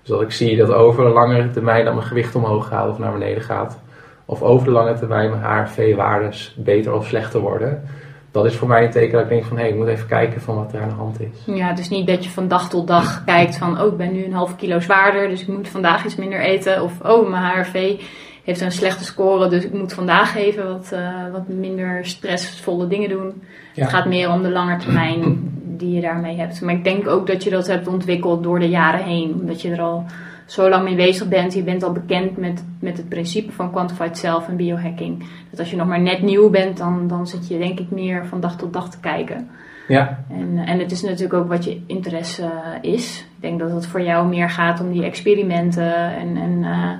[0.00, 2.98] Dus dat ik zie dat over een langere termijn dat mijn gewicht omhoog gaat of
[2.98, 3.78] naar beneden gaat.
[4.24, 7.82] Of over de lange termijn mijn HRV-waardes beter of slechter worden
[8.30, 10.06] dat is voor mij een teken dat ik denk van hé, hey, ik moet even
[10.06, 11.54] kijken van wat er aan de hand is.
[11.54, 14.24] Ja, dus niet dat je van dag tot dag kijkt van oh, ik ben nu
[14.24, 16.82] een half kilo zwaarder, dus ik moet vandaag iets minder eten.
[16.82, 18.00] Of oh, mijn HRV
[18.44, 23.08] heeft een slechte score, dus ik moet vandaag even wat, uh, wat minder stressvolle dingen
[23.08, 23.42] doen.
[23.74, 25.38] Het gaat meer om de lange termijn
[25.80, 26.60] die je daarmee hebt.
[26.60, 29.34] Maar ik denk ook dat je dat hebt ontwikkeld door de jaren heen.
[29.40, 30.04] Omdat je er al
[30.50, 31.54] zo lang mee bezig bent.
[31.54, 35.24] Je bent al bekend met, met het principe van quantified self en biohacking.
[35.50, 38.26] Dat als je nog maar net nieuw bent, dan, dan zit je denk ik meer
[38.26, 39.48] van dag tot dag te kijken.
[39.88, 40.24] Ja.
[40.30, 42.50] En, en het is natuurlijk ook wat je interesse
[42.80, 43.26] is.
[43.36, 46.90] Ik denk dat het voor jou meer gaat om die experimenten en, en uh,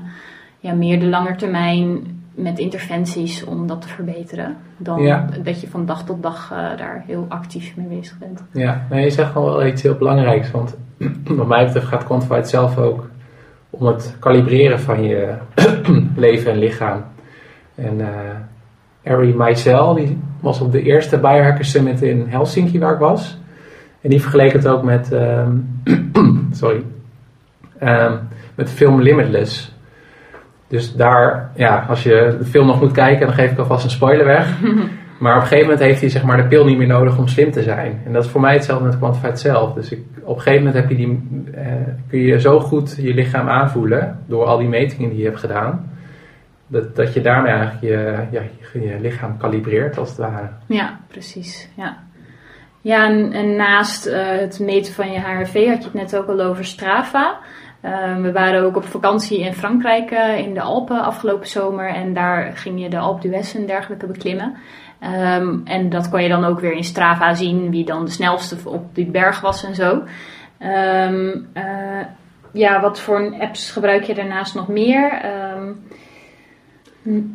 [0.61, 4.57] ja, meer de lange termijn met interventies om dat te verbeteren.
[4.77, 8.45] Dan dat je van dag tot dag uh, daar heel actief mee bezig bent.
[8.53, 10.51] Ja, nee, je zegt wel iets heel belangrijks.
[10.51, 10.77] Want
[11.25, 13.10] wat mij betreft gaat Quantified zelf ook
[13.71, 15.35] om het kalibreren van je
[16.17, 17.05] leven en lichaam.
[17.75, 19.55] En uh, Ari
[19.95, 23.39] die was op de eerste Biohacker Summit in Helsinki waar ik was.
[24.01, 25.83] En die vergeleek het ook met, um,
[26.53, 26.85] sorry,
[27.83, 28.19] um,
[28.55, 29.75] met film Limitless.
[30.69, 33.91] Dus daar, ja, als je de film nog moet kijken, dan geef ik alvast een
[33.91, 34.57] spoiler weg.
[35.21, 37.29] Maar op een gegeven moment heeft hij zeg maar, de pil niet meer nodig om
[37.29, 38.03] slim te zijn.
[38.05, 39.73] En dat is voor mij hetzelfde met Quantified zelf.
[39.73, 41.65] Dus ik, op een gegeven moment heb je die, eh,
[42.09, 45.91] kun je zo goed je lichaam aanvoelen door al die metingen die je hebt gedaan.
[46.67, 48.43] Dat, dat je daarmee eigenlijk je, ja,
[48.73, 50.49] je, lichaam kalibreert als het ware.
[50.67, 51.69] Ja, precies.
[51.77, 51.97] Ja,
[52.81, 56.41] ja en, naast uh, het meten van je HRV had je het net ook al
[56.41, 57.39] over Strava.
[57.85, 60.11] Uh, we waren ook op vakantie in Frankrijk
[60.47, 61.89] in de Alpen afgelopen zomer.
[61.89, 64.57] En daar ging je de Alpe en dergelijke beklimmen.
[65.03, 68.57] Um, en dat kon je dan ook weer in Strava zien, wie dan de snelste
[68.65, 70.03] op die berg was en zo.
[70.63, 72.05] Um, uh,
[72.53, 75.25] ja, wat voor apps gebruik je daarnaast nog meer?
[75.55, 75.83] Um,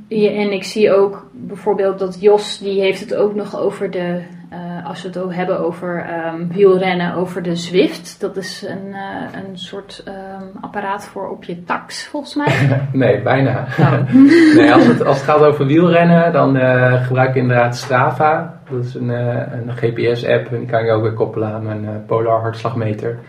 [0.10, 4.22] en ik zie ook bijvoorbeeld dat Jos, die heeft het ook nog over de
[4.54, 8.20] uh, als we het hebben over um, wielrennen, over de Zwift.
[8.20, 12.80] Dat is een, uh, een soort um, apparaat voor op je tax, volgens mij.
[12.92, 13.68] nee, bijna.
[13.80, 14.14] Oh.
[14.58, 18.60] nee, als, het, als het gaat over wielrennen, dan uh, gebruik ik inderdaad Strava.
[18.70, 22.42] Dat is een, een GPS-app en die kan je ook weer koppelen aan mijn polar
[22.42, 23.20] hartslagmeter.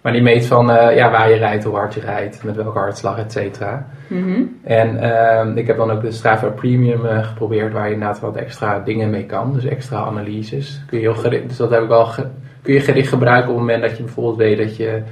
[0.00, 2.78] Maar die meet van uh, ja, waar je rijdt, hoe hard je rijdt, met welke
[2.78, 3.86] hartslag, et cetera.
[4.06, 8.20] Mm En uh, ik heb dan ook de Strava Premium uh, geprobeerd, waar je inderdaad
[8.20, 9.52] wat extra dingen mee kan.
[9.52, 10.82] Dus extra analyses.
[10.86, 12.08] Kun je heel gericht, dus dat heb ik al
[12.62, 15.02] kun je gericht gebruiken op het moment dat je bijvoorbeeld weet dat je...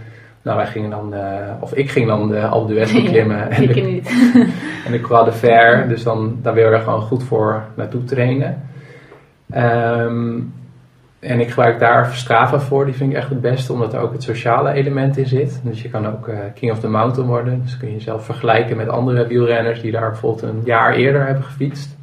[0.43, 1.20] Nou, wij gingen dan, uh,
[1.60, 3.36] of ik ging dan de Alpe d'Huez beklimmen.
[3.36, 4.09] Ja, en, de, niet.
[4.86, 8.05] en de Croix de Fer, dus dan, daar wil je er gewoon goed voor naartoe
[8.05, 8.62] trainen.
[9.56, 10.52] Um,
[11.20, 14.12] en ik gebruik daar Strava voor, die vind ik echt het beste, omdat er ook
[14.12, 15.61] het sociale element in zit.
[15.65, 17.62] Dus je kan ook uh, King of the Mountain worden.
[17.62, 21.45] Dus kun je jezelf vergelijken met andere wielrenners die daar bijvoorbeeld een jaar eerder hebben
[21.45, 21.97] gefietst.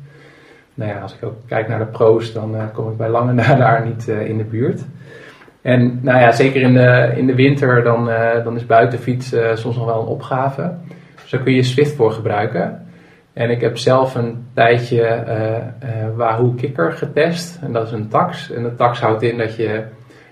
[0.73, 3.33] Nou ja, als ik ook kijk naar de pro's, dan uh, kom ik bij lange
[3.33, 4.81] na daar niet uh, in de buurt.
[5.61, 8.09] En nou ja, zeker in de, in de winter, dan,
[8.43, 10.73] dan is buitenfietsen soms nog wel een opgave.
[11.21, 12.84] Dus daar kun je Swift voor gebruiken.
[13.35, 17.59] En ik heb zelf een tijdje uh, uh, Wahoo Kicker getest.
[17.61, 18.51] En dat is een tax.
[18.51, 19.83] En de tax houdt in dat je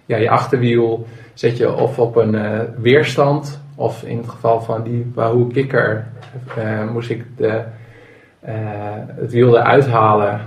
[0.05, 3.61] ja, je achterwiel zet je of op een uh, weerstand.
[3.75, 6.07] Of in het geval van die Wahoo Kicker
[6.91, 7.61] moest ik de,
[9.15, 10.41] het wiel eruit halen.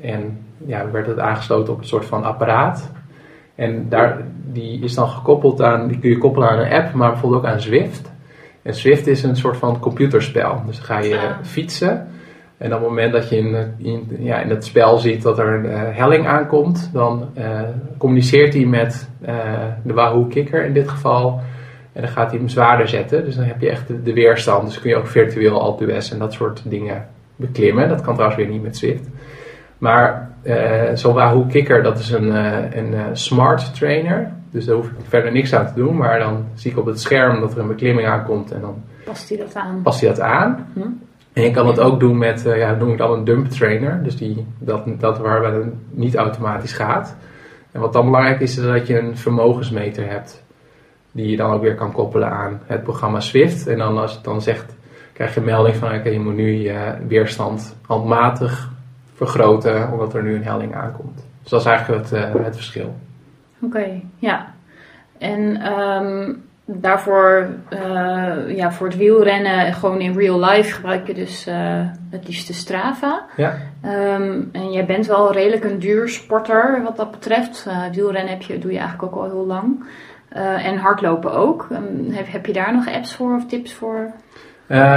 [0.00, 2.90] En ja, werd het aangesloten op een soort van apparaat.
[3.54, 4.18] En daar,
[4.52, 7.50] die is dan gekoppeld aan, die kun je koppelen aan een app, maar bijvoorbeeld ook
[7.50, 8.09] aan Zwift.
[8.62, 10.62] En Swift is een soort van computerspel.
[10.66, 11.36] Dus dan ga je ah.
[11.42, 12.08] fietsen.
[12.60, 15.46] En op het moment dat je in, in, ja, in het spel ziet dat er
[15.46, 17.60] een uh, helling aankomt, dan uh,
[17.98, 19.34] communiceert hij met uh,
[19.82, 21.40] de Wahoo Kicker in dit geval.
[21.92, 23.24] En dan gaat hij hem zwaarder zetten.
[23.24, 24.66] Dus dan heb je echt de, weerstand.
[24.66, 27.06] Dus kun je ook virtueel Alpe en dat soort dingen
[27.36, 27.88] beklimmen.
[27.88, 29.08] Dat kan trouwens weer niet met Swift.
[29.78, 30.30] Maar
[30.94, 32.34] zo'n Wahoo Kicker, dat is een,
[32.78, 34.32] een smart trainer.
[34.50, 35.96] Dus daar hoef ik verder niks aan te doen.
[35.96, 38.52] Maar dan zie ik op het scherm dat er een beklimming aankomt.
[38.52, 39.80] En dan past hij dat aan.
[39.82, 40.66] Past hij dat aan.
[40.74, 40.80] Hm?
[41.32, 44.02] En je kan het ook doen met, uh, ja, noem ik dan een dump trainer.
[44.02, 47.16] Dus die, dat, dat waarbij het niet automatisch gaat.
[47.72, 50.42] En wat dan belangrijk is, is dat je een vermogensmeter hebt.
[51.12, 53.66] die je dan ook weer kan koppelen aan het programma Swift.
[53.66, 54.76] En dan als het dan zegt,
[55.12, 58.70] krijg je een melding van oké, je moet nu je weerstand handmatig
[59.14, 61.24] vergroten omdat er nu een helling aankomt.
[61.42, 62.94] Dus dat is eigenlijk het, uh, het verschil.
[63.60, 64.54] Oké, ja.
[65.18, 66.32] En ehm,
[66.64, 71.54] daarvoor, uh, ja, voor het wielrennen, gewoon in real life gebruik je dus uh,
[72.10, 73.26] het liefste Strava.
[73.36, 73.54] Ja.
[73.84, 77.66] Um, en jij bent wel redelijk een duur sporter wat dat betreft.
[77.92, 79.84] wielrennen heb je, doe je eigenlijk ook al heel lang.
[80.64, 81.68] en hardlopen ook.
[81.72, 84.12] Um, heb, heb je daar nog apps voor of tips voor?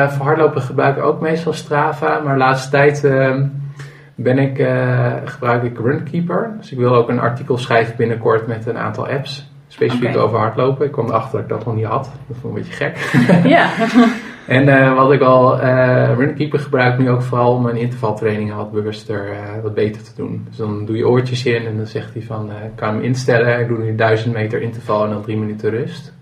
[0.08, 3.04] voor hardlopen gebruik ik ook meestal Strava, maar de laatste tijd
[4.16, 6.52] ben ik, uh, gebruik ik Runkeeper.
[6.58, 9.52] Dus ik wil ook een artikel schrijven binnenkort met een aantal apps.
[9.68, 10.86] Specifiek over hardlopen.
[10.86, 12.12] Ik kwam erachter dat ik dat nog niet had.
[12.28, 13.46] Dat vond ik een beetje gek.
[13.56, 13.70] ja.
[14.58, 18.72] en uh, wat ik al, uh, Runkeeper gebruik nu ook vooral om mijn intervaltrainingen wat
[18.72, 20.46] bewuster, wat beter te doen.
[20.48, 23.60] Dus dan doe je oortjes in en dan zegt hij van, ik kan hem instellen.
[23.60, 26.14] Ik doe nu 1000 meter interval en dan 3 minuten rust.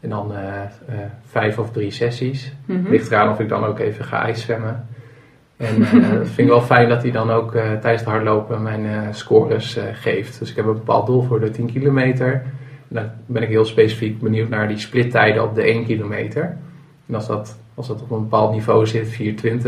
[0.00, 0.32] En dan
[1.26, 2.52] vijf of drie sessies.
[2.66, 2.90] Mm -hmm.
[2.90, 4.86] Ligt eraan of ik dan ook even ga ijszwemmen.
[5.56, 8.62] En uh, dat vind ik wel fijn dat hij dan ook uh, tijdens het hardlopen
[8.62, 10.38] mijn uh, scores geeft.
[10.38, 12.32] Dus ik heb een bepaald doel voor de 10 kilometer.
[12.88, 16.56] En dan ben ik heel specifiek benieuwd naar die splittijden op de 1 kilometer.
[17.08, 19.60] En als dat, als dat op een bepaald niveau zit, 4,20,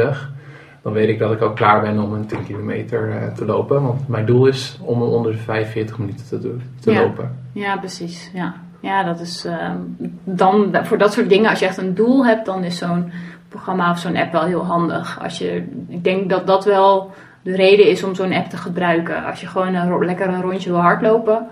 [0.83, 3.83] dan weet ik dat ik ook klaar ben om een 10 kilometer te lopen.
[3.83, 7.01] Want mijn doel is om onder de 45 minuten te, doen, te ja.
[7.01, 7.39] lopen.
[7.53, 8.31] Ja, precies.
[8.35, 9.77] Ja, ja dat is ehm,
[10.25, 13.11] dan voor dat soort dingen, als je echt een doel hebt, dan is zo'n
[13.57, 15.21] programma of zo'n app wel heel handig.
[15.23, 17.11] Als je, ik denk dat dat wel
[17.43, 19.25] de reden is om zo'n app te gebruiken.
[19.25, 21.47] Als je gewoon een, lekker een rondje wil hardlopen,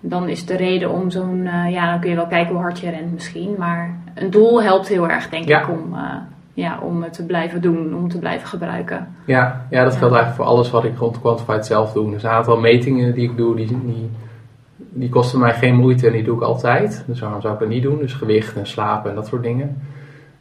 [0.00, 2.78] dan is de reden om zo'n, uh, ja, dan kun je wel kijken hoe hard
[2.78, 3.54] je rent misschien.
[3.58, 5.60] Maar een doel helpt heel erg, denk ja.
[5.60, 6.00] ik, om, uh,
[6.54, 9.08] ja, om het te blijven doen, om het te blijven gebruiken.
[9.24, 12.10] Ja, ja dat geldt eigenlijk voor alles wat ik rond Quantified zelf doe.
[12.10, 14.10] Dus een aantal metingen die ik doe, die, die,
[14.76, 17.04] die kosten mij geen moeite en die doe ik altijd.
[17.06, 17.98] Dus waarom zou ik dat niet doen?
[17.98, 19.76] Dus gewicht en slapen en dat soort dingen.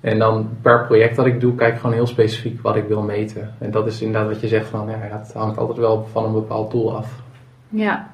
[0.02, 3.02] En dan per project dat ik doe, kijk ik gewoon heel specifiek wat ik wil
[3.02, 3.54] meten.
[3.60, 6.34] En dat is inderdaad wat je zegt van, ja, het hangt altijd wel van een
[6.34, 7.22] bepaald doel af.
[7.70, 8.08] Ja,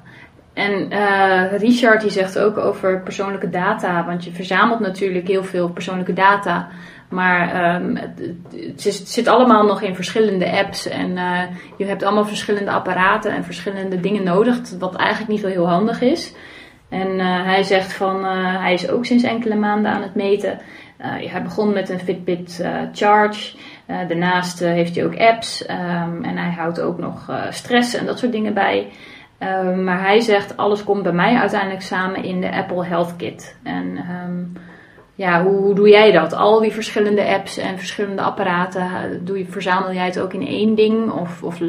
[0.54, 5.68] en uh, Richard die zegt ook over persoonlijke data, want je verzamelt natuurlijk heel veel
[5.68, 6.68] persoonlijke data.
[7.08, 11.40] Maar um, het, zit allemaal nog in verschillende apps en uh,
[11.76, 16.00] je hebt allemaal verschillende apparaten en verschillende dingen nodig, wat eigenlijk niet zo heel handig
[16.00, 16.34] is.
[16.88, 20.58] En uh, hij zegt van, hij is ook sinds enkele maanden aan het meten.
[21.04, 23.56] Uh, hij begon met een Fitbit uh, Charge.
[23.86, 28.18] Uh, daarnaast heeft hij ook apps um, en hij houdt ook nog stress en dat
[28.18, 28.88] soort dingen bij.
[29.38, 33.56] Um, maar hij zegt alles komt bij mij uiteindelijk samen in de Apple Health Kit.
[33.62, 34.52] En um,
[35.14, 36.32] ja, hoe, hoe, doe jij dat?
[36.32, 40.74] Al die verschillende apps en verschillende apparaten, doe je, verzamel jij het ook in één
[40.74, 41.10] ding?
[41.10, 41.60] Of, of,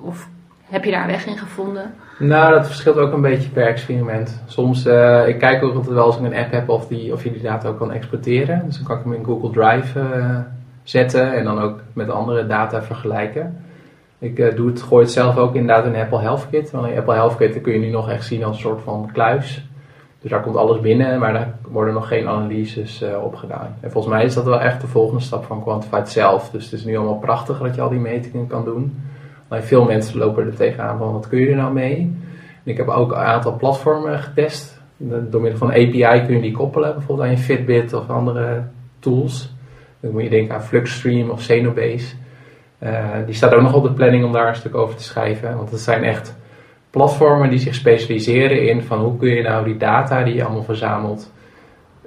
[0.00, 0.28] of
[0.68, 1.94] heb je daar een weg in gevonden?
[2.18, 4.42] Nou, dat verschilt ook een beetje per experiment.
[4.46, 7.24] Soms, uh, ik kijk ook altijd wel als ik een app heb of, die, of
[7.24, 8.62] je die data ook kan exporteren.
[8.66, 10.38] Dus dan kan ik hem in Google Drive uh,
[10.82, 13.64] zetten en dan ook met andere data vergelijken.
[14.18, 16.70] Ik uh, doe het, gooi het zelf ook inderdaad in Apple Health Kit.
[16.70, 19.10] Want in Apple Health Kit kun je nu nog echt zien als een soort van
[19.12, 19.68] kluis.
[20.20, 23.76] Dus daar komt alles binnen, maar daar worden nog geen analyses op gedaan.
[23.80, 26.50] En volgens mij is dat wel echt de volgende stap van Quantified zelf.
[26.50, 29.02] Dus het is nu allemaal prachtig dat je al die metingen kan doen.
[29.50, 32.16] Veel mensen lopen er tegenaan van wat kun je er nou mee?
[32.64, 34.80] Ik heb ook een aantal platformen getest.
[34.96, 38.62] Door middel van API kun je die koppelen, bijvoorbeeld aan je Fitbit of andere
[38.98, 39.52] tools.
[40.00, 42.14] Dan moet je denken aan Fluxstream of Xenobase.
[42.82, 45.56] Uh, die staat ook nog op de planning om daar een stuk over te schrijven.
[45.56, 46.36] Want het zijn echt
[46.90, 50.62] platformen die zich specialiseren in van hoe kun je nou die data die je allemaal
[50.62, 51.32] verzamelt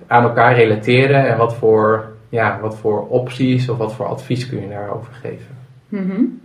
[0.08, 4.62] aan elkaar relateren en wat voor, ja, wat voor opties of wat voor advies kun
[4.62, 5.58] je daarover geven.
[5.90, 6.42] -hmm.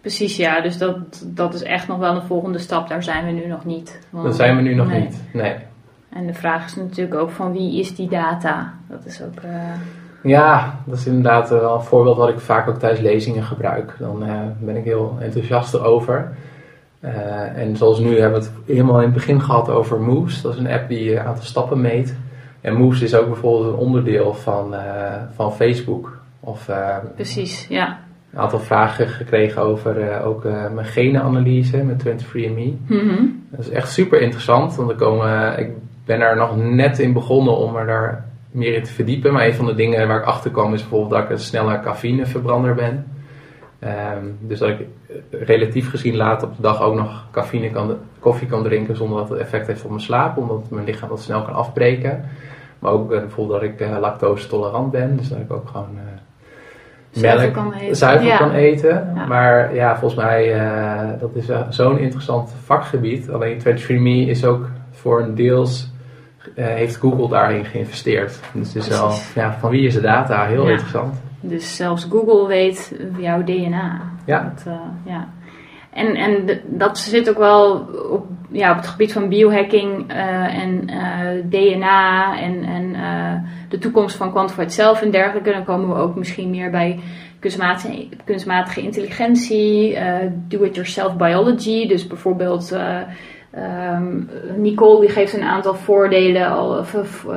[0.00, 0.60] Precies, ja.
[0.60, 0.96] Dus dat,
[1.26, 2.88] dat is echt nog wel een volgende stap.
[2.88, 3.98] Daar zijn we nu nog niet.
[4.10, 5.00] Want, dat zijn we nu nog nee.
[5.00, 5.54] niet, nee.
[6.12, 8.74] En de vraag is natuurlijk ook van wie is die data?
[8.88, 9.42] Dat is ook...
[9.44, 9.50] Uh...
[10.22, 13.96] Ja, dat is inderdaad wel een voorbeeld wat ik vaak ook tijdens lezingen gebruik.
[13.98, 16.32] Dan uh, ben ik heel enthousiast erover.
[17.00, 20.42] Uh, en zoals nu hebben we het helemaal in het begin gehad over Moves.
[20.42, 22.14] Dat is een app die een aantal stappen meet.
[22.60, 24.74] En Moves is ook bijvoorbeeld een onderdeel van,
[25.34, 26.18] van Facebook.
[26.40, 26.70] Of,
[27.14, 27.98] Precies, ja
[28.32, 32.74] een aantal vragen gekregen over uh, ook uh, mijn genenanalyse met 23andMe.
[32.86, 33.46] Mm -hmm.
[33.50, 35.70] Dat is echt super interessant, want er komen, ik
[36.04, 39.32] ben er nog net in begonnen om er daar meer in te verdiepen.
[39.32, 41.80] Maar een van de dingen waar ik achter kwam is bijvoorbeeld dat ik een snelle
[41.80, 43.06] cafeïneverbrander ben.
[43.84, 44.86] Um, dus dat ik
[45.30, 49.28] relatief gezien laat op de dag ook nog cafeïne kan, koffie kan drinken zonder dat
[49.28, 52.24] het effect heeft op mijn slaap, omdat mijn lichaam dat snel kan afbreken.
[52.78, 55.98] Maar ook uh, bijvoorbeeld dat ik lactose tolerant ben, dus dat ik ook gewoon
[57.10, 57.96] zuiver kan eten.
[57.96, 58.36] Zuiver ja.
[58.36, 59.12] kan eten.
[59.14, 59.26] Ja.
[59.26, 63.30] Maar ja, volgens mij uh, dat is uh, zo'n interessant vakgebied.
[63.30, 65.88] Alleen 23 Me is ook voor een deels
[66.54, 68.40] heeft Google daarin geïnvesteerd.
[68.52, 70.44] Dus het is wel, ja, van wie is de data?
[70.46, 70.70] Heel Ja.
[70.70, 71.14] interessant.
[71.40, 74.00] Dus zelfs Google weet jouw DNA.
[74.24, 74.52] Ja.
[74.54, 74.72] Dat, eh,
[75.04, 75.28] ja.
[75.92, 80.62] En, en de- dat zit ook wel op, ja, op het gebied van biohacking eh,
[80.62, 83.34] en eh, DNA en, en eh,
[83.68, 85.50] de toekomst van quantified self en dergelijke.
[85.50, 87.00] Dan komen we ook misschien meer bij
[87.38, 89.98] kunstmatige, kunstmatige intelligentie,
[90.48, 91.88] do-it-yourself biology.
[91.88, 92.72] Dus bijvoorbeeld
[93.50, 94.22] eh, ehm,
[94.56, 96.84] Nicole die geeft een aantal voordelen, al,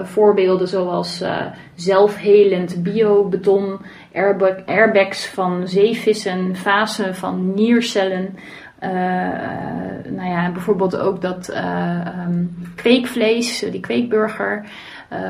[0.04, 1.46] voorbeelden zoals eh,
[1.76, 3.80] zelfhelend biobeton,
[4.14, 8.36] airbag, airbags van zeevissen, fasen van niercellen.
[8.84, 12.44] Eh, nou ja, bijvoorbeeld ook dat eh, ehm,
[12.76, 14.66] kweekvlees, eh, die kweekburger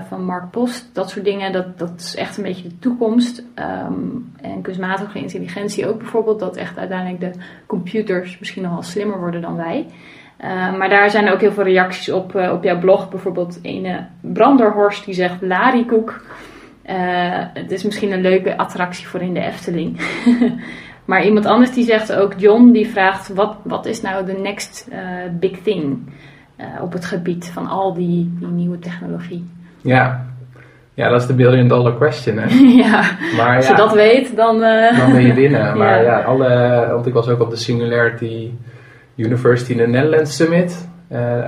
[0.08, 3.44] van Mark Post, dat soort dingen, dat, dat is echt een beetje de toekomst.
[3.54, 3.94] Ehm,
[4.42, 9.42] en kunstmatige intelligentie ook bijvoorbeeld, dat echt uiteindelijk de computers misschien nog wel slimmer worden
[9.42, 9.86] dan wij.
[10.78, 13.10] Maar daar zijn ook heel veel reacties op, op jouw blog.
[13.10, 16.26] Bijvoorbeeld ene Branderhorst die zegt larikoek.
[17.54, 20.00] Het is misschien een leuke attractie voor in de Efteling.
[21.06, 24.88] maar iemand anders die zegt ook, John, die vraagt wat, wat is nou de next
[24.92, 25.00] eh,
[25.40, 26.14] big thing
[26.56, 29.50] eh, op het gebied van al die, die nieuwe technologie.
[29.82, 30.26] Ja.
[30.94, 32.38] ja, dat is de billion dollar question.
[32.38, 32.48] Hè?
[32.84, 33.02] ja,
[33.38, 34.64] Maar als ja, je dat weet, dan...
[34.64, 35.78] eh, dan ben je binnen.
[35.78, 36.18] Maar Ja.
[36.18, 38.52] ja, alle, want ik was ook op de Singularity
[39.16, 40.92] University in the Netherlands Summit.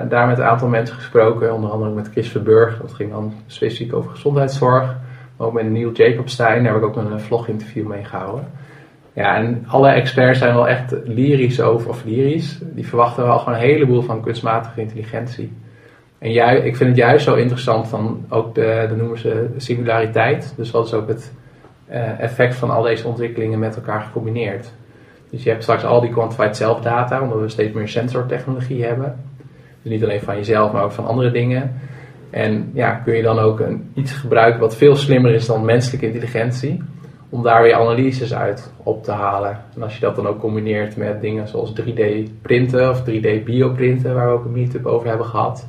[0.10, 2.77] Daar met een aantal mensen gesproken, onder andere met Chris Verburg.
[2.82, 4.95] Dat ging dan specifiek over gezondheidszorg.
[5.38, 8.48] Maar ook met Neil Jacobstein, daar heb ik ook een vloginterview mee gehouden.
[9.16, 12.60] Ja, en alle experts zijn wel echt lyrisch over, of lyrisch.
[12.62, 15.52] Die verwachten wel gewoon een heleboel van kunstmatige intelligentie.
[16.20, 20.54] En ju- ik vind het juist zo interessant van ook de, noemen ze singulariteit.
[20.58, 21.34] Dus wat is ook het
[21.88, 24.74] eh, effect van al deze ontwikkelingen met elkaar gecombineerd.
[25.30, 29.16] Dus je hebt straks al die quantified self data, omdat we steeds meer sensortechnologie hebben.
[29.82, 31.74] Dus niet alleen van jezelf, maar ook van andere dingen.
[32.30, 36.06] En ja, kun je dan ook een, iets gebruiken wat veel slimmer is dan menselijke
[36.06, 36.84] intelligentie,
[37.30, 39.60] om daar weer analyses uit op te halen.
[39.76, 42.02] En als je dat dan ook combineert met dingen zoals 3D
[42.41, 45.68] printen of 3D bioprinten, waar we ook een meetup over hebben gehad,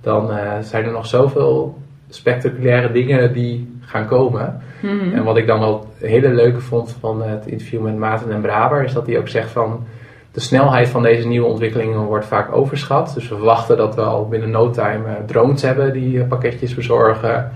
[0.00, 4.60] dan eh, zijn er nog zoveel spectaculaire dingen die gaan komen.
[4.82, 5.14] mhm.
[5.14, 8.84] En wat ik dan wel hele leuke vond van het interview met Maarten en Braber,
[8.84, 9.86] is dat hij ook zegt van
[10.32, 13.14] de snelheid van deze nieuwe ontwikkelingen wordt vaak overschat.
[13.14, 16.74] Dus we verwachten dat we al binnen no time eh, drones hebben die eh, pakketjes
[16.74, 17.52] bezorgen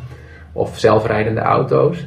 [0.52, 2.07] of zelfrijdende auto's.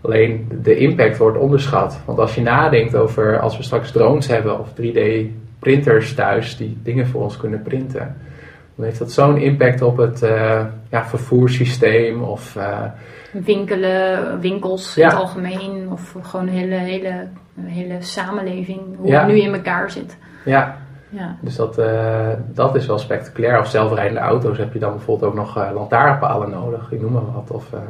[0.00, 2.00] Alleen de impact wordt onderschat.
[2.04, 5.00] Want als je nadenkt over als we straks drones hebben of 3D
[5.58, 8.16] printers thuis die dingen voor ons kunnen printen,
[8.74, 12.78] dan heeft dat zo'n impact op het eh, ja, vervoerssysteem of eh,
[13.32, 15.02] winkelen, winkels Ja.
[15.02, 17.26] in het algemeen, of gewoon een hele, hele,
[17.64, 19.18] hele samenleving, hoe Ja.
[19.24, 20.16] het nu in elkaar zit.
[20.44, 20.76] ja,
[21.10, 21.36] Ja.
[21.40, 23.58] Dus dat, eh, dat is wel spectaculair.
[23.58, 27.32] Of zelfrijdende auto's heb je dan bijvoorbeeld ook nog eh, lantaarnpalen nodig, ik noem maar
[27.32, 27.50] wat.
[27.50, 27.80] Of eh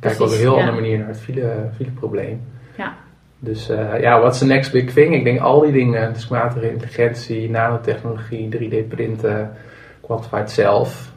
[0.00, 0.58] kijk op een heel ja.
[0.58, 2.40] andere manier naar het file, fileprobleem.
[2.76, 2.94] Ja.
[3.38, 3.66] Dus
[4.00, 5.14] ja, wat is de next big thing?
[5.14, 9.52] Ik denk al die dingen, kunstmatige intelligentie, nanotechnologie, 3D printen,
[10.00, 11.12] quantified self.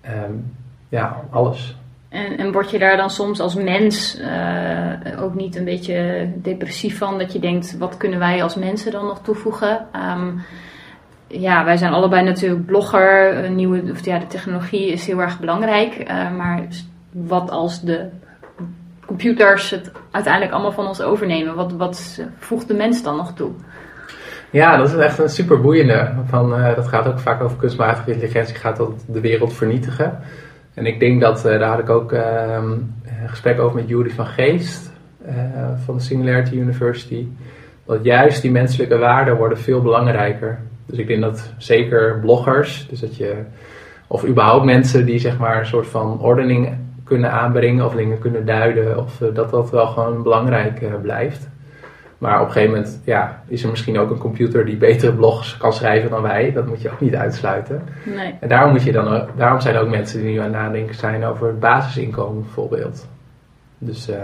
[0.00, 0.32] Ehm,
[0.88, 1.76] ja, alles.
[2.08, 4.20] En, en word je daar dan soms als mens
[5.20, 7.18] ook niet een beetje depressief van?
[7.18, 9.86] Dat je denkt, wat kunnen wij als mensen dan nog toevoegen?
[9.92, 10.30] Ehm,
[11.28, 13.50] ja, wij zijn allebei natuurlijk blogger.
[13.50, 15.94] Nieuwe, of ja, de technologie is heel erg belangrijk.
[15.94, 16.66] eh, maar
[17.10, 18.08] wat als de
[19.06, 21.54] computers het uiteindelijk allemaal van ons overnemen?
[21.54, 23.50] Wat, wat voegt de mens dan nog toe?
[24.50, 26.12] Ja, dat is echt een super boeiende.
[26.24, 30.18] Van, eh, dat gaat ook vaak over kunstmatige intelligentie, gaat dat de wereld vernietigen.
[30.74, 32.70] En ik denk dat, eh, daar had ik ook ehm,
[33.20, 34.90] een gesprek over met Jury van Geest
[35.24, 35.34] eh,
[35.84, 37.26] van de Singularity University.
[37.86, 40.58] Dat juist die menselijke waarden worden veel belangrijker.
[40.88, 43.34] Dus ik denk dat zeker bloggers, dus dat je,
[44.06, 48.46] of überhaupt mensen die zeg maar een soort van ordening kunnen aanbrengen of dingen kunnen
[48.46, 51.48] duiden, of eh, dat dat wel gewoon belangrijk eh, blijft.
[52.18, 55.56] Maar op een gegeven moment ja, is er misschien ook een computer die betere blogs
[55.56, 56.52] kan schrijven dan wij.
[56.52, 57.82] Dat moet je ook niet uitsluiten.
[58.04, 58.34] Nee.
[58.40, 60.94] En daarom, moet je dan, daarom zijn er ook mensen die nu aan het nadenken
[60.94, 63.08] zijn over het basisinkomen bijvoorbeeld.
[63.78, 64.18] Dus, eh,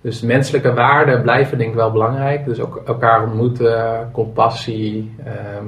[0.00, 2.44] dus menselijke waarden blijven denk ik wel belangrijk.
[2.44, 5.64] Dus ook elkaar ontmoeten, compassie, ehm,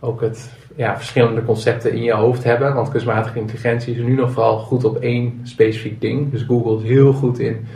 [0.00, 2.74] ook het ja, verschillende concepten in je hoofd hebben.
[2.74, 6.30] Want kunstmatige intelligentie is nu nog vooral goed op één specifiek ding.
[6.30, 7.66] Dus Google is heel goed in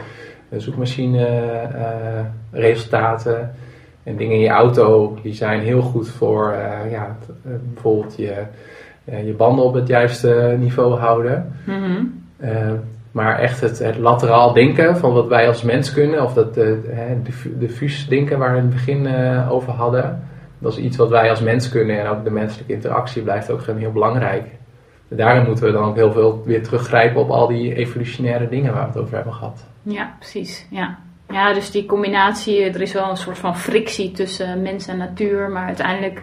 [0.49, 3.55] eh, zoekmachine eh, resultaten.
[4.03, 7.17] En dingen in je auto die zijn heel goed voor eh, ja,
[7.73, 8.43] bijvoorbeeld je,
[9.05, 11.53] je banden op het juiste niveau houden.
[11.67, 12.05] Mhm.
[13.13, 16.73] Maar echt het, het lateraal denken van wat wij als mens kunnen, of dat uh,
[17.23, 20.23] diffu- diffuus denken waar we in het begin eh, over hadden,
[20.59, 23.63] dat is iets wat wij als mens kunnen en ook de menselijke interactie blijft ook
[23.63, 24.47] gewoon heel belangrijk.
[25.09, 28.83] daarin moeten we dan ook heel veel weer teruggrijpen op al die evolutionaire dingen waar
[28.83, 29.65] we het over hebben gehad.
[29.83, 30.67] Ja, precies.
[30.71, 30.99] Ja.
[31.29, 35.51] ja, dus die combinatie, er is wel een soort van frictie tussen mens en natuur,
[35.51, 36.23] maar uiteindelijk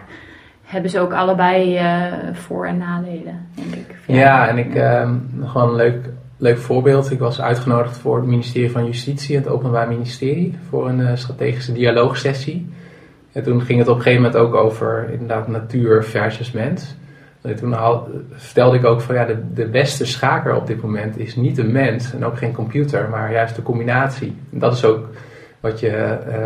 [0.64, 3.96] hebben ze ook allebei uh, voor- en nadelen, denk ik.
[4.06, 5.10] Ja, en ik, uh,
[5.44, 6.09] gewoon een leuk,
[6.40, 7.10] leuk voorbeeld.
[7.10, 11.72] Ik was uitgenodigd voor het ministerie van Justitie, het Openbaar Ministerie, voor een uh, strategische
[11.72, 12.68] dialoogsessie.
[13.32, 16.94] En toen ging het op een gegeven moment ook over inderdaad natuur versus mens.
[17.40, 21.18] En toen al, vertelde ik ook van ja, de, de beste schaker op dit moment
[21.18, 24.36] is niet een mens en ook geen computer, maar juist de combinatie.
[24.52, 25.08] En dat is ook
[25.60, 26.36] wat je uh,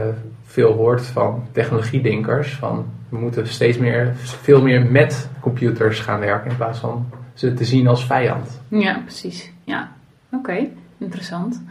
[0.45, 2.55] veel hoort van technologiedenkers.
[2.55, 7.53] Van we moeten steeds meer, veel meer met computers gaan werken in plaats van ze
[7.53, 8.63] te zien als vijand.
[8.69, 9.53] Ja, precies.
[9.65, 9.93] Ja,
[10.33, 11.63] oké, interessant.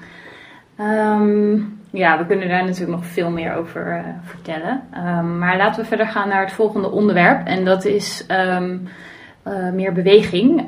[0.80, 4.82] Um, ja, we kunnen daar natuurlijk nog veel meer over uh, vertellen.
[4.98, 7.48] Um, maar laten we verder gaan naar het volgende onderwerp.
[7.48, 8.88] En dat is um,
[9.48, 10.66] uh, meer beweging.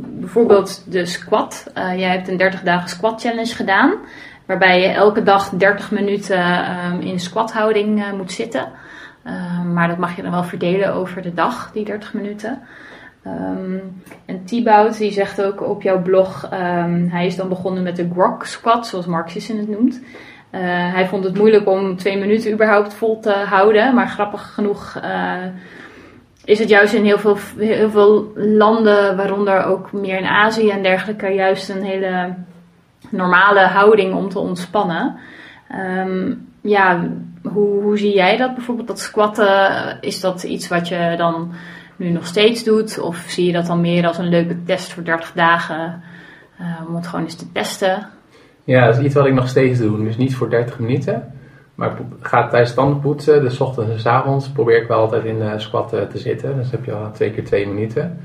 [0.00, 1.70] bijvoorbeeld de squat.
[1.74, 3.94] Uh, jij hebt een 30 dagen squat challenge gedaan.
[4.46, 6.42] Waarbij je elke dag 30 minuten
[7.00, 8.68] in squathouding moet zitten.
[9.72, 12.62] maar dat mag je dan wel verdelen over de dag, die 30 minuten.
[13.28, 17.96] Um, en Thibaut die zegt ook op jouw blog, um, hij is dan begonnen met
[17.96, 20.00] de grok squat, zoals Mark Sisson het noemt.
[20.52, 20.60] Uh,
[20.92, 25.34] hij vond het moeilijk om twee minuten überhaupt vol te houden, maar grappig genoeg uh,
[26.44, 30.82] is het juist in heel veel, heel veel landen, waaronder ook meer in Azië en
[30.82, 32.34] dergelijke, juist een hele
[33.10, 35.16] normale houding om te ontspannen.
[35.98, 37.08] Um, ja,
[37.42, 39.98] hoe, hoe zie jij dat bijvoorbeeld, dat squatten?
[40.00, 41.52] Is dat iets wat je dan
[41.98, 42.98] nu nog steeds doet?
[42.98, 46.02] Of zie je dat dan meer als een leuke test voor 30 dagen
[46.60, 48.06] uh, om het gewoon eens te testen?
[48.64, 50.04] Ja, dat is iets wat ik nog steeds doe.
[50.04, 51.32] Dus niet voor 30 minuten.
[51.74, 55.38] Maar ga tijdens tanden poetsen, dus ochtends en s avonds, probeer ik wel altijd in
[55.38, 56.56] de squat te zitten.
[56.56, 58.18] Dus heb je al twee keer twee minuten.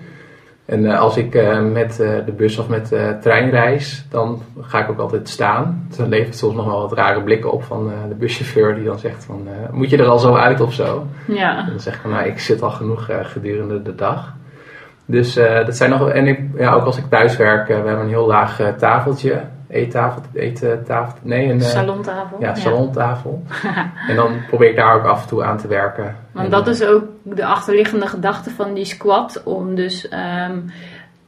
[0.65, 4.41] En uh, als ik uh, met uh, de bus of met de trein reis, dan
[4.61, 5.85] ga ik ook altijd staan.
[5.87, 8.99] Dus dan levert soms nog wel wat rare blikken op van de buschauffeur die dan
[8.99, 11.05] zegt van, moet je er al zo uit of zo?
[11.27, 11.59] Ja.
[11.59, 14.33] En dan zeg ik van, nou, ik zit al genoeg gedurende de dag.
[15.05, 15.33] Dus
[15.65, 18.27] dat zijn nog, en ik, ja, ook als ik thuis werk, we hebben een heel
[18.27, 19.41] laag tafeltje
[19.73, 22.37] eettafel, eettafel, nee, een salontafel.
[22.39, 23.43] Ja, salontafel.
[24.09, 26.15] en dan probeer ik daar ook af en toe aan te werken.
[26.31, 30.07] Want dat is ook de achterliggende gedachte van die squat, om dus
[30.47, 30.71] um,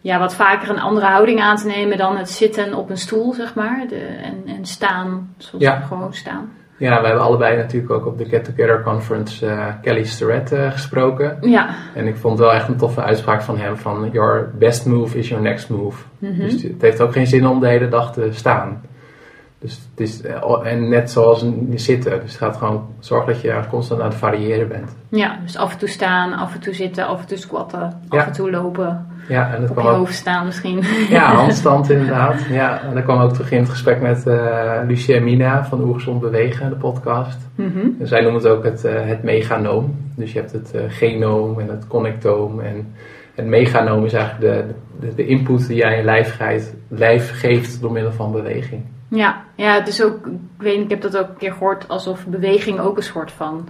[0.02, 3.34] ja, wat vaker een andere houding aan te nemen dan het zitten op een stoel,
[3.34, 5.80] zeg maar, de, en, en staan, zoals ja.
[5.80, 6.52] gewoon staan.
[6.78, 10.72] Ja, we hebben allebei natuurlijk ook op de Get Together Conference uh, Kelly Starrett uh,
[10.72, 11.38] gesproken.
[11.42, 11.76] Ja.
[11.94, 15.28] En ik vond wel echt een toffe uitspraak van hem van your best move is
[15.28, 16.04] your next move.
[16.20, 16.40] Mm -hmm.
[16.40, 18.82] Dus het heeft ook geen zin om de hele dag te staan.
[19.60, 20.22] Dus het is,
[20.64, 21.46] en net zoals
[21.76, 22.22] zitten.
[22.22, 24.96] Dus het gaat gewoon zorgen dat je constant aan het variëren bent.
[25.10, 28.20] Ja, dus af en toe staan, af en toe zitten, af en toe squatten, ja.
[28.20, 29.08] af en toe lopen.
[29.28, 30.84] Ja, en dat op kwam je ook, hoofd staan misschien.
[31.10, 32.46] Ja, handstand inderdaad.
[32.50, 36.20] Ja, en dat kwam ook terug in het gesprek met uh, Lucia Mina van Oergezond
[36.20, 37.38] Bewegen, de podcast.
[37.56, 37.96] Mm -hmm.
[38.00, 39.96] En zij noemen het ook het, uh, het meganoom.
[40.16, 42.60] Dus je hebt het uh, genoom en het connectoom.
[42.60, 42.94] En
[43.36, 47.82] het meganoom is eigenlijk de, de, de input die jij je lijf, geeft, lijf geeft
[47.82, 48.84] door middel van beweging.
[49.08, 52.26] Ja, ja, het is ook, ik weet ik heb dat ook een keer gehoord, alsof
[52.26, 53.68] beweging ook een soort van,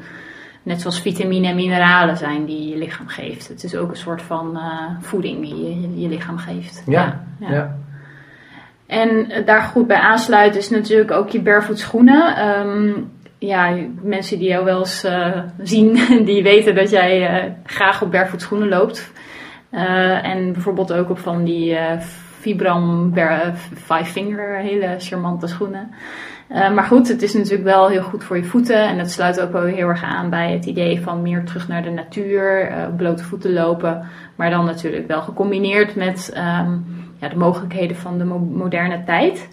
[0.65, 3.47] net zoals vitamine en mineralen zijn die je lichaam geeft.
[3.47, 6.83] Het is ook een soort van uh, voeding die je, je lichaam geeft.
[6.85, 7.51] Ja, ja.
[7.51, 7.75] ja.
[8.87, 12.47] En daar goed bij aansluiten is natuurlijk ook je barefoot schoenen.
[12.47, 18.01] Um, ja, mensen die jou wel eens uh, zien, die weten dat jij uh, graag
[18.01, 19.11] op barefoot schoenen loopt.
[19.71, 21.77] Uh, en bijvoorbeeld ook op van die
[22.45, 23.13] Vibram
[23.75, 25.91] Five Finger, hele charmante schoenen.
[26.51, 28.87] Uh, maar goed, het is natuurlijk wel heel goed voor je voeten.
[28.87, 31.83] En dat sluit ook wel heel erg aan bij het idee van meer terug naar
[31.83, 34.05] de natuur, uh, blote voeten lopen.
[34.35, 36.85] Maar dan natuurlijk wel gecombineerd met um,
[37.19, 39.49] ja, de mogelijkheden van de mo moderne tijd.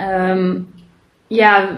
[0.00, 0.68] Um,
[1.26, 1.68] ja,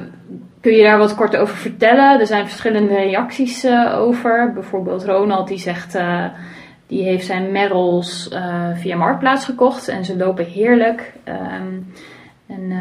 [0.61, 2.21] kun je daar wat kort over vertellen?
[2.21, 4.53] Er zijn verschillende reacties over.
[4.53, 5.99] Bijvoorbeeld Ronald die zegt...
[6.91, 11.13] Die heeft zijn Merrells uh, via Marktplaats gekocht en ze lopen heerlijk.
[11.25, 11.93] Um,
[12.47, 12.79] en uh,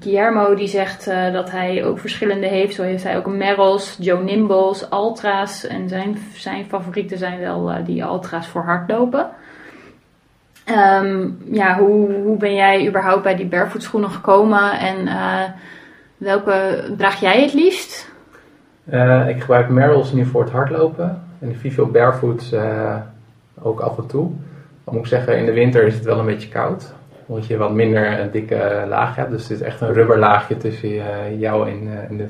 [0.00, 2.74] Guillermo die zegt uh, dat hij ook verschillende heeft.
[2.74, 5.66] Zo heeft hij ook Merrells, Joe Nimbles, Altra's.
[5.66, 9.28] En zijn, zijn favorieten zijn wel die Altra's voor hardlopen.
[11.02, 15.08] Um, ja, hoe, hoe ben jij überhaupt bij die barefoot schoenen gekomen en
[16.16, 18.10] welke draag jij het liefst?
[19.28, 21.22] ik gebruik Merrells nu voor het hardlopen.
[21.40, 22.52] En de Vivo Barefoot
[23.62, 24.30] ook af en toe.
[24.84, 26.92] Dan moet ik zeggen, in de winter is het wel een beetje koud.
[27.26, 29.30] Omdat je wat minder een dikke laag hebt.
[29.30, 30.88] Dus het is echt een rubberlaagje tussen
[31.38, 32.28] jou en, en, de,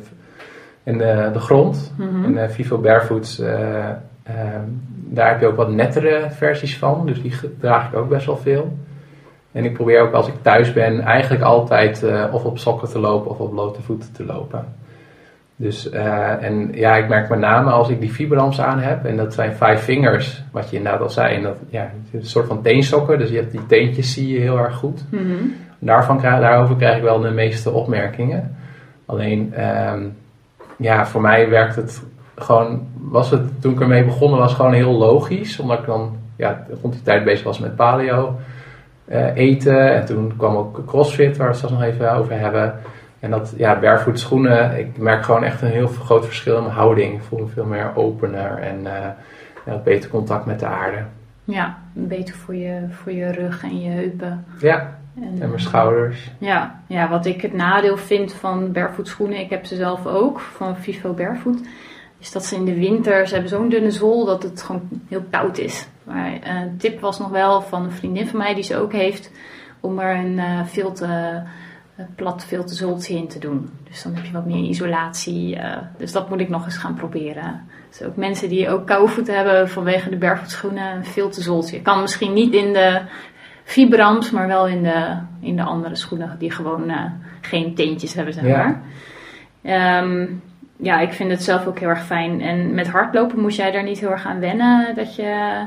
[0.83, 1.93] en de, de grond.
[1.99, 2.25] Mhm.
[2.25, 3.89] En uh, Vivo Barefoots uh,
[4.23, 4.69] ehm,
[5.13, 8.37] daar heb je ook wat nettere versies van, dus die draag ik ook best wel
[8.37, 8.73] veel.
[9.53, 12.99] En ik probeer ook als ik thuis ben eigenlijk altijd uh, of op sokken te
[12.99, 14.65] lopen of op blote voeten te lopen.
[15.63, 19.17] Dus, uh, en ja, ik merk met name als ik die Vibrams aan heb, en
[19.17, 22.63] dat zijn vijf vingers, wat je inderdaad al zei, en dat, ja, een soort van
[22.63, 25.05] teensokken, dus je hebt die teentjes zie je heel erg goed.
[25.09, 25.35] Mhm.
[25.79, 28.57] Daarvan krijg, daarover krijg ik wel de meeste opmerkingen.
[29.07, 29.55] Alleen,
[29.93, 30.17] um,
[30.77, 32.03] ja, voor mij werkt het
[32.37, 36.67] gewoon, was het, toen ik ermee begonnen was, gewoon heel logisch, omdat ik dan, ja,
[36.81, 38.37] rond die tijd bezig was met paleo.
[39.09, 39.95] Uh, eten.
[39.95, 42.75] En toen kwam ook CrossFit, waar we het straks nog even over hebben.
[43.23, 46.75] En dat, ja, barefoot schoenen, ik merk gewoon echt een heel groot verschil in mijn
[46.75, 47.15] houding.
[47.15, 49.07] Ik voel me veel meer opener en uh,
[49.67, 51.05] ja, beter contact met de aarde.
[51.45, 54.45] Ja, beter voor je, voor je rug en je heupen.
[54.59, 56.31] Ja, en, en mijn schouders.
[56.39, 60.41] Ja, ja, wat ik het nadeel vind van barefoot schoenen, ik heb ze zelf ook,
[60.41, 61.61] van Vivo Barefoot,
[62.19, 65.25] is dat ze in de winter, ze hebben zo'n dunne zool dat het gewoon heel
[65.31, 65.87] koud is.
[66.05, 69.31] Maar een tip was nog wel van een vriendin van mij die ze ook heeft,
[69.81, 71.43] om er een uh, veel te
[72.15, 73.71] plat filterzoltje in te doen.
[73.89, 75.57] Dus dan heb je wat meer isolatie.
[75.57, 77.61] Uh, dus dat moet ik nog eens gaan proberen.
[77.89, 81.83] Dus ook mensen die ook koude voeten hebben vanwege de bergvoetschoenen, een filterzoltje.
[81.83, 83.01] Kan misschien niet in de
[83.65, 87.05] Vibrams, maar wel in de, in de andere schoenen die gewoon uh,
[87.41, 88.83] geen teentjes hebben, zeg maar.
[89.61, 90.03] Ja.
[90.03, 90.43] Um,
[90.77, 92.41] ja, ik vind het zelf ook heel erg fijn.
[92.41, 94.95] En met hardlopen moest jij daar niet heel erg aan wennen.
[94.95, 95.63] Dat je,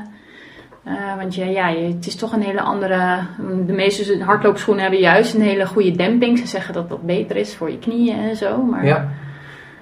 [0.86, 3.18] uh, want ja, je, het is toch een hele andere.
[3.66, 6.38] De meeste hardloopschoenen hebben juist een hele goede demping.
[6.38, 8.62] Ze zeggen dat dat beter is voor je knieën en zo.
[8.62, 8.86] Maar...
[8.86, 9.08] Ja.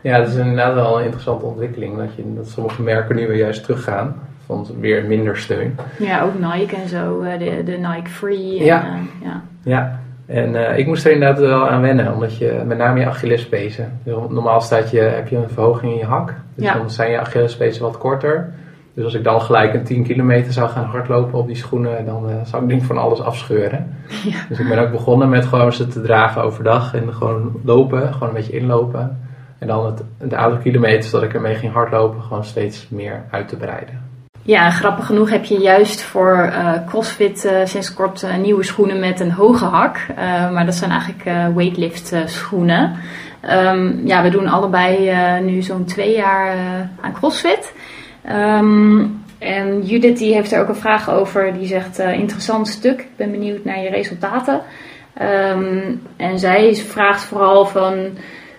[0.01, 1.97] ja, dat is inderdaad wel een interessante ontwikkeling.
[1.97, 4.15] Dat, je, dat sommige merken nu weer juist teruggaan.
[4.47, 5.79] Van weer minder steun.
[5.99, 7.23] Ja, ook Nike en zo.
[7.39, 8.65] De, de Nike Free.
[8.65, 8.85] Ja.
[8.85, 9.43] En, uh, ja.
[9.63, 9.99] ja.
[10.27, 14.01] En uh, ik moest er inderdaad wel aan wennen, omdat je met name je Achillespezen.
[14.05, 16.75] Normaal staat je, heb je een verhoging in je hak, dus ja.
[16.75, 18.53] dan zijn je Achillespezen wat korter.
[18.95, 22.31] Dus als ik dan gelijk een 10 kilometer zou gaan hardlopen op die schoenen, dan
[22.31, 23.97] uh, zou ik denk van alles afscheuren.
[24.25, 24.37] Ja.
[24.49, 28.29] Dus ik ben ook begonnen met gewoon ze te dragen overdag en gewoon lopen, gewoon
[28.29, 29.21] een beetje inlopen.
[29.59, 33.49] En dan het, de aantal kilometers dat ik ermee ging hardlopen, gewoon steeds meer uit
[33.49, 34.03] te breiden.
[34.43, 39.21] Ja, grappig genoeg heb je juist voor uh, CrossFit uh, sinds kort nieuwe schoenen met
[39.21, 39.99] een hoge hak.
[40.53, 42.97] maar dat zijn eigenlijk weightlift schoenen.
[43.51, 45.11] Um, ja, we doen allebei
[45.41, 46.57] nu zo'n twee jaar
[47.01, 47.73] aan CrossFit.
[48.31, 51.53] Um, en Judith die heeft er ook een vraag over.
[51.53, 53.01] Die zegt, interessant stuk.
[53.01, 54.61] Ik ben benieuwd naar je resultaten.
[55.23, 57.95] Um, en zij vraagt vooral van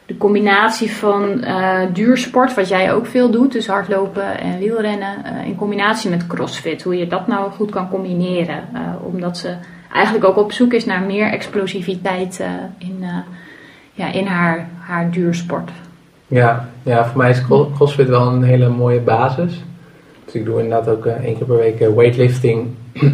[0.05, 5.47] de combinatie van uh, duursport, wat jij ook veel doet, dus hardlopen en wielrennen, uh,
[5.47, 6.83] in combinatie met crossfit.
[6.83, 8.63] Hoe je dat nou goed kan combineren.
[9.01, 9.55] Omdat ze
[9.93, 12.43] eigenlijk ook op zoek is naar meer explosiviteit
[12.77, 13.03] in,
[13.93, 15.71] ja, in haar, haar duursport.
[16.27, 17.45] Ja, ja, voor mij is
[17.75, 19.63] crossfit wel een hele mooie basis.
[20.25, 22.67] Dus ik doe inderdaad ook één keer per week weightlifting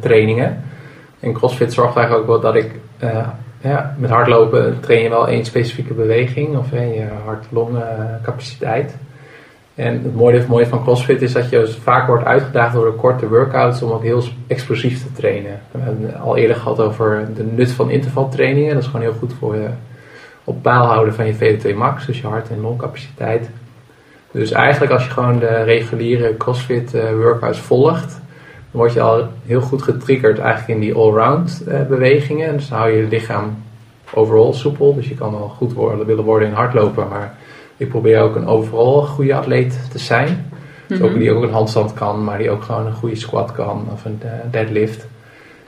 [0.00, 0.62] trainingen.
[1.20, 2.80] En crossfit zorgt eigenlijk ook wel dat ik
[3.60, 8.96] ja, met hardlopen train je wel één specifieke beweging of je hart-longen capaciteit.
[9.74, 12.84] En het mooie, het mooie van CrossFit is dat je dus vaak wordt uitgedaagd door
[12.84, 15.60] de korte workouts om ook heel explosief te trainen.
[15.70, 18.74] We hebben al eerder gehad over de nut van intervaltrainingen.
[18.74, 19.68] Dat is gewoon heel goed voor je
[20.44, 23.50] op paal houden van je VO2 max, dus je hart- en longcapaciteit.
[24.30, 28.20] Dus eigenlijk als je gewoon de reguliere CrossFit workouts volgt,
[28.74, 32.52] dan word je al heel goed getriggerd eigenlijk in die allround uh, bewegingen.
[32.52, 33.62] Dus dan hou je je lichaam
[34.14, 34.94] overal soepel.
[34.94, 37.08] Dus je kan wel goed worden, willen worden in hardlopen.
[37.08, 37.34] Maar
[37.76, 40.50] ik probeer ook een overal goede atleet te zijn.
[40.86, 43.88] Dus ook die ook een handstand kan, maar die ook gewoon een goede squat kan
[43.92, 45.06] of een uh, deadlift.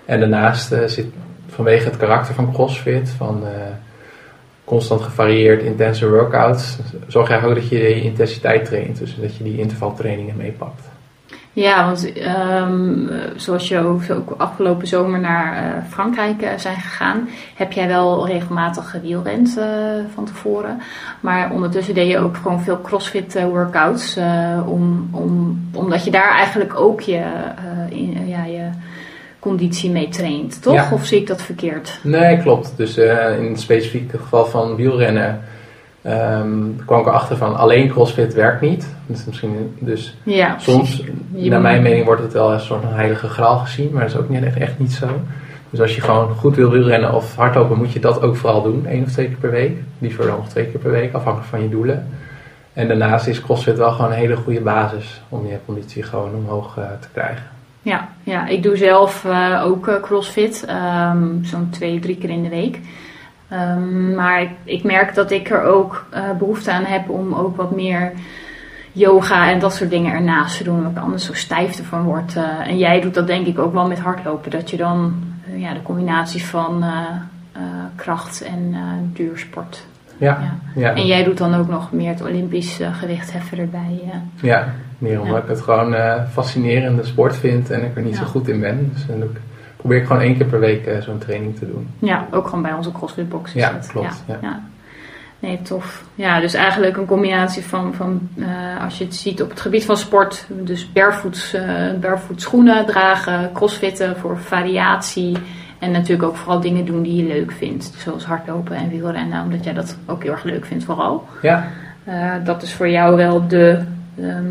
[0.04, 1.06] En daarnaast uh, zit
[1.48, 3.42] vanwege het karakter van CrossFit, van
[4.66, 8.98] constant gevarieerd intense workouts, zorg eigenlijk ook dat je je intensiteit traint.
[8.98, 10.82] Dus dat je die intervaltrainingen meepakt.
[11.52, 12.12] Ja, want
[12.70, 14.02] um, zoals je ook
[14.36, 19.64] afgelopen zomer naar uh, Frankrijk uh, zijn gegaan, heb jij wel regelmatig gewielrend uh,
[20.14, 20.80] van tevoren.
[21.20, 24.18] Maar ondertussen deed je ook gewoon veel crossfit workouts.
[24.66, 27.22] om, om, omdat je daar eigenlijk ook je,
[28.26, 28.70] ja, je
[29.46, 30.74] conditie mee traint, toch?
[30.74, 30.88] Ja.
[30.92, 31.98] Of zie ik dat verkeerd?
[32.02, 32.72] Nee, klopt.
[32.76, 35.40] Dus in het specifieke geval van wielrennen
[36.06, 38.94] Um, kwam ik erachter van alleen CrossFit werkt niet.
[39.06, 41.02] Dus, misschien, dus ja, soms,
[41.34, 43.92] Je naar mijn mening, wordt het wel als een soort van heilige graal gezien.
[43.92, 45.06] Maar dat is ook niet, echt, echt niet zo.
[45.70, 48.86] Dus als je gewoon goed wil wielrennen of hardlopen, moet je dat ook vooral doen.
[48.86, 49.76] één of twee keer per week.
[49.98, 52.06] Liever dan nog twee keer per week, afhankelijk van je doelen.
[52.72, 56.76] En daarnaast is CrossFit wel gewoon een hele goede basis om je conditie gewoon omhoog
[56.78, 57.55] uh, te krijgen.
[57.86, 60.66] Ja, ja ik doe zelf uh, ook uh, crossfit,
[61.12, 62.78] um, zo'n twee, drie keer in de week.
[63.52, 67.56] Um, maar ik, ik, merk dat ik er ook uh, behoefte aan heb om ook
[67.56, 68.12] wat meer
[68.92, 70.76] yoga en dat soort dingen ernaast te doen.
[70.76, 72.36] Omdat ik anders zo stijf ervan wordt.
[72.36, 74.50] Eh, en jij doet dat denk ik ook wel met hardlopen.
[74.50, 75.14] Dat je dan
[75.46, 76.88] eh, ja, de combinatie van eh,
[77.52, 77.62] eh,
[77.96, 78.80] kracht en eh,
[79.12, 79.86] duursport.
[80.18, 80.80] Ja, Ja.
[80.80, 80.94] ja.
[80.94, 84.00] En jij doet dan ook nog meer het Olympisch eh, gewichtheffen erbij.
[84.12, 84.18] eh.
[84.48, 84.68] ja
[84.98, 85.42] meer omdat Ja.
[85.42, 88.18] ik het gewoon eh, fascinerende sport vind en ik er niet Ja.
[88.20, 88.90] zo goed in ben.
[88.92, 89.22] Dus dan
[89.76, 91.88] probeer ik gewoon één keer per week eh, zo'n training te doen.
[91.98, 93.86] Ja, ook gewoon bij onze CrossFit box is Ja, dat.
[93.86, 94.60] klopt, ja.
[95.38, 96.04] Nee, tof.
[96.14, 99.84] Ja, dus eigenlijk een combinatie van, van eh, als je het ziet op het gebied
[99.84, 101.56] van sport, dus barefoots,
[102.00, 105.36] barefoot schoenen dragen, crossfitten voor variatie.
[105.78, 107.84] En natuurlijk ook vooral dingen doen die je leuk vindt.
[107.96, 111.24] Zoals hardlopen en wielrennen, omdat jij dat ook heel erg leuk vindt vooral.
[111.42, 111.68] Ja,
[112.44, 113.82] dat is voor jou wel de,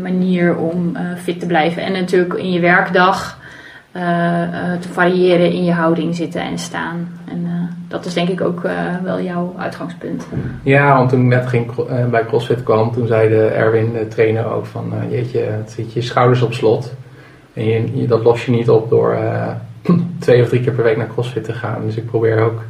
[0.02, 1.82] manier om eh, fit te blijven.
[1.82, 3.38] En natuurlijk in je werkdag
[3.92, 7.08] eh, eh, te variëren in je houding zitten en staan.
[7.28, 10.26] En eh, dat is denk ik ook eh, wel jouw uitgangspunt.
[10.62, 14.08] Ja, want toen ik net ging, eh, bij CrossFit kwam, toen zei de Erwin, de
[14.08, 16.94] trainer, ook van eh, jeetje, het zit je schouders op slot.
[17.52, 19.48] En je, dat los je niet op door eh,
[20.18, 21.82] twee of drie keer per week naar CrossFit te gaan.
[21.84, 22.62] Dus ik probeer ook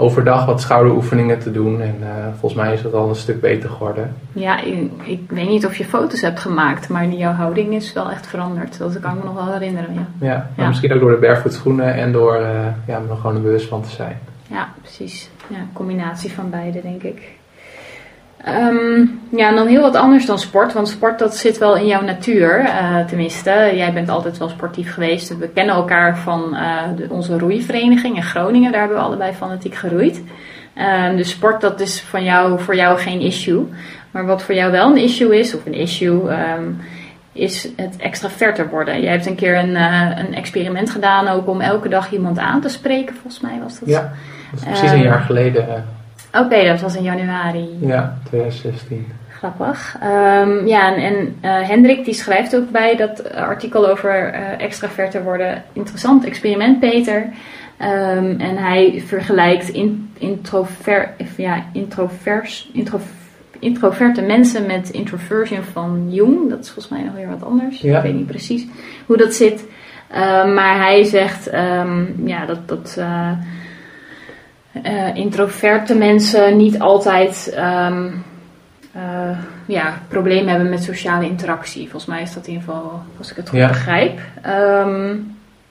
[0.00, 1.80] overdag wat schouderoefeningen te doen.
[1.80, 2.08] En eh,
[2.38, 4.14] volgens mij is dat al een stuk beter geworden.
[4.32, 8.10] Ja, ik, ik weet niet of je foto's hebt gemaakt, maar jouw houding is wel
[8.10, 8.78] echt veranderd.
[8.78, 9.94] Dat kan ik me nog wel herinneren.
[9.94, 10.68] Ja, Ja, maar Ja.
[10.68, 13.68] misschien ook door de barefoot schoenen en door eh, ja, me er gewoon er bewust
[13.68, 14.18] van te zijn.
[14.46, 15.30] ja precies.
[15.46, 17.36] Ja, een combinatie van beide, denk ik.
[18.44, 20.72] Ehm, ja, en dan heel wat anders dan sport.
[20.72, 22.58] Want sport dat zit wel in jouw natuur.
[22.58, 25.38] eh, tenminste, jij bent altijd wel sportief geweest.
[25.38, 28.70] We kennen elkaar van eh, de, onze roeivereniging in Groningen.
[28.72, 30.22] Daar hebben we allebei fanatiek geroeid.
[30.74, 33.66] Ehm, dus sport dat is van jou, voor jou geen issue.
[34.10, 36.64] Maar wat voor jou wel een issue is, of een issue, ehm,
[37.32, 39.00] is het extraverter worden.
[39.00, 42.60] Jij hebt een keer een, eh, een experiment gedaan ook om elke dag iemand aan
[42.60, 43.14] te spreken.
[43.14, 43.88] Volgens mij was dat.
[43.88, 44.12] Ja,
[44.50, 45.96] dat is precies een jaar geleden.
[46.30, 47.76] Eh, Oké, dat was in januari.
[47.80, 49.06] ja, 2016.
[49.38, 49.96] Grappig.
[50.00, 55.22] Ehm, ja, en, en eh, Hendrik die schrijft ook bij dat artikel over eh extraverter
[55.24, 55.62] worden.
[55.72, 57.28] Interessant experiment, Peter.
[57.76, 63.00] Ehm, en hij vergelijkt in, introver, ja, introvers, intro,
[63.58, 66.50] introverte mensen met introversion van Jung.
[66.50, 67.80] Dat is volgens mij nog weer wat anders.
[67.80, 67.96] Ja.
[67.96, 68.66] Ik weet niet precies
[69.06, 69.64] hoe dat zit.
[70.08, 71.50] Ehm, maar hij zegt
[72.24, 72.98] ja, dat, dat
[74.82, 78.06] eh, introverte mensen niet altijd ehm,
[78.92, 81.82] eh, ja, problemen hebben met sociale interactie.
[81.82, 83.68] Volgens mij is dat in ieder geval, als ik het goed Ja.
[83.68, 84.18] begrijp.
[84.42, 85.14] Ehm,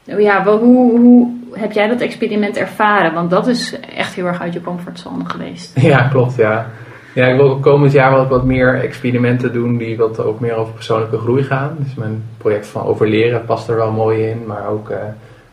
[0.04, 3.14] ja, wel, hoe, hoe heb jij dat experiment ervaren?
[3.14, 5.72] Want dat is echt heel erg uit je comfortzone geweest.
[5.92, 6.66] Ja, klopt, ja.
[7.14, 10.74] Ja, ik wil komend jaar wel wat meer experimenten doen die wat ook meer over
[10.74, 11.76] persoonlijke groei gaan.
[11.80, 14.98] Dus mijn project van overleren past er wel mooi in, maar ook eh,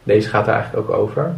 [0.03, 1.33] deze gaat er eigenlijk ook over.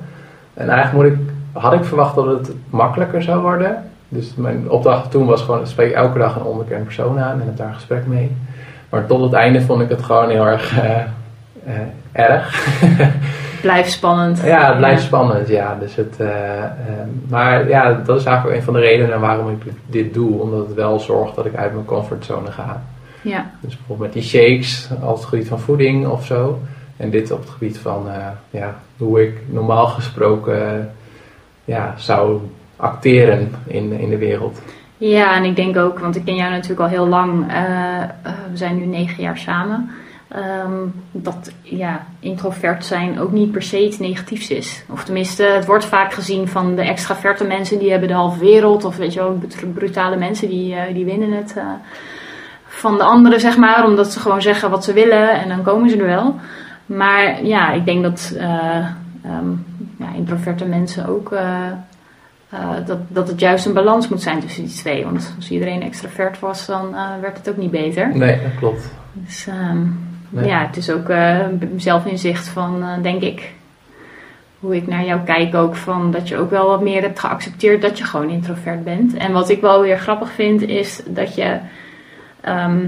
[0.55, 3.91] En eigenlijk moet ik, had ik verwacht dat het makkelijker zou worden.
[4.09, 7.57] Dus mijn opdracht toen was gewoon, spreek elke dag een onbekend persoon aan en heb
[7.57, 8.37] daar een gesprek mee.
[8.89, 11.01] Maar tot het einde vond ik het gewoon heel erg eh,
[11.66, 11.81] eh,
[12.12, 12.78] erg.
[13.61, 14.41] Blijf spannend.
[14.45, 15.77] Ja, het blijft spannend, ja.
[15.81, 16.70] Dus het, eh, eh,
[17.28, 20.41] maar ja, dat is eigenlijk een van de redenen waarom ik dit doe.
[20.41, 22.83] Omdat het wel zorgt dat ik uit mijn comfortzone ga.
[23.23, 26.61] Ja, Dus bijvoorbeeld met die shakes op het gebied van voeding of zo.
[26.97, 28.07] En dit op het gebied van
[28.51, 30.91] ja, hoe ik normaal gesproken
[31.67, 32.41] ja, zou
[32.77, 34.61] acteren in, in de wereld.
[34.99, 37.51] Ja, en ik denk ook, want ik ken jou natuurlijk al heel lang.
[37.53, 38.09] eh, eh,
[38.51, 39.91] we zijn nu negen jaar samen.
[40.29, 40.73] ehm,
[41.13, 44.85] dat ja, introvert zijn ook niet per se iets negatiefs is.
[44.93, 48.85] Of tenminste, het wordt vaak gezien van de extraverte mensen die hebben de halve wereld.
[48.85, 51.55] Of weet je wel, brut- brutale mensen die, eh, die winnen het
[52.67, 53.85] van de anderen, zeg maar.
[53.87, 56.35] Omdat ze gewoon zeggen wat ze willen en dan komen ze er wel.
[56.87, 58.87] Maar ja, ik denk dat eh,
[59.25, 59.51] ehm,
[59.97, 61.32] ja, introverte mensen ook.
[61.32, 61.66] eh,
[62.51, 65.05] eh, dat, dat het juist een balans moet zijn tussen die twee.
[65.05, 68.16] Want als iedereen extravert was, dan eh, werd het ook niet beter.
[68.16, 68.94] Nee, dat klopt.
[69.12, 69.82] Dus ehm,
[70.28, 70.47] Nee.
[70.47, 71.10] ja, het is ook
[71.77, 73.52] zelfinzicht van, denk ik,
[74.60, 75.77] hoe ik naar jou kijk ook.
[75.77, 79.14] Van dat je ook wel wat meer hebt geaccepteerd dat je gewoon introvert bent.
[79.14, 81.59] En wat ik wel weer grappig vind, is dat je
[82.40, 82.86] ehm,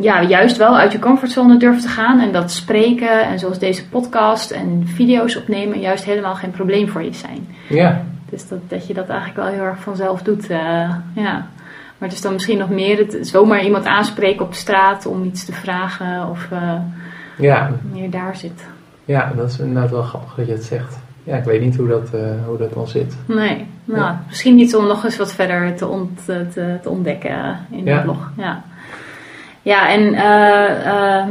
[0.00, 2.20] ja, juist wel uit je comfortzone durft te gaan.
[2.20, 7.02] En dat spreken en zoals deze podcast en video's opnemen juist helemaal geen probleem voor
[7.02, 7.48] je zijn.
[7.68, 10.50] Ja, Dus dat, dat je dat eigenlijk wel heel erg vanzelf doet.
[10.50, 10.58] eh,
[11.14, 11.46] ja.
[11.98, 15.44] Maar het is dan misschien nog meer het zomaar iemand aanspreken op straat om iets
[15.44, 16.72] te vragen of eh,
[17.38, 18.64] ja, meer daar zit.
[19.04, 20.98] ja, dat is inderdaad wel grappig dat je het zegt.
[21.24, 23.16] Ja, ik weet niet hoe dat, eh, hoe dat dan zit.
[23.26, 24.22] Nee, nou, Ja.
[24.26, 28.30] misschien niet om nog eens wat verder te, ont, te, te ontdekken in de blog.
[28.36, 28.62] Ja,
[29.68, 31.28] ja en eh, eh,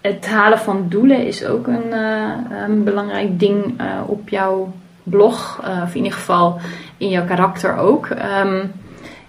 [0.00, 2.30] het halen van doelen is ook een, eh,
[2.66, 4.72] een belangrijk ding eh, op jouw
[5.02, 5.62] blog.
[5.82, 6.58] of in ieder geval
[6.96, 8.06] in jouw karakter ook.
[8.06, 8.64] Ehm,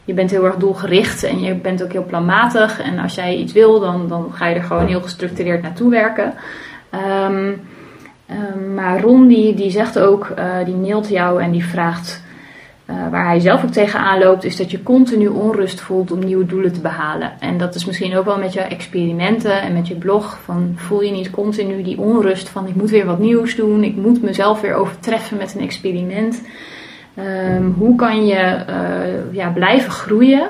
[0.06, 2.82] je bent heel erg doelgericht en je bent ook heel planmatig.
[2.82, 6.34] En als jij iets wil, dan, dan ga je er gewoon heel gestructureerd naartoe werken.
[6.90, 7.52] Ehm,
[8.26, 10.34] ehm, maar Ron die, zegt ook,
[10.66, 12.23] die mailt jou en die vraagt
[12.90, 16.46] uh, waar hij zelf ook tegenaan loopt, is dat je continu onrust voelt om nieuwe
[16.46, 17.32] doelen te behalen.
[17.40, 20.40] En dat is misschien ook wel met je experimenten en met je blog.
[20.44, 23.96] Van, voel je niet continu die onrust van ik moet weer wat nieuws doen, ik
[23.96, 26.42] moet mezelf weer overtreffen met een experiment.
[27.20, 30.50] Um, hoe kan je uh, ja, blijven groeien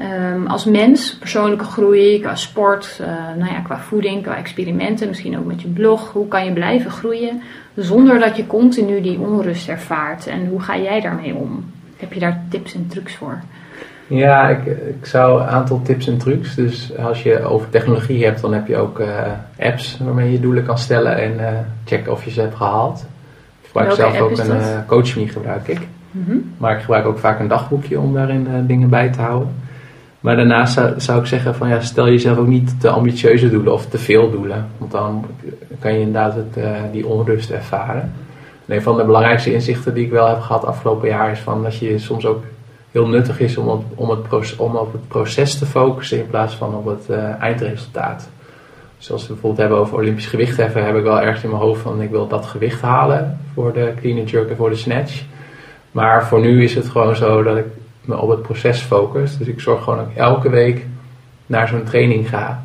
[0.00, 3.06] um, als mens, persoonlijke groei, qua sport, uh,
[3.38, 6.12] nou ja, qua voeding, qua experimenten, misschien ook met je blog.
[6.12, 7.42] Hoe kan je blijven groeien
[7.74, 10.26] zonder dat je continu die onrust ervaart?
[10.26, 11.64] En hoe ga jij daarmee om?
[11.96, 13.38] Heb je daar tips en trucs voor?
[14.06, 16.54] Ja, ik, ik zou een aantal tips en trucs.
[16.54, 19.08] Dus als je over technologie hebt, dan heb je ook uh,
[19.58, 21.48] apps waarmee je doelen kan stellen en uh,
[21.84, 23.06] checken of je ze hebt gehaald.
[23.60, 25.80] Ik gebruik zelf ook een CoachMe gebruik ik.
[26.10, 26.52] Mm -hmm.
[26.56, 29.62] Maar ik gebruik ook vaak een dagboekje om daarin dingen bij te houden.
[30.24, 33.86] Maar daarnaast zou, ik zeggen van ja, stel jezelf ook niet te ambitieuze doelen of
[33.86, 34.66] te veel doelen.
[34.78, 35.26] Want dan
[35.78, 38.12] kan je inderdaad het, uh, die onrust ervaren.
[38.66, 41.62] En een van de belangrijkste inzichten die ik wel heb gehad afgelopen jaar is van
[41.62, 42.42] dat je soms ook
[42.90, 46.26] heel nuttig is om op, om het, proces, om op het proces te focussen in
[46.26, 48.28] plaats van op het uh, eindresultaat.
[48.98, 52.02] Zoals we bijvoorbeeld hebben over Olympisch gewichtheffen, heb ik wel ergens in mijn hoofd van
[52.02, 55.22] ik wil dat gewicht halen voor de clean and jerk en voor de snatch.
[55.90, 57.66] Maar voor nu is het gewoon zo dat ik
[58.06, 59.36] me op het proces focus.
[59.36, 60.86] Dus ik zorg gewoon dat ik elke week
[61.46, 62.62] naar zo'n training ga.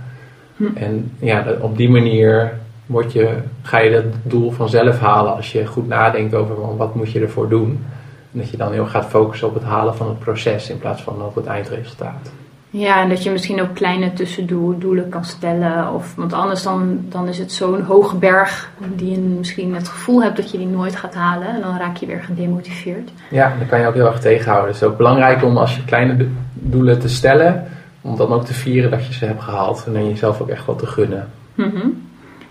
[0.56, 0.64] Hm.
[0.76, 5.66] En ja, op die manier word je, ga je dat doel vanzelf halen als je
[5.66, 7.86] goed nadenkt over wat moet je ervoor doen.
[8.32, 11.02] En dat je dan heel gaat focussen op het halen van het proces in plaats
[11.02, 12.32] van op het eindresultaat.
[12.72, 15.94] Ja, en dat je misschien ook kleine tussendoelen kan stellen.
[15.94, 20.24] Of, want anders dan, dan is het zo'n hoge berg die je misschien het gevoel
[20.24, 21.48] hebt dat je die nooit gaat halen.
[21.48, 23.10] En dan raak je weer gedemotiveerd.
[23.30, 24.68] Ja, dan kan je ook heel erg tegenhouden.
[24.68, 27.68] Het is ook belangrijk om als je kleine doelen te stellen,
[28.02, 29.84] om dan ook te vieren dat je ze hebt gehaald.
[29.86, 31.30] En dan jezelf ook echt wat te gunnen.
[31.56, 32.08] Mm -hmm.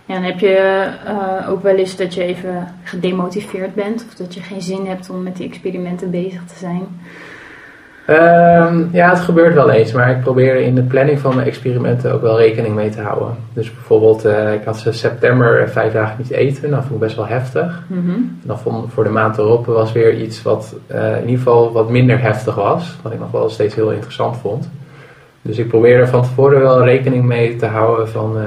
[0.07, 4.05] Ja, dan heb je uh, ook wel eens dat je even gedemotiveerd bent.
[4.09, 6.87] Of dat je geen zin hebt om met die experimenten bezig te zijn.
[8.11, 12.13] Um, ja, het gebeurt wel eens, maar ik probeer in de planning van mijn experimenten
[12.13, 13.37] ook wel rekening mee te houden.
[13.53, 17.17] Dus bijvoorbeeld, uh, ik had ze september vijf dagen niet eten, dat vond ik best
[17.17, 17.83] wel heftig.
[17.87, 18.15] Mm -hmm.
[18.15, 21.73] En dan vond voor de maand erop was weer iets wat uh, in ieder geval
[21.73, 24.71] wat minder heftig was, wat ik nog wel steeds heel interessant vond.
[25.43, 28.45] Dus ik probeer er van tevoren wel rekening mee te houden van, uh,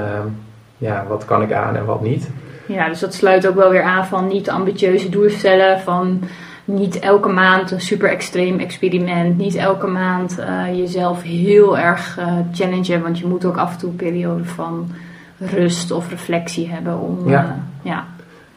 [0.78, 2.30] ja, wat kan ik aan en wat niet.
[2.66, 6.22] Ja, dus dat sluit ook wel weer aan van niet ambitieuze doelstellen van
[6.64, 9.38] niet elke maand een super extreem experiment.
[9.38, 13.02] Niet elke maand uh, jezelf heel erg uh, challengen.
[13.02, 14.90] Want je moet ook af en toe een periode van
[15.38, 17.00] rust of reflectie hebben.
[17.00, 17.44] Om, ja.
[17.44, 17.50] Uh,
[17.82, 18.04] ja.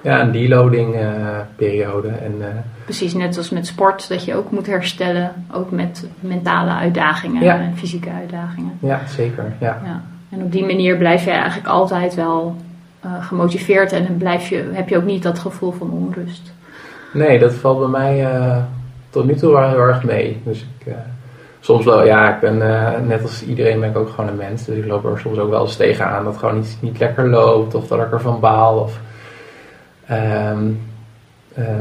[0.01, 0.95] ja, een deloading
[1.55, 2.07] periode.
[2.07, 5.31] En, Precies, net als met sport, dat je ook moet herstellen.
[5.51, 7.59] Ook met mentale uitdagingen ja.
[7.59, 8.71] en fysieke uitdagingen.
[8.79, 9.53] Ja, zeker.
[9.59, 9.81] Ja.
[9.85, 10.01] ja.
[10.29, 12.55] En op die manier blijf je eigenlijk altijd wel
[13.19, 13.91] gemotiveerd.
[13.91, 16.53] En dan blijf je, heb je ook niet dat gevoel van onrust.
[17.15, 18.57] Nee, dat valt bij mij uh,
[19.09, 20.41] tot nu toe wel heel erg mee.
[20.43, 20.93] Dus ik, uh,
[21.59, 24.65] soms wel, ja, ik ben uh, net als iedereen ben ik ook gewoon een mens.
[24.65, 27.75] Dus ik loop er soms ook wel eens tegenaan dat gewoon niet, niet lekker loopt
[27.75, 28.77] of dat ik ervan baal.
[28.79, 28.99] Of,
[30.11, 30.81] um,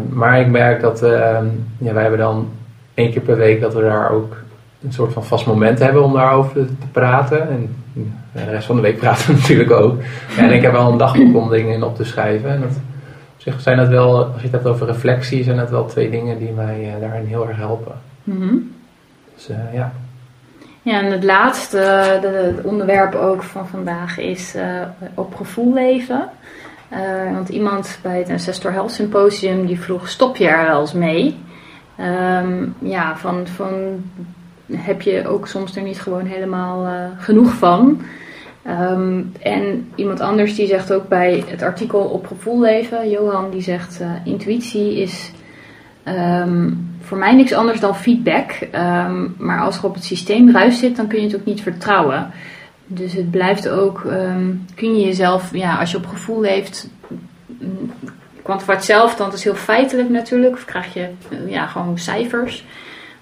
[0.09, 1.01] maar ik merk dat
[1.79, 2.49] ja, wij hebben dan
[2.95, 4.37] één keer per week dat we daar ook
[4.85, 7.49] een soort van vast moment hebben om daarover te praten.
[7.49, 7.75] En
[8.33, 10.01] de rest van de week praten we natuurlijk ook.
[10.39, 12.51] En ik heb wel een dagboek om dingen in op te schrijven.
[12.51, 12.79] En dat,
[13.45, 16.39] zich zijn dat wel, als je het hebt over reflectie, zijn dat wel twee dingen
[16.39, 17.93] die mij uh, daarin heel erg helpen.
[18.25, 18.73] Mm -hmm.
[19.35, 19.93] Dus uh, ja.
[20.83, 21.79] Ja, en het laatste
[22.21, 24.57] de, het onderwerp ook van vandaag is
[25.15, 26.29] op gevoel leven.
[27.33, 31.39] want iemand bij het Ancestor Health Symposium die vroeg, stop je er wel eens mee?
[32.01, 33.73] Um, ja, van, van
[34.73, 36.87] heb je ook soms er niet gewoon helemaal
[37.19, 38.03] genoeg van?
[38.69, 43.61] Um, en iemand anders die zegt ook bij het artikel op gevoel leven, Johan, die
[43.61, 45.33] zegt uh, intuïtie is
[46.09, 48.59] um, voor mij niks anders dan feedback.
[48.75, 51.63] Um, maar als er op het systeem ruis zit, dan kun je het ook niet
[51.63, 52.31] vertrouwen.
[52.87, 54.01] Dus het blijft ook,
[54.75, 56.89] kun je jezelf, ja, als je op gevoel leeft,
[58.43, 62.65] kwantificeert zelf, dan is heel feitelijk natuurlijk, of krijg je uh, ja, gewoon cijfers.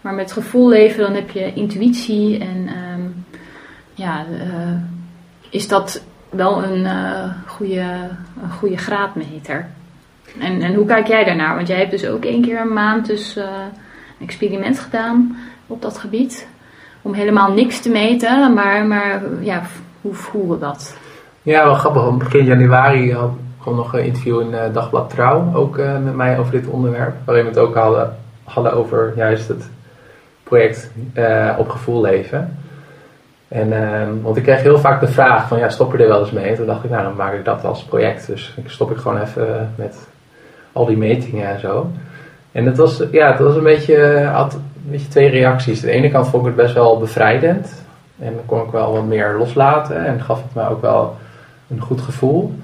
[0.01, 2.69] Maar met gevoel leven, dan heb je intuïtie en
[3.95, 4.77] ja, uh,
[5.53, 7.81] is dat wel een, uh, goede,
[8.43, 9.67] een goede graadmeter.
[10.41, 11.55] En, en hoe kijk jij daarnaar?
[11.55, 13.45] Want jij hebt dus ook één keer een maand dus, uh,
[14.19, 16.49] een experiment gedaan op dat gebied.
[17.03, 19.63] Om helemaal niks te meten, maar, maar ja,
[20.01, 20.97] hoe voelde dat?
[21.43, 22.17] Ja, wel grappig.
[22.17, 26.53] Begin januari had ik nog een interview in uh, Dagblad Trouw, ook met mij over
[26.53, 27.15] dit onderwerp.
[27.25, 29.69] Waarin we het ook hadden, hadden over juist het
[30.43, 30.91] project
[31.59, 32.57] op gevoel leven.
[33.53, 36.21] En, ehm, want ik kreeg heel vaak de vraag van, ja, stop je er wel
[36.21, 36.45] eens mee?
[36.45, 38.27] En toen dacht ik, nou, dan maak ik dat als project.
[38.27, 40.09] Dus ik stop ik gewoon even met
[40.73, 41.91] al die metingen en zo.
[42.53, 45.81] En het was, ja, het was een beetje, had een beetje twee reacties.
[45.81, 47.85] Aan de ene kant vond ik het best wel bevrijdend.
[48.19, 51.17] En dan kon ik wel wat meer loslaten en gaf het me ook wel
[51.71, 52.55] een goed gevoel.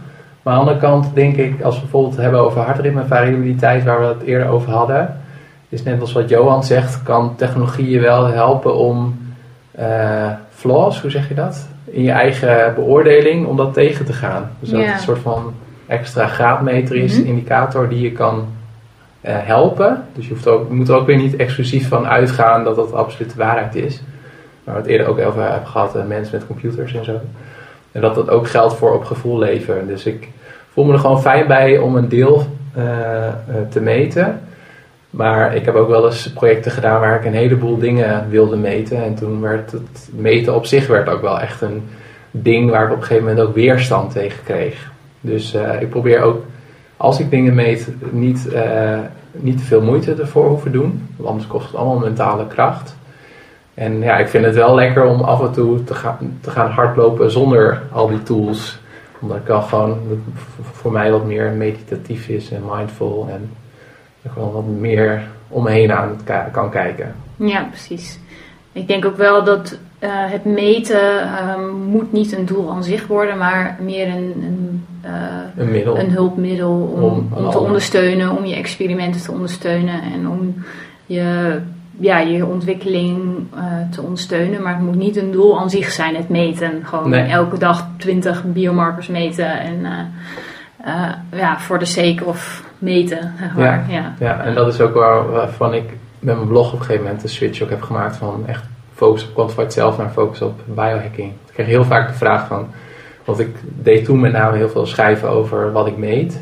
[0.42, 4.00] Maar aan de andere kant denk ik, als we bijvoorbeeld hebben over hartritme variabiliteit, waar
[4.00, 5.20] we het eerder over hadden,
[5.68, 9.26] is net als wat Johan zegt, kan technologie je wel helpen om
[9.78, 11.68] uh, flaws, hoe zeg je dat?
[11.84, 14.50] In je eigen beoordeling, om dat tegen te gaan.
[14.60, 15.54] Dus dat het een soort van
[15.86, 20.04] extra graadmeter is, mm indicator die je kan uh, helpen.
[20.12, 22.92] Dus je, hoeft ook, je moet er ook weer niet exclusief van uitgaan dat dat
[22.92, 24.02] absoluut de waarheid is.
[24.64, 27.20] Waar we het eerder ook over hebben gehad, uh, mensen met computers en zo.
[27.92, 29.86] En dat dat ook geldt voor op gevoel leven.
[29.86, 30.28] Dus ik
[30.72, 32.46] voel me er gewoon fijn bij om een deel
[33.68, 34.40] te meten.
[35.10, 39.04] Maar ik heb ook wel eens projecten gedaan waar ik een heleboel dingen wilde meten.
[39.04, 41.82] En toen werd het meten op zich werd ook wel echt een
[42.30, 44.90] ding waar ik op een gegeven moment ook weerstand tegen kreeg.
[45.20, 46.44] Dus uh, ik probeer ook,
[46.96, 48.98] als ik dingen meet, niet, uh,
[49.32, 51.08] niet te veel moeite ervoor hoeven doen.
[51.16, 52.96] Want anders kost het allemaal mentale kracht.
[53.74, 56.70] En ja, ik vind het wel lekker om af en toe te gaan, te gaan
[56.70, 58.78] hardlopen zonder al die tools.
[59.20, 59.98] Omdat ik dan gewoon
[60.60, 63.28] voor mij wat meer meditatief is en mindful.
[63.30, 63.50] En
[64.32, 66.20] gewoon wat meer omheen aan
[66.52, 67.14] kan kijken.
[67.36, 68.18] Ja, precies.
[68.72, 71.54] Ik denk ook wel dat uh, het meten uh,
[71.86, 75.12] moet niet een doel aan zich worden, maar meer een, een, uh,
[75.56, 75.98] een, middel.
[75.98, 80.54] een hulpmiddel om, om, om te ondersteunen, om je experimenten te ondersteunen en om
[81.06, 81.58] je,
[81.98, 83.18] ja, je ontwikkeling
[83.54, 84.62] uh, te ondersteunen.
[84.62, 86.82] Maar het moet niet een doel aan zich zijn, het meten.
[86.84, 87.28] Gewoon nee.
[87.28, 89.86] elke dag 20 biomarkers meten en
[91.32, 93.32] ja, voor de sake of meten.
[93.56, 94.14] Ja, ja.
[94.18, 95.84] ja, en dat is ook waar, waarvan ik
[96.18, 98.64] met mijn blog op een gegeven moment de switch ook heb gemaakt van echt
[98.94, 101.32] focus op quantified zelf naar focus op biohacking.
[101.46, 102.66] Ik kreeg heel vaak de vraag van,
[103.24, 106.40] want ik deed toen met name heel veel schrijven over wat ik meet.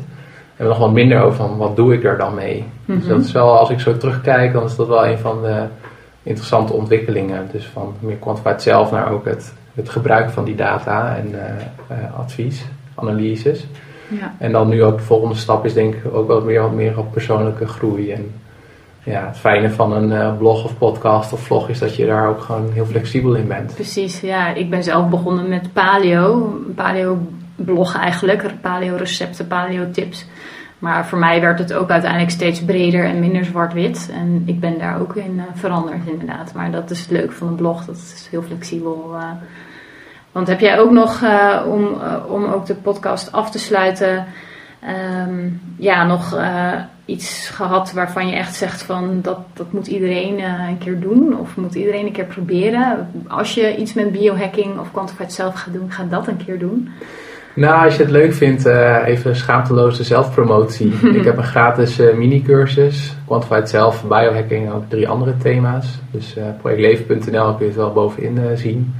[0.55, 2.65] En nog wat minder over van wat doe ik er dan mee.
[2.85, 3.09] Dus mhm.
[3.09, 5.63] dat is wel, als ik zo terugkijk, dan is dat wel een van de
[6.23, 7.47] interessante ontwikkelingen.
[7.51, 11.39] Dus van meer quantified zelf naar ook het, het gebruik van die data en uh,
[11.97, 12.65] uh, advies,
[12.95, 13.67] analyses.
[14.07, 14.35] Ja.
[14.37, 16.99] En dan nu ook de volgende stap is denk ik ook wel meer, wat meer
[16.99, 18.11] op persoonlijke groei.
[18.11, 18.31] En
[19.03, 22.29] ja, het fijne van een uh, blog of podcast of vlog is dat je daar
[22.29, 23.73] ook gewoon heel flexibel in bent.
[23.73, 24.53] Precies, ja.
[24.53, 26.57] Ik ben zelf begonnen met paleo.
[26.75, 27.17] Paleo
[27.55, 28.61] blog eigenlijk.
[28.61, 30.25] Paleo recepten, paleo tips.
[30.79, 34.09] Maar voor mij werd het ook uiteindelijk steeds breder en minder zwart-wit.
[34.13, 36.53] En ik ben daar ook in uh, veranderd inderdaad.
[36.53, 37.85] Maar dat is het leuke van een blog.
[37.85, 39.11] Dat is heel flexibel.
[39.13, 39.31] Uh,
[40.37, 44.25] want heb jij ook nog, uh, om, uh, om ook de podcast af te sluiten,
[45.27, 46.73] um, ja, nog uh,
[47.05, 51.55] iets gehad waarvan je echt zegt van dat, dat moet iedereen een keer doen of
[51.55, 53.09] moet iedereen een keer proberen?
[53.27, 56.89] Als je iets met biohacking of quantified zelf gaat doen, ga dat een keer doen.
[57.53, 58.65] Nou, als je het leuk vindt,
[59.05, 60.93] even schaamteloze zelfpromotie.
[61.19, 65.99] ik heb een gratis mini-cursus, Quantified Self, biohacking en ook drie andere thema's.
[66.11, 68.93] Dus projectleven.nl kun je het wel bovenin zien.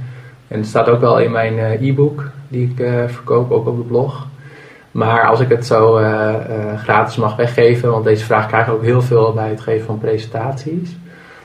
[0.48, 3.76] En het staat ook wel in mijn eh, e-book die ik uh, verkoop, ook op
[3.76, 4.26] de blog.
[4.90, 6.34] Maar als ik het zo uh,
[6.76, 9.98] gratis mag weggeven, want deze vraag krijg ik ook heel veel bij het geven van
[9.98, 10.96] presentaties.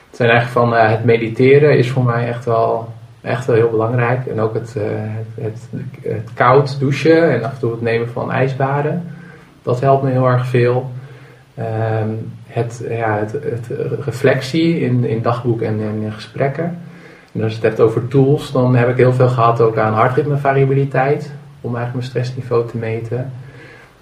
[0.08, 2.88] Het zijn eigenlijk van het mediteren is voor mij echt wel,
[3.20, 4.26] echt wel heel belangrijk.
[4.26, 4.76] En ook het,
[5.34, 5.68] het,
[6.02, 9.12] het, koud douchen en af en toe het nemen van ijsbaden.
[9.62, 10.90] Dat helpt me heel erg veel.
[11.58, 13.66] Um, het, ja, het,
[14.04, 16.78] reflectie in, in dagboek en in gesprekken.
[17.34, 19.92] En als je het hebt over tools, dan heb ik heel veel gehad ook aan
[19.92, 21.32] hartritmevariabiliteit.
[21.60, 23.32] Om eigenlijk mijn stressniveau te meten.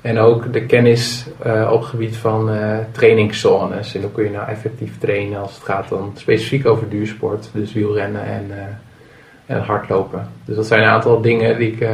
[0.00, 3.94] En ook de kennis uh, op het gebied van uh, trainingszones.
[3.94, 7.50] En hoe kun je nou effectief trainen als het gaat dan specifiek over duursport.
[7.52, 8.56] Dus wielrennen en, uh,
[9.46, 10.28] en hardlopen.
[10.44, 11.88] Dus dat zijn een aantal dingen die, ik,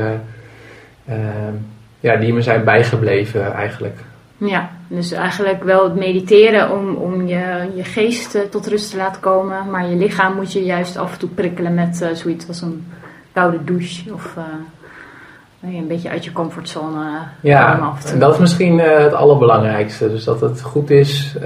[2.01, 3.99] ja, die me zijn bijgebleven eigenlijk.
[4.37, 8.97] Ja, dus eigenlijk wel het mediteren om, om je, je geest uh, tot rust te
[8.97, 9.71] laten komen.
[9.71, 12.87] Maar je lichaam moet je juist af en toe prikkelen met uh, zoiets als een
[13.33, 14.13] koude douche.
[14.13, 20.11] Of uh, een beetje uit je comfortzone ja, af en dat is misschien het allerbelangrijkste.
[20.11, 21.37] Dus dat het goed is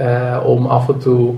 [0.43, 1.35] om af en toe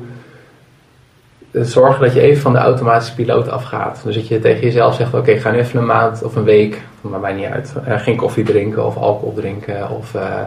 [1.51, 4.01] te zorgen dat je even van de automatische piloot afgaat.
[4.03, 6.43] Dus dat je tegen jezelf zegt, oké, okay, ga nu even een maand of een
[6.43, 10.13] week, maar mij niet uit, geen koffie drinken of alcohol drinken of...
[10.13, 10.41] Uh,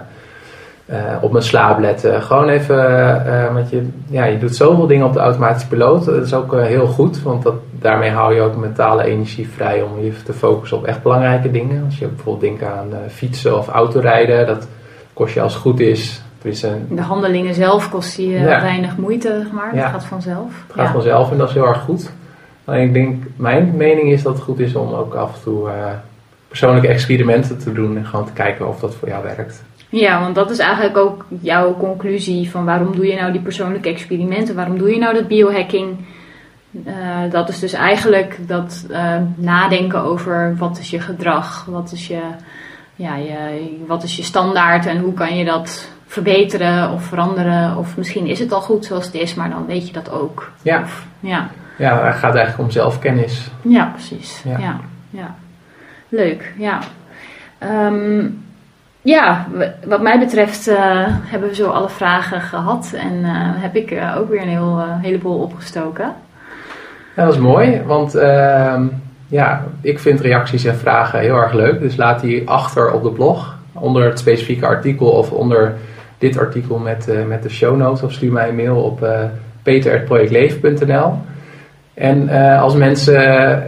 [1.20, 2.22] op mijn slaap letten.
[2.22, 2.76] Gewoon even,
[3.26, 6.04] uh, want je, ja, je doet zoveel dingen op de automatische piloot.
[6.04, 9.82] Dat is ook uh, heel goed, want dat, daarmee hou je ook mentale energie vrij
[9.82, 11.84] om je te focussen op echt belangrijke dingen.
[11.84, 14.68] Als je bijvoorbeeld denkt aan fietsen of autorijden, dat
[15.12, 18.62] kost je als het goed is een, De handelingen zelf kosten je Ja.
[18.62, 19.74] weinig moeite, zeg maar.
[19.74, 19.82] Ja.
[19.82, 20.52] Het gaat vanzelf.
[20.66, 20.92] het gaat ja.
[20.92, 22.10] vanzelf en dat is heel erg goed.
[22.64, 25.68] Alleen ik denk, mijn mening is dat het goed is om ook af en toe
[25.68, 25.74] eh,
[26.48, 29.62] persoonlijke experimenten te doen en gewoon te kijken of dat voor jou werkt.
[29.90, 33.88] Ja, want dat is eigenlijk ook jouw conclusie van waarom doe je nou die persoonlijke
[33.88, 34.54] experimenten?
[34.54, 35.96] Waarom doe je nou dat biohacking?
[36.84, 42.06] Eh, dat is dus eigenlijk dat eh, nadenken over wat is je gedrag, wat is
[42.06, 42.20] je,
[42.94, 47.76] ja, je, wat is je standaard en hoe kan je dat verbeteren of veranderen.
[47.76, 50.52] Of misschien is het al goed zoals het is, maar dan weet je dat ook.
[50.62, 50.82] Ja.
[50.82, 51.50] Of, ja.
[51.78, 53.50] Ja, het gaat eigenlijk om zelfkennis.
[53.62, 54.42] Ja, precies.
[54.44, 54.58] Ja.
[54.58, 54.80] Ja.
[55.10, 55.34] Ja,
[56.08, 56.78] Leuk, ja.
[57.58, 58.26] Ehm,
[59.08, 59.46] ja,
[59.84, 60.76] wat mij betreft eh,
[61.06, 64.84] hebben we zo alle vragen gehad en eh, heb ik eh, ook weer een heel,
[65.00, 66.14] heleboel opgestoken.
[67.14, 68.86] Dat is mooi, want ehm,
[69.28, 71.80] ja, ik vind reacties en vragen heel erg leuk.
[71.80, 75.74] Dus laat die achter op de blog, onder het specifieke artikel of onder
[76.18, 78.02] dit artikel met, met de show notes.
[78.02, 79.20] Of stuur mij een mail op eh
[79.62, 81.14] peter.projectleven.nl.
[81.94, 82.28] En
[82.58, 83.62] als mensen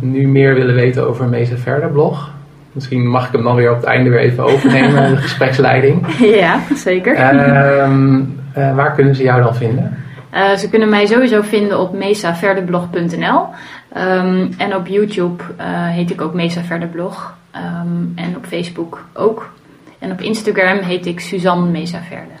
[0.00, 2.30] nu meer willen weten over Mesa Verder blog,
[2.76, 6.06] misschien mag ik hem dan weer op het einde weer even overnemen, de gespreksleiding.
[6.18, 7.14] ja, zeker.
[7.14, 8.20] Ehm,
[8.52, 9.96] eh, waar kunnen ze jou dan vinden?
[10.30, 13.46] Eh, ze kunnen mij sowieso vinden op mesaverderblog.nl.
[13.92, 17.36] Ehm, en op YouTube eh, heet ik ook Mesa Verder Blog.
[17.50, 19.52] Ehm, en op Facebook ook.
[19.98, 22.36] En op Instagram heet ik Suzanne Mesa Verder.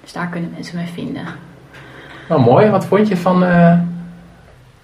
[0.00, 1.22] Dus daar kunnen mensen mij vinden.
[2.28, 2.70] Nou, mooi.
[2.70, 3.44] Wat vond je van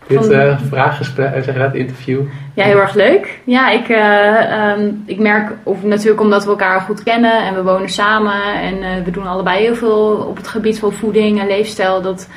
[0.08, 2.20] dit eh vraaggesprek, eh, zeg dat, interview?
[2.54, 3.40] Ja, heel erg leuk.
[3.44, 7.62] Ja, ik, eh, ehm, ik merk, of natuurlijk omdat we elkaar goed kennen en we
[7.62, 12.02] wonen samen en we doen allebei heel veel op het gebied van voeding en leefstijl,
[12.02, 12.28] dat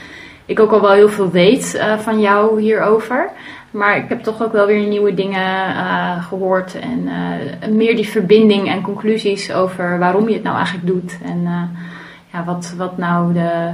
[0.45, 3.29] ik ook al wel heel veel weet van jou hierover.
[3.71, 7.09] Maar ik heb toch ook wel weer nieuwe dingen eh, gehoord en
[7.75, 11.41] meer die verbinding en conclusies over waarom je het nou eigenlijk doet en
[12.33, 13.73] ja, wat, wat nou de,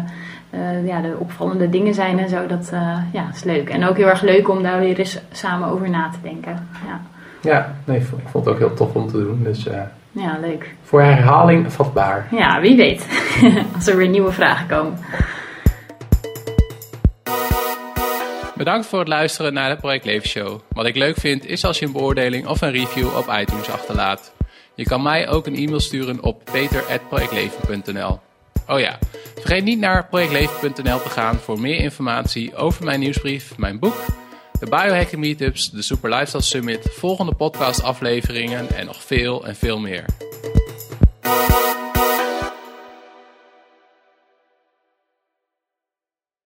[0.53, 2.45] eh, ja, de opvallende dingen zijn en zo.
[2.45, 3.69] Dat eh, ja, is leuk.
[3.69, 6.67] En ook heel erg leuk om daar weer eens samen over na te denken.
[6.87, 7.01] Ja,
[7.41, 9.43] Ja, nee, ik vond het ook heel tof om te doen.
[9.43, 9.81] Dus eh,
[10.11, 10.75] ja leuk.
[10.83, 12.27] voor herhaling vatbaar.
[12.31, 13.07] Ja, wie weet.
[13.75, 14.97] Als er weer nieuwe vragen komen.
[18.55, 20.59] Bedankt voor het luisteren naar de Project Leven Show.
[20.69, 24.33] Wat ik leuk vind is als je een beoordeling of een review op iTunes achterlaat.
[24.75, 28.19] Je kan mij ook een e-mail sturen op peter.projectleven.nl.
[28.67, 28.99] Oh ja,
[29.33, 34.05] vergeet niet naar projectleven.nl te gaan voor meer informatie over mijn nieuwsbrief, mijn boek,
[34.59, 39.79] de biohacking meetups, de Super Lifestyle Summit, volgende podcast afleveringen en nog veel en veel
[39.79, 40.05] meer.